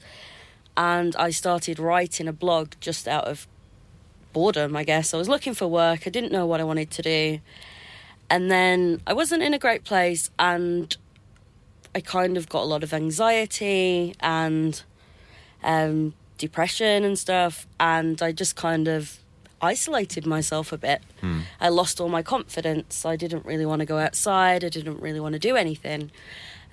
and 0.76 1.14
I 1.16 1.30
started 1.30 1.78
writing 1.78 2.28
a 2.28 2.32
blog 2.32 2.72
just 2.80 3.08
out 3.08 3.24
of 3.24 3.46
boredom, 4.32 4.76
I 4.76 4.84
guess. 4.84 5.14
I 5.14 5.16
was 5.16 5.28
looking 5.28 5.54
for 5.54 5.66
work, 5.66 6.06
I 6.06 6.10
didn't 6.10 6.32
know 6.32 6.46
what 6.46 6.60
I 6.60 6.64
wanted 6.64 6.90
to 6.92 7.02
do. 7.02 7.40
And 8.28 8.50
then 8.50 9.00
I 9.06 9.12
wasn't 9.12 9.42
in 9.42 9.54
a 9.54 9.58
great 9.58 9.84
place 9.84 10.30
and 10.38 10.96
I 11.94 12.00
kind 12.00 12.36
of 12.36 12.48
got 12.48 12.62
a 12.62 12.66
lot 12.66 12.82
of 12.82 12.92
anxiety 12.92 14.14
and 14.20 14.82
um, 15.64 16.12
depression 16.38 17.04
and 17.04 17.18
stuff, 17.18 17.66
and 17.80 18.20
I 18.20 18.32
just 18.32 18.54
kind 18.56 18.86
of 18.88 19.18
isolated 19.62 20.26
myself 20.26 20.72
a 20.72 20.78
bit. 20.78 21.00
I 21.60 21.70
lost 21.70 22.00
all 22.00 22.10
my 22.10 22.22
confidence. 22.22 23.06
I 23.06 23.16
didn't 23.16 23.46
really 23.46 23.64
want 23.64 23.80
to 23.80 23.86
go 23.86 23.98
outside. 23.98 24.62
I 24.62 24.68
didn't 24.68 25.00
really 25.00 25.20
want 25.20 25.32
to 25.32 25.38
do 25.38 25.56
anything. 25.56 26.10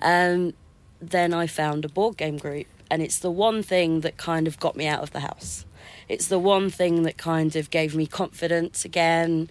Um, 0.02 0.52
then 1.00 1.32
I 1.32 1.46
found 1.46 1.84
a 1.84 1.88
board 1.88 2.16
game 2.18 2.36
group, 2.36 2.66
and 2.90 3.02
it's 3.02 3.18
the 3.18 3.30
one 3.30 3.62
thing 3.62 4.00
that 4.00 4.16
kind 4.16 4.46
of 4.46 4.58
got 4.60 4.76
me 4.76 4.86
out 4.86 5.02
of 5.02 5.12
the 5.12 5.20
house. 5.20 5.64
It's 6.08 6.28
the 6.28 6.38
one 6.38 6.70
thing 6.70 7.02
that 7.04 7.16
kind 7.16 7.56
of 7.56 7.70
gave 7.70 7.94
me 7.94 8.06
confidence 8.06 8.84
again. 8.84 9.48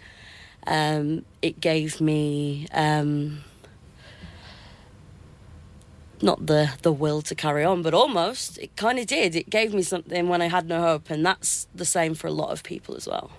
Um, 0.67 1.25
it 1.41 1.59
gave 1.59 1.99
me 1.99 2.67
um, 2.71 3.43
not 6.21 6.45
the 6.45 6.71
the 6.81 6.91
will 6.91 7.21
to 7.23 7.35
carry 7.35 7.63
on, 7.63 7.81
but 7.81 7.93
almost 7.93 8.57
it 8.59 8.75
kind 8.75 8.97
of 8.97 9.07
did. 9.07 9.35
It 9.35 9.49
gave 9.49 9.73
me 9.73 9.81
something 9.81 10.29
when 10.29 10.41
I 10.41 10.47
had 10.47 10.67
no 10.67 10.81
hope, 10.81 11.09
and 11.09 11.25
that's 11.25 11.67
the 11.75 11.85
same 11.85 12.13
for 12.13 12.27
a 12.27 12.31
lot 12.31 12.51
of 12.51 12.63
people 12.63 12.95
as 12.95 13.07
well. 13.07 13.31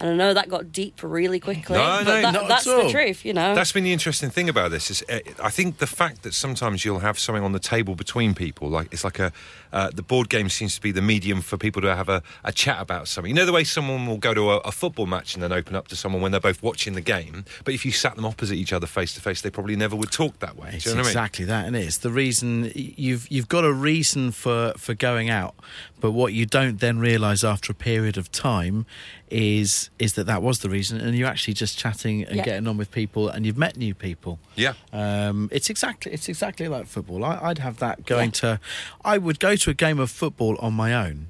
And 0.00 0.08
I 0.10 0.14
know 0.14 0.32
that 0.32 0.48
got 0.48 0.72
deep 0.72 1.02
really 1.02 1.38
quickly, 1.40 1.76
No, 1.76 2.00
but 2.02 2.04
no, 2.04 2.22
that, 2.22 2.32
not 2.32 2.42
at 2.44 2.48
that's 2.48 2.66
all. 2.66 2.84
the 2.84 2.90
truth, 2.90 3.24
you 3.24 3.34
know. 3.34 3.54
That's 3.54 3.70
been 3.72 3.84
the 3.84 3.92
interesting 3.92 4.30
thing 4.30 4.48
about 4.48 4.70
this 4.70 4.90
is 4.90 5.04
uh, 5.10 5.18
I 5.42 5.50
think 5.50 5.76
the 5.76 5.86
fact 5.86 6.22
that 6.22 6.32
sometimes 6.32 6.84
you'll 6.84 7.00
have 7.00 7.18
something 7.18 7.44
on 7.44 7.52
the 7.52 7.58
table 7.60 7.94
between 7.94 8.34
people, 8.34 8.68
like 8.70 8.88
it's 8.92 9.04
like 9.04 9.18
a 9.18 9.30
uh, 9.72 9.90
the 9.94 10.02
board 10.02 10.28
game 10.28 10.48
seems 10.48 10.74
to 10.74 10.80
be 10.80 10.92
the 10.92 11.02
medium 11.02 11.40
for 11.40 11.56
people 11.56 11.80
to 11.82 11.94
have 11.94 12.08
a, 12.08 12.22
a 12.44 12.52
chat 12.52 12.80
about 12.80 13.08
something. 13.08 13.30
You 13.30 13.34
know 13.36 13.46
the 13.46 13.52
way 13.52 13.64
someone 13.64 14.06
will 14.06 14.18
go 14.18 14.34
to 14.34 14.50
a, 14.52 14.56
a 14.58 14.72
football 14.72 15.06
match 15.06 15.34
and 15.34 15.42
then 15.42 15.52
open 15.52 15.74
up 15.76 15.88
to 15.88 15.96
someone 15.96 16.20
when 16.22 16.32
they're 16.32 16.40
both 16.40 16.62
watching 16.62 16.94
the 16.94 17.00
game, 17.00 17.44
but 17.64 17.74
if 17.74 17.84
you 17.84 17.92
sat 17.92 18.16
them 18.16 18.24
opposite 18.24 18.54
each 18.54 18.72
other 18.72 18.86
face 18.86 19.14
to 19.14 19.20
face, 19.20 19.40
they 19.40 19.50
probably 19.50 19.76
never 19.76 19.96
would 19.96 20.10
talk 20.10 20.38
that 20.40 20.56
way. 20.56 20.70
It's 20.74 20.84
Do 20.84 20.90
you 20.90 20.96
know 20.96 21.00
what 21.02 21.06
I 21.06 21.08
mean? 21.08 21.10
exactly 21.10 21.44
that, 21.46 21.66
and 21.66 21.76
it's 21.76 21.98
the 21.98 22.10
reason 22.10 22.70
you've 22.74 23.30
you've 23.30 23.48
got 23.48 23.64
a 23.64 23.72
reason 23.72 24.30
for 24.32 24.72
for 24.76 24.94
going 24.94 25.30
out, 25.30 25.54
but 26.00 26.12
what 26.12 26.32
you 26.32 26.46
don't 26.46 26.80
then 26.80 26.98
realise 26.98 27.44
after 27.44 27.72
a 27.72 27.74
period 27.74 28.16
of 28.16 28.30
time 28.32 28.86
is 29.30 29.90
is 29.98 30.14
that 30.14 30.26
that 30.26 30.42
was 30.42 30.58
the 30.60 30.68
reason, 30.68 31.00
and 31.00 31.16
you're 31.16 31.28
actually 31.28 31.54
just 31.54 31.78
chatting 31.78 32.24
and 32.24 32.36
Yeah. 32.36 32.44
getting 32.44 32.66
on 32.66 32.76
with 32.76 32.90
people, 32.90 33.28
and 33.28 33.46
you've 33.46 33.58
met 33.58 33.76
new 33.76 33.94
people. 33.94 34.38
Yeah. 34.56 34.74
Um, 34.92 35.48
it's 35.52 35.70
exactly 35.70 36.12
it's 36.12 36.28
exactly 36.28 36.66
like 36.68 36.86
football. 36.86 37.24
I, 37.24 37.38
I'd 37.40 37.58
have 37.58 37.78
that 37.78 38.04
going 38.06 38.32
to. 38.32 38.58
I 39.04 39.18
would 39.18 39.38
go 39.38 39.54
to 39.60 39.70
a 39.70 39.74
game 39.74 39.98
of 39.98 40.10
football 40.10 40.56
on 40.60 40.74
my 40.74 40.94
own. 40.94 41.28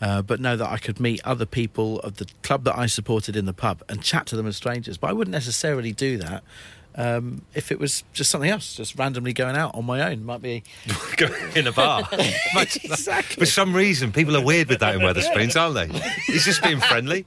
Uh, 0.00 0.22
but 0.22 0.38
know 0.38 0.56
that 0.56 0.70
I 0.70 0.78
could 0.78 1.00
meet 1.00 1.20
other 1.24 1.44
people 1.44 1.98
of 2.00 2.18
the 2.18 2.26
club 2.44 2.62
that 2.64 2.78
I 2.78 2.86
supported 2.86 3.34
in 3.34 3.46
the 3.46 3.52
pub 3.52 3.82
and 3.88 4.00
chat 4.00 4.26
to 4.26 4.36
them 4.36 4.46
as 4.46 4.56
strangers. 4.56 4.96
But 4.96 5.10
I 5.10 5.12
wouldn't 5.12 5.32
necessarily 5.32 5.92
do 5.92 6.18
that 6.18 6.44
um, 6.98 7.42
if 7.54 7.70
it 7.70 7.78
was 7.78 8.02
just 8.12 8.28
something 8.28 8.50
else, 8.50 8.74
just 8.74 8.98
randomly 8.98 9.32
going 9.32 9.54
out 9.56 9.74
on 9.76 9.84
my 9.84 10.10
own. 10.10 10.24
Might 10.24 10.42
be 10.42 10.64
in 11.54 11.68
a 11.68 11.72
bar. 11.72 12.08
exactly. 12.12 13.36
For 13.36 13.46
some 13.46 13.72
reason, 13.72 14.10
people 14.10 14.36
are 14.36 14.44
weird 14.44 14.68
with 14.68 14.80
that 14.80 14.96
in 14.96 15.00
Wetherspoons, 15.00 15.58
aren't 15.58 15.74
they? 15.92 16.00
It's 16.28 16.44
just 16.44 16.62
being 16.62 16.80
friendly. 16.80 17.20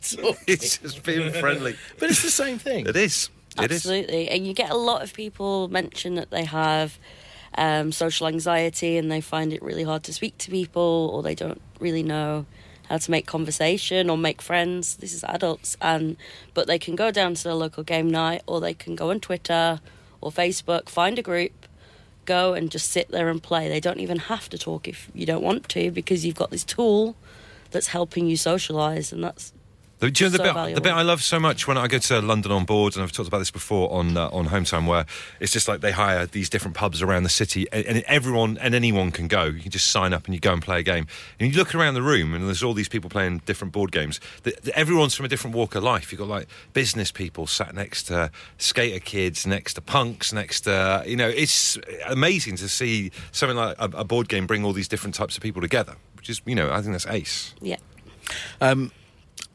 it's 0.47 0.77
just 0.77 1.03
being 1.03 1.31
friendly. 1.31 1.75
But 1.97 2.11
it's 2.11 2.21
the 2.21 2.29
same 2.29 2.59
thing. 2.59 2.85
It 2.85 2.95
is. 2.95 3.29
It 3.59 3.71
is. 3.71 3.77
Absolutely. 3.77 4.29
And 4.29 4.45
you 4.45 4.53
get 4.53 4.69
a 4.69 4.75
lot 4.75 5.01
of 5.01 5.13
people 5.13 5.69
mention 5.69 6.15
that 6.15 6.31
they 6.31 6.43
have 6.43 6.99
um, 7.55 7.91
social 7.91 8.27
anxiety 8.27 8.97
and 8.97 9.11
they 9.11 9.21
find 9.21 9.53
it 9.53 9.61
really 9.61 9.83
hard 9.83 10.03
to 10.03 10.13
speak 10.13 10.37
to 10.39 10.51
people 10.51 11.11
or 11.13 11.23
they 11.23 11.35
don't 11.35 11.61
really 11.79 12.03
know 12.03 12.45
how 12.89 12.97
to 12.97 13.11
make 13.11 13.25
conversation 13.25 14.09
or 14.09 14.17
make 14.17 14.41
friends. 14.41 14.97
This 14.97 15.13
is 15.13 15.23
adults 15.23 15.77
and 15.81 16.17
but 16.53 16.67
they 16.67 16.79
can 16.79 16.95
go 16.95 17.11
down 17.11 17.33
to 17.35 17.43
the 17.43 17.55
local 17.55 17.83
game 17.83 18.09
night 18.09 18.43
or 18.47 18.59
they 18.59 18.73
can 18.73 18.95
go 18.95 19.11
on 19.11 19.19
Twitter 19.19 19.79
or 20.19 20.31
Facebook, 20.31 20.89
find 20.89 21.17
a 21.17 21.21
group, 21.21 21.67
go 22.25 22.53
and 22.53 22.69
just 22.69 22.91
sit 22.91 23.09
there 23.09 23.29
and 23.29 23.41
play. 23.41 23.67
They 23.67 23.79
don't 23.79 23.99
even 23.99 24.19
have 24.19 24.49
to 24.49 24.57
talk 24.57 24.87
if 24.87 25.09
you 25.13 25.25
don't 25.25 25.43
want 25.43 25.67
to 25.69 25.91
because 25.91 26.25
you've 26.25 26.35
got 26.35 26.51
this 26.51 26.63
tool 26.63 27.15
that's 27.71 27.87
helping 27.87 28.27
you 28.27 28.37
socialize 28.37 29.11
and 29.11 29.23
that's 29.23 29.53
The, 30.01 30.09
do 30.09 30.23
you 30.23 30.29
know 30.29 30.31
the 30.31 30.37
So 30.37 30.43
bit, 30.65 30.75
the 30.75 30.81
bit 30.81 30.93
I 30.93 31.03
love 31.03 31.21
so 31.21 31.39
much 31.39 31.67
when 31.67 31.77
I 31.77 31.87
go 31.87 31.99
to 31.99 32.21
London 32.21 32.51
on 32.51 32.65
board, 32.65 32.95
and 32.95 33.03
I've 33.03 33.11
talked 33.11 33.27
about 33.27 33.37
this 33.37 33.51
before 33.51 33.91
on 33.93 34.17
uh, 34.17 34.29
on 34.29 34.45
Home 34.47 34.63
Time, 34.65 34.87
where 34.87 35.05
it's 35.39 35.53
just 35.53 35.67
like 35.67 35.81
they 35.81 35.91
hire 35.91 36.25
these 36.25 36.49
different 36.49 36.75
pubs 36.75 37.03
around 37.03 37.21
the 37.21 37.29
city, 37.29 37.67
and, 37.71 37.85
and 37.85 38.03
everyone 38.07 38.57
and 38.57 38.73
anyone 38.73 39.11
can 39.11 39.27
go. 39.27 39.43
You 39.43 39.61
can 39.61 39.69
just 39.69 39.91
sign 39.91 40.11
up 40.11 40.25
and 40.25 40.33
you 40.33 40.39
go 40.39 40.53
and 40.53 40.61
play 40.61 40.79
a 40.79 40.83
game. 40.83 41.05
And 41.39 41.53
you 41.53 41.57
look 41.57 41.75
around 41.75 41.93
the 41.93 42.01
room, 42.01 42.33
and 42.33 42.47
there's 42.47 42.63
all 42.63 42.73
these 42.73 42.89
people 42.89 43.11
playing 43.11 43.43
different 43.45 43.73
board 43.73 43.91
games. 43.91 44.19
The, 44.41 44.57
the- 44.63 44.75
everyone's 44.77 45.13
from 45.13 45.25
a 45.27 45.29
different 45.29 45.55
walk 45.55 45.75
of 45.75 45.83
life. 45.83 46.11
You've 46.11 46.19
got 46.19 46.27
like 46.27 46.47
business 46.73 47.11
people 47.11 47.45
sat 47.45 47.75
next 47.75 48.03
to 48.05 48.31
skater 48.57 48.99
kids, 48.99 49.45
next 49.45 49.75
to 49.75 49.81
punks, 49.81 50.33
next 50.33 50.61
to 50.61 51.03
you 51.05 51.15
know. 51.15 51.29
It's 51.29 51.77
amazing 52.07 52.55
to 52.57 52.67
see 52.67 53.11
something 53.31 53.55
like 53.57 53.75
a, 53.77 53.85
a 53.97 54.03
board 54.03 54.29
game 54.29 54.47
bring 54.47 54.65
all 54.65 54.73
these 54.73 54.87
different 54.87 55.13
types 55.13 55.37
of 55.37 55.43
people 55.43 55.61
together. 55.61 55.95
Which 56.17 56.27
is, 56.29 56.41
you 56.45 56.55
know, 56.55 56.71
I 56.71 56.81
think 56.81 56.93
that's 56.93 57.05
ace. 57.07 57.53
yeah. 57.61 57.77
Um, 58.59 58.91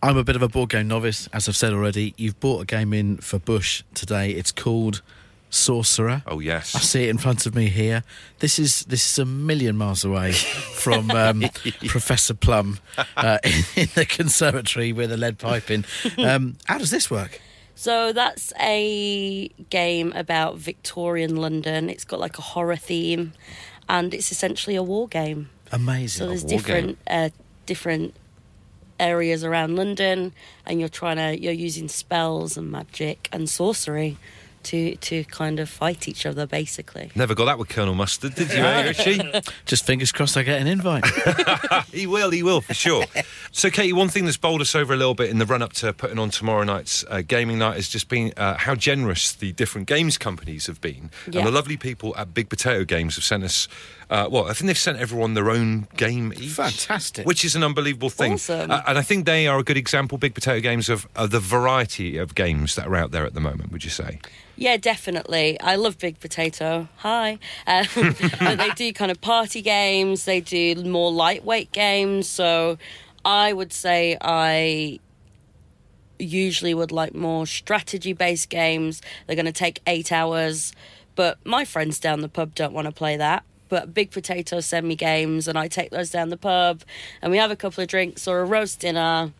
I'm 0.03 0.17
a 0.17 0.25
bit 0.25 0.37
of 0.37 0.43
a 0.43 0.49
board 0.49 0.71
game 0.71 0.89
novice, 0.89 1.29
as 1.33 1.49
I've 1.49 1.57
said 1.57 1.73
already. 1.73 2.15
You've 2.17 2.39
bought 2.39 2.63
a 2.63 2.65
game 2.67 2.93
in 2.93 3.17
for 3.19 3.39
Bush 3.39 3.83
today. 3.95 4.31
It's 4.31 4.53
called 4.53 5.03
Sorcerer. 5.51 6.23
Oh 6.27 6.41
yes. 6.41 6.75
I 6.75 6.81
see 6.81 7.05
it 7.05 7.09
in 7.11 7.19
front 7.19 7.47
of 7.47 7.55
me 7.55 7.69
here. 7.69 8.05
This 8.41 8.59
is 8.59 8.85
this 8.85 9.11
is 9.11 9.19
a 9.19 9.25
million 9.25 9.77
miles 9.77 10.05
away 10.05 10.33
from 10.33 11.11
um, 11.13 11.45
Professor 11.87 12.35
Plum 12.35 12.79
uh, 13.17 13.39
in, 13.45 13.65
in 13.75 13.89
the 13.95 14.05
conservatory 14.05 14.93
with 14.93 15.11
a 15.13 15.17
lead 15.17 15.39
pipe 15.39 15.71
in. 15.71 15.85
Um, 16.19 16.57
how 16.67 16.79
does 16.79 16.91
this 16.91 17.11
work? 17.11 17.41
So 17.75 18.13
that's 18.13 18.53
a 18.59 19.49
game 19.71 20.13
about 20.15 20.57
Victorian 20.57 21.37
London. 21.37 21.91
It's 21.91 22.05
got 22.05 22.19
like 22.21 22.39
a 22.39 22.43
horror 22.43 22.77
theme, 22.77 23.35
and 23.89 24.15
it's 24.15 24.33
essentially 24.33 24.77
a 24.77 24.83
war 24.83 25.09
game. 25.09 25.51
Amazing. 25.73 26.19
So 26.21 26.29
there's 26.29 26.45
A 26.45 26.47
war 26.47 26.59
different 26.59 26.99
uh, 27.07 27.31
different 27.67 28.15
areas 28.99 29.45
around 29.45 29.77
London, 29.77 30.33
and 30.67 30.81
you're 30.81 30.89
trying 30.89 31.17
to 31.17 31.41
you're 31.41 31.53
using 31.53 31.89
spells 31.89 32.57
and 32.57 32.71
magic 32.71 33.29
and 33.33 33.49
sorcery 33.49 34.17
to 34.67 34.97
to 34.97 35.25
kind 35.25 35.59
of 35.61 35.69
fight 35.69 36.09
each 36.09 36.27
other, 36.27 36.47
basically. 36.47 37.11
Never 37.15 37.35
got 37.35 37.47
that 37.47 37.59
with 37.59 37.69
Colonel 37.69 37.95
Mustard, 37.95 38.35
did 38.35 38.53
you, 38.53 38.59
eh, 38.59 38.89
Richie? 38.89 39.33
Just 39.65 39.87
fingers 39.87 40.13
crossed 40.13 40.37
I 40.37 40.43
get 40.43 40.61
an 40.61 40.67
invite. 40.67 41.07
he 41.93 42.07
will, 42.07 42.31
he 42.31 42.43
will, 42.43 42.61
for 42.61 42.75
sure. 42.75 43.05
So, 43.53 43.71
Katie, 43.71 43.93
one 43.93 44.09
thing 44.09 44.25
that's 44.25 44.37
bowled 44.37 44.61
us 44.61 44.75
over 44.75 44.93
a 44.93 44.97
little 44.97 45.15
bit 45.15 45.31
in 45.31 45.39
the 45.39 45.47
run 45.47 45.63
up 45.63 45.73
to 45.75 45.93
putting 45.93 46.19
on 46.19 46.31
tomorrow 46.31 46.65
night's 46.65 47.05
uh, 47.09 47.23
gaming 47.27 47.59
night 47.59 47.77
has 47.77 47.89
just 47.89 48.09
been 48.09 48.33
uh, 48.37 48.57
how 48.57 48.75
generous 48.75 49.33
the 49.33 49.53
different 49.53 49.87
games 49.87 50.19
companies 50.19 50.67
have 50.67 50.81
been. 50.81 51.11
Yeah. 51.31 51.39
And 51.39 51.47
the 51.47 51.53
lovely 51.53 51.77
people 51.77 52.15
at 52.17 52.35
Big 52.35 52.49
Potato 52.49 52.85
Games 52.85 53.15
have 53.15 53.25
sent 53.25 53.45
us, 53.45 53.69
uh, 54.09 54.29
well, 54.31 54.45
I 54.45 54.53
think 54.53 54.69
they've 54.69 54.79
sent 54.79 54.99
everyone 54.99 55.35
their 55.35 55.51
own 55.51 55.89
game 55.97 56.33
each. 56.33 56.51
Fantastic. 56.51 57.27
Which 57.27 57.45
is 57.45 57.57
an 57.57 57.65
unbelievable 57.65 58.11
thing. 58.11 58.35
Awesome. 58.35 58.71
Uh, 58.71 58.83
and 58.87 58.99
I 58.99 59.03
think 59.03 59.27
they 59.27 59.49
are 59.49 59.59
a 59.59 59.65
good 59.65 59.77
example, 59.77 60.17
Big 60.17 60.35
Potato 60.35 60.61
Games, 60.61 60.89
of, 60.89 61.09
of 61.17 61.31
the 61.31 61.41
variety 61.41 62.17
of 62.17 62.35
games 62.35 62.77
that 62.77 62.87
are 62.87 62.95
out 62.95 63.11
there 63.11 63.27
at 63.27 63.35
the 63.35 63.41
moment, 63.41 63.73
would 63.73 63.83
you 63.83 63.91
say? 63.91 64.21
Yeah, 64.55 64.77
definitely. 64.77 65.61
I 65.61 65.75
love 65.75 65.99
Big 65.99 66.21
Potato. 66.21 66.89
Hi. 66.99 67.39
Um, 67.67 68.57
they 68.57 68.71
do 68.77 68.93
kind 68.93 69.11
of 69.11 69.21
party 69.21 69.61
games, 69.61 70.25
they 70.25 70.41
do 70.41 70.77
more 70.85 71.11
lightweight 71.13 71.73
games. 71.73 72.29
So 72.29 72.79
I 73.25 73.53
would 73.53 73.73
say 73.73 74.17
I 74.21 75.01
usually 76.19 76.75
would 76.75 76.93
like 76.93 77.15
more 77.15 77.47
strategy 77.47 78.13
based 78.13 78.49
games. 78.49 79.03
They're 79.27 79.37
going 79.37 79.47
to 79.47 79.53
take 79.53 79.83
eight 79.87 80.13
hours. 80.13 80.73
But 81.17 81.39
my 81.45 81.65
friends 81.65 81.99
down 81.99 82.21
the 82.21 82.29
pub 82.29 82.55
don't 82.55 82.73
want 82.73 82.87
to 82.87 82.93
play 82.93 83.17
that. 83.17 83.45
But 83.69 83.93
Big 83.95 84.11
Potato 84.11 84.61
send 84.61 84.87
me 84.87 84.95
games, 84.95 85.49
and 85.49 85.59
I 85.59 85.69
take 85.69 85.91
those 85.91 86.11
down 86.11 86.31
the 86.31 86.37
pub, 86.37 86.83
and 87.23 87.33
we 87.33 87.39
have 87.39 87.51
a 87.51 87.57
couple 87.57 87.83
of 87.83 87.89
drinks 87.89 88.29
or 88.29 88.41
a 88.41 88.45
roast 88.45 88.81
dinner, 88.81 89.33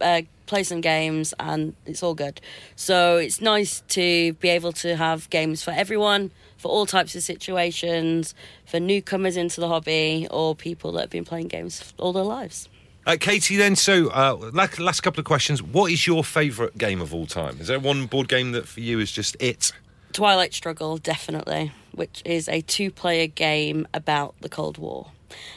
uh, 0.00 0.22
play 0.46 0.62
some 0.62 0.80
games, 0.80 1.34
and 1.38 1.74
it's 1.86 2.02
all 2.02 2.14
good. 2.14 2.40
So 2.74 3.18
it's 3.18 3.40
nice 3.40 3.82
to 3.88 4.32
be 4.34 4.48
able 4.48 4.72
to 4.72 4.96
have 4.96 5.28
games 5.30 5.62
for 5.62 5.70
everyone, 5.72 6.30
for 6.56 6.68
all 6.68 6.86
types 6.86 7.14
of 7.14 7.22
situations, 7.22 8.34
for 8.66 8.80
newcomers 8.80 9.36
into 9.36 9.60
the 9.60 9.68
hobby, 9.68 10.26
or 10.30 10.54
people 10.54 10.92
that 10.92 11.02
have 11.02 11.10
been 11.10 11.24
playing 11.24 11.48
games 11.48 11.92
all 11.98 12.12
their 12.12 12.24
lives. 12.24 12.68
Uh, 13.06 13.16
Katie, 13.18 13.56
then, 13.56 13.76
so 13.76 14.08
uh, 14.08 14.50
last 14.52 15.00
couple 15.00 15.20
of 15.20 15.24
questions. 15.24 15.62
What 15.62 15.90
is 15.90 16.06
your 16.06 16.22
favourite 16.22 16.76
game 16.76 17.00
of 17.00 17.14
all 17.14 17.26
time? 17.26 17.58
Is 17.58 17.68
there 17.68 17.80
one 17.80 18.06
board 18.06 18.28
game 18.28 18.52
that 18.52 18.68
for 18.68 18.80
you 18.80 19.00
is 19.00 19.10
just 19.10 19.36
it? 19.40 19.72
Twilight 20.12 20.52
Struggle, 20.54 20.98
definitely, 20.98 21.72
which 21.92 22.22
is 22.24 22.48
a 22.48 22.60
two 22.62 22.90
player 22.90 23.26
game 23.26 23.86
about 23.94 24.34
the 24.40 24.48
Cold 24.48 24.78
War. 24.78 25.08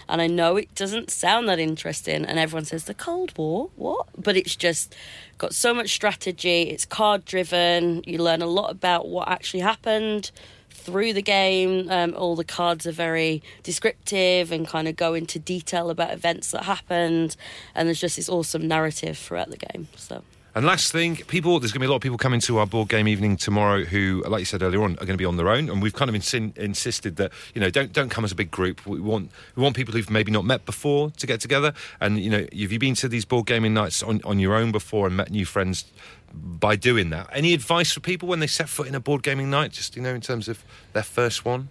And 0.07 0.21
I 0.21 0.27
know 0.27 0.55
it 0.57 0.73
doesn't 0.75 1.09
sound 1.09 1.49
that 1.49 1.59
interesting, 1.59 2.25
and 2.25 2.37
everyone 2.37 2.65
says, 2.65 2.83
The 2.83 2.93
Cold 2.93 3.35
War? 3.37 3.69
What? 3.75 4.07
But 4.17 4.37
it's 4.37 4.55
just 4.55 4.95
got 5.37 5.55
so 5.55 5.73
much 5.73 5.89
strategy, 5.89 6.63
it's 6.63 6.85
card 6.85 7.25
driven, 7.25 8.03
you 8.05 8.19
learn 8.19 8.41
a 8.41 8.47
lot 8.47 8.69
about 8.69 9.07
what 9.07 9.27
actually 9.27 9.61
happened 9.61 10.31
through 10.69 11.13
the 11.13 11.21
game. 11.21 11.89
Um, 11.89 12.13
all 12.15 12.35
the 12.35 12.43
cards 12.43 12.85
are 12.85 12.91
very 12.91 13.41
descriptive 13.63 14.51
and 14.51 14.67
kind 14.67 14.87
of 14.87 14.95
go 14.95 15.13
into 15.13 15.39
detail 15.39 15.89
about 15.89 16.11
events 16.11 16.51
that 16.51 16.63
happened, 16.63 17.35
and 17.73 17.87
there's 17.87 18.01
just 18.01 18.17
this 18.17 18.29
awesome 18.29 18.67
narrative 18.67 19.17
throughout 19.17 19.49
the 19.49 19.57
game. 19.57 19.87
So. 19.95 20.23
And 20.55 20.67
last 20.67 20.91
thing, 20.91 21.15
people, 21.15 21.59
there's 21.59 21.71
going 21.71 21.79
to 21.79 21.83
be 21.83 21.87
a 21.87 21.89
lot 21.89 21.95
of 21.95 22.03
people 22.03 22.19
coming 22.19 22.39
to 22.41 22.59
our 22.59 22.67
board 22.67 22.87
game 22.87 23.07
evening 23.07 23.37
tomorrow 23.37 23.83
who, 23.83 24.23
like 24.27 24.39
you 24.39 24.45
said 24.45 24.61
earlier 24.61 24.83
on, 24.83 24.91
are 24.93 25.05
going 25.05 25.07
to 25.07 25.17
be 25.17 25.25
on 25.25 25.35
their 25.35 25.49
own. 25.49 25.67
And 25.67 25.81
we've 25.81 25.95
kind 25.95 26.09
of 26.09 26.15
insin- 26.15 26.55
insisted 26.55 27.15
that 27.15 27.31
you 27.55 27.61
know 27.61 27.71
don't 27.71 27.91
don't 27.91 28.09
come 28.09 28.23
as 28.23 28.31
a 28.31 28.35
big 28.35 28.51
group. 28.51 28.85
We 28.85 28.99
want 28.99 29.31
we 29.55 29.63
want 29.63 29.75
people 29.75 29.95
who've 29.95 30.09
maybe 30.11 30.31
not 30.31 30.45
met 30.45 30.63
before 30.65 31.09
to 31.09 31.25
get 31.25 31.41
together. 31.41 31.73
And 31.99 32.19
you 32.19 32.29
know, 32.29 32.41
have 32.41 32.71
you 32.71 32.77
been 32.77 32.93
to 32.95 33.07
these 33.07 33.25
board 33.25 33.47
gaming 33.47 33.73
nights 33.73 34.03
on, 34.03 34.21
on 34.23 34.37
your 34.37 34.53
own 34.53 34.71
before 34.71 35.07
and 35.07 35.17
met 35.17 35.31
new 35.31 35.45
friends 35.45 35.85
by 36.31 36.75
doing 36.75 37.09
that? 37.09 37.29
Any 37.33 37.55
advice 37.55 37.91
for 37.91 37.99
people 37.99 38.29
when 38.29 38.39
they 38.39 38.47
set 38.47 38.69
foot 38.69 38.87
in 38.87 38.93
a 38.93 38.99
board 38.99 39.23
gaming 39.23 39.49
night? 39.49 39.71
Just 39.71 39.95
you 39.95 40.03
know, 40.03 40.13
in 40.13 40.21
terms 40.21 40.47
of 40.47 40.63
their 40.93 41.03
first 41.03 41.45
one. 41.45 41.69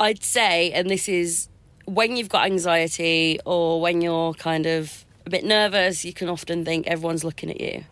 I'd 0.00 0.24
say, 0.24 0.72
and 0.72 0.90
this 0.90 1.08
is 1.08 1.48
when 1.84 2.16
you've 2.16 2.28
got 2.28 2.46
anxiety 2.46 3.38
or 3.44 3.80
when 3.80 4.00
you're 4.00 4.34
kind 4.34 4.66
of 4.66 5.05
a 5.26 5.30
bit 5.30 5.44
nervous, 5.44 6.04
you 6.04 6.12
can 6.12 6.28
often 6.28 6.64
think 6.64 6.86
everyone's 6.86 7.24
looking 7.24 7.50
at 7.50 7.60
you. 7.60 7.84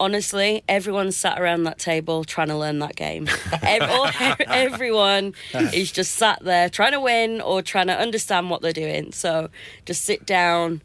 Honestly, 0.00 0.64
everyone's 0.68 1.16
sat 1.16 1.40
around 1.40 1.62
that 1.64 1.78
table 1.78 2.24
trying 2.24 2.48
to 2.48 2.56
learn 2.56 2.80
that 2.80 2.96
game. 2.96 3.28
Everyone 3.62 5.34
is 5.54 5.92
just 5.92 6.16
sat 6.16 6.42
there 6.42 6.68
trying 6.68 6.92
to 6.92 7.00
win 7.00 7.40
or 7.40 7.62
trying 7.62 7.86
to 7.86 7.96
understand 7.98 8.50
what 8.50 8.60
they're 8.60 8.72
doing. 8.72 9.12
So 9.12 9.50
just 9.86 10.02
sit 10.02 10.26
down, 10.26 10.82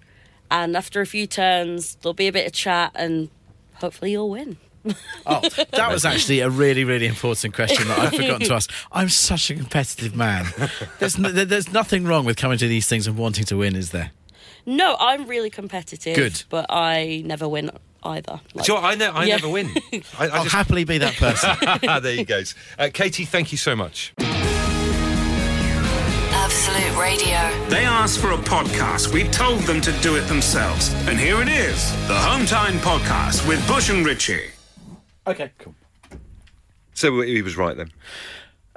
and 0.51 0.77
after 0.77 1.01
a 1.01 1.07
few 1.07 1.25
turns, 1.25 1.95
there'll 1.95 2.13
be 2.13 2.27
a 2.27 2.31
bit 2.31 2.45
of 2.45 2.53
chat, 2.53 2.91
and 2.93 3.29
hopefully 3.75 4.11
you'll 4.11 4.29
win. 4.29 4.57
Oh, 5.25 5.41
that 5.41 5.89
was 5.91 6.05
actually 6.05 6.39
a 6.39 6.49
really, 6.49 6.83
really 6.83 7.07
important 7.07 7.53
question 7.53 7.87
that 7.87 7.99
I've 7.99 8.13
forgotten 8.13 8.47
to 8.47 8.53
ask. 8.53 8.71
I'm 8.91 9.09
such 9.09 9.49
a 9.49 9.55
competitive 9.55 10.15
man. 10.15 10.45
There's, 10.99 11.17
n- 11.17 11.47
there's 11.47 11.73
nothing 11.73 12.05
wrong 12.05 12.25
with 12.25 12.37
coming 12.37 12.57
to 12.59 12.67
these 12.67 12.87
things 12.87 13.05
and 13.07 13.17
wanting 13.17 13.45
to 13.45 13.57
win, 13.57 13.75
is 13.75 13.91
there? 13.91 14.11
No, 14.69 14.95
I'm 14.99 15.25
really 15.27 15.49
competitive. 15.49 16.15
Good. 16.15 16.43
But 16.49 16.67
I 16.69 17.23
never 17.25 17.47
win 17.49 17.71
either. 18.03 18.39
Like- 18.53 18.65
so 18.65 18.77
I, 18.77 18.95
ne- 18.95 19.05
I 19.07 19.23
Yeah. 19.25 19.35
never 19.37 19.49
win. 19.49 19.69
I, 19.93 20.01
I 20.19 20.27
I'll 20.27 20.43
just- 20.43 20.55
happily 20.55 20.83
be 20.83 20.99
that 20.99 21.15
person. 21.15 21.57
there 22.03 22.13
you 22.13 22.23
go. 22.25 22.41
Uh, 22.77 22.89
Katie, 22.93 23.25
thank 23.25 23.51
you 23.51 23.57
so 23.57 23.75
much. 23.75 24.13
Absolute 26.31 26.99
Radio. 26.99 27.67
They 27.69 27.83
asked 27.85 28.19
for 28.19 28.31
a 28.31 28.37
podcast. 28.37 29.13
We 29.13 29.23
told 29.25 29.61
them 29.61 29.81
to 29.81 29.91
do 30.01 30.15
it 30.15 30.21
themselves. 30.27 30.93
And 31.07 31.19
here 31.19 31.41
it 31.41 31.47
is 31.49 31.91
the 32.07 32.15
Home 32.15 32.45
Time 32.45 32.75
Podcast 32.79 33.47
with 33.47 33.65
Bush 33.67 33.89
and 33.89 34.05
Richie. 34.05 34.49
okay, 35.27 35.51
cool. 35.59 35.75
So 36.93 37.21
he 37.21 37.41
was 37.41 37.55
right 37.57 37.75
then. 37.77 37.91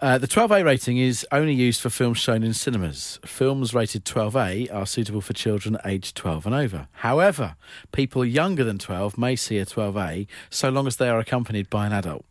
Uh, 0.02 0.18
the 0.18 0.26
12A 0.26 0.64
rating 0.64 0.98
is 0.98 1.24
only 1.30 1.54
used 1.54 1.80
for 1.80 1.88
films 1.88 2.18
shown 2.18 2.42
in 2.42 2.52
cinemas. 2.52 3.20
Films 3.24 3.72
rated 3.72 4.04
12A 4.04 4.74
are 4.74 4.84
suitable 4.84 5.20
for 5.20 5.32
children 5.32 5.78
aged 5.84 6.16
12 6.16 6.44
and 6.46 6.54
over. 6.56 6.88
However, 6.90 7.54
people 7.92 8.24
younger 8.24 8.64
than 8.64 8.78
12 8.78 9.16
may 9.16 9.36
see 9.36 9.58
a 9.58 9.64
12A 9.64 10.26
so 10.50 10.70
long 10.70 10.88
as 10.88 10.96
they 10.96 11.08
are 11.08 11.20
accompanied 11.20 11.70
by 11.70 11.86
an 11.86 11.92
adult. 11.92 12.24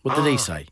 What 0.00 0.14
did 0.16 0.22
Ah. 0.24 0.30
he 0.30 0.38
say? 0.38 0.66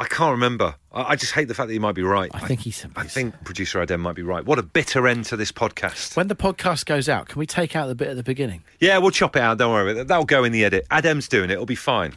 I 0.00 0.06
can't 0.06 0.32
remember. 0.32 0.74
I, 0.92 1.12
I 1.12 1.16
just 1.16 1.32
hate 1.34 1.46
the 1.46 1.54
fact 1.54 1.68
that 1.68 1.72
he 1.72 1.78
might 1.78 1.94
be 1.94 2.02
right. 2.02 2.32
I 2.34 2.40
think 2.40 2.60
he 2.60 2.72
said. 2.72 2.90
I 2.96 3.04
think 3.04 3.34
producer 3.44 3.78
Adem 3.78 4.00
might 4.00 4.16
be 4.16 4.22
right. 4.22 4.44
What 4.44 4.58
a 4.58 4.62
bitter 4.64 5.06
end 5.06 5.26
to 5.26 5.36
this 5.36 5.52
podcast. 5.52 6.16
When 6.16 6.26
the 6.26 6.34
podcast 6.36 6.84
goes 6.86 7.08
out, 7.08 7.28
can 7.28 7.38
we 7.38 7.46
take 7.46 7.76
out 7.76 7.86
the 7.86 7.94
bit 7.94 8.08
at 8.08 8.16
the 8.16 8.24
beginning? 8.24 8.64
Yeah, 8.80 8.98
we'll 8.98 9.12
chop 9.12 9.36
it 9.36 9.40
out. 9.42 9.56
Don't 9.58 9.72
worry. 9.72 9.92
about 9.92 10.00
it. 10.00 10.08
That'll 10.08 10.24
go 10.26 10.42
in 10.42 10.50
the 10.50 10.64
edit. 10.64 10.84
Adem's 10.90 11.28
doing 11.28 11.48
it. 11.48 11.52
It'll 11.54 11.64
be 11.64 11.76
fine. 11.76 12.12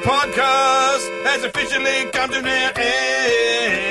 Podcast 0.00 1.24
has 1.24 1.44
officially 1.44 2.10
come 2.12 2.30
to 2.30 2.38
an 2.38 2.72
end. 2.76 3.87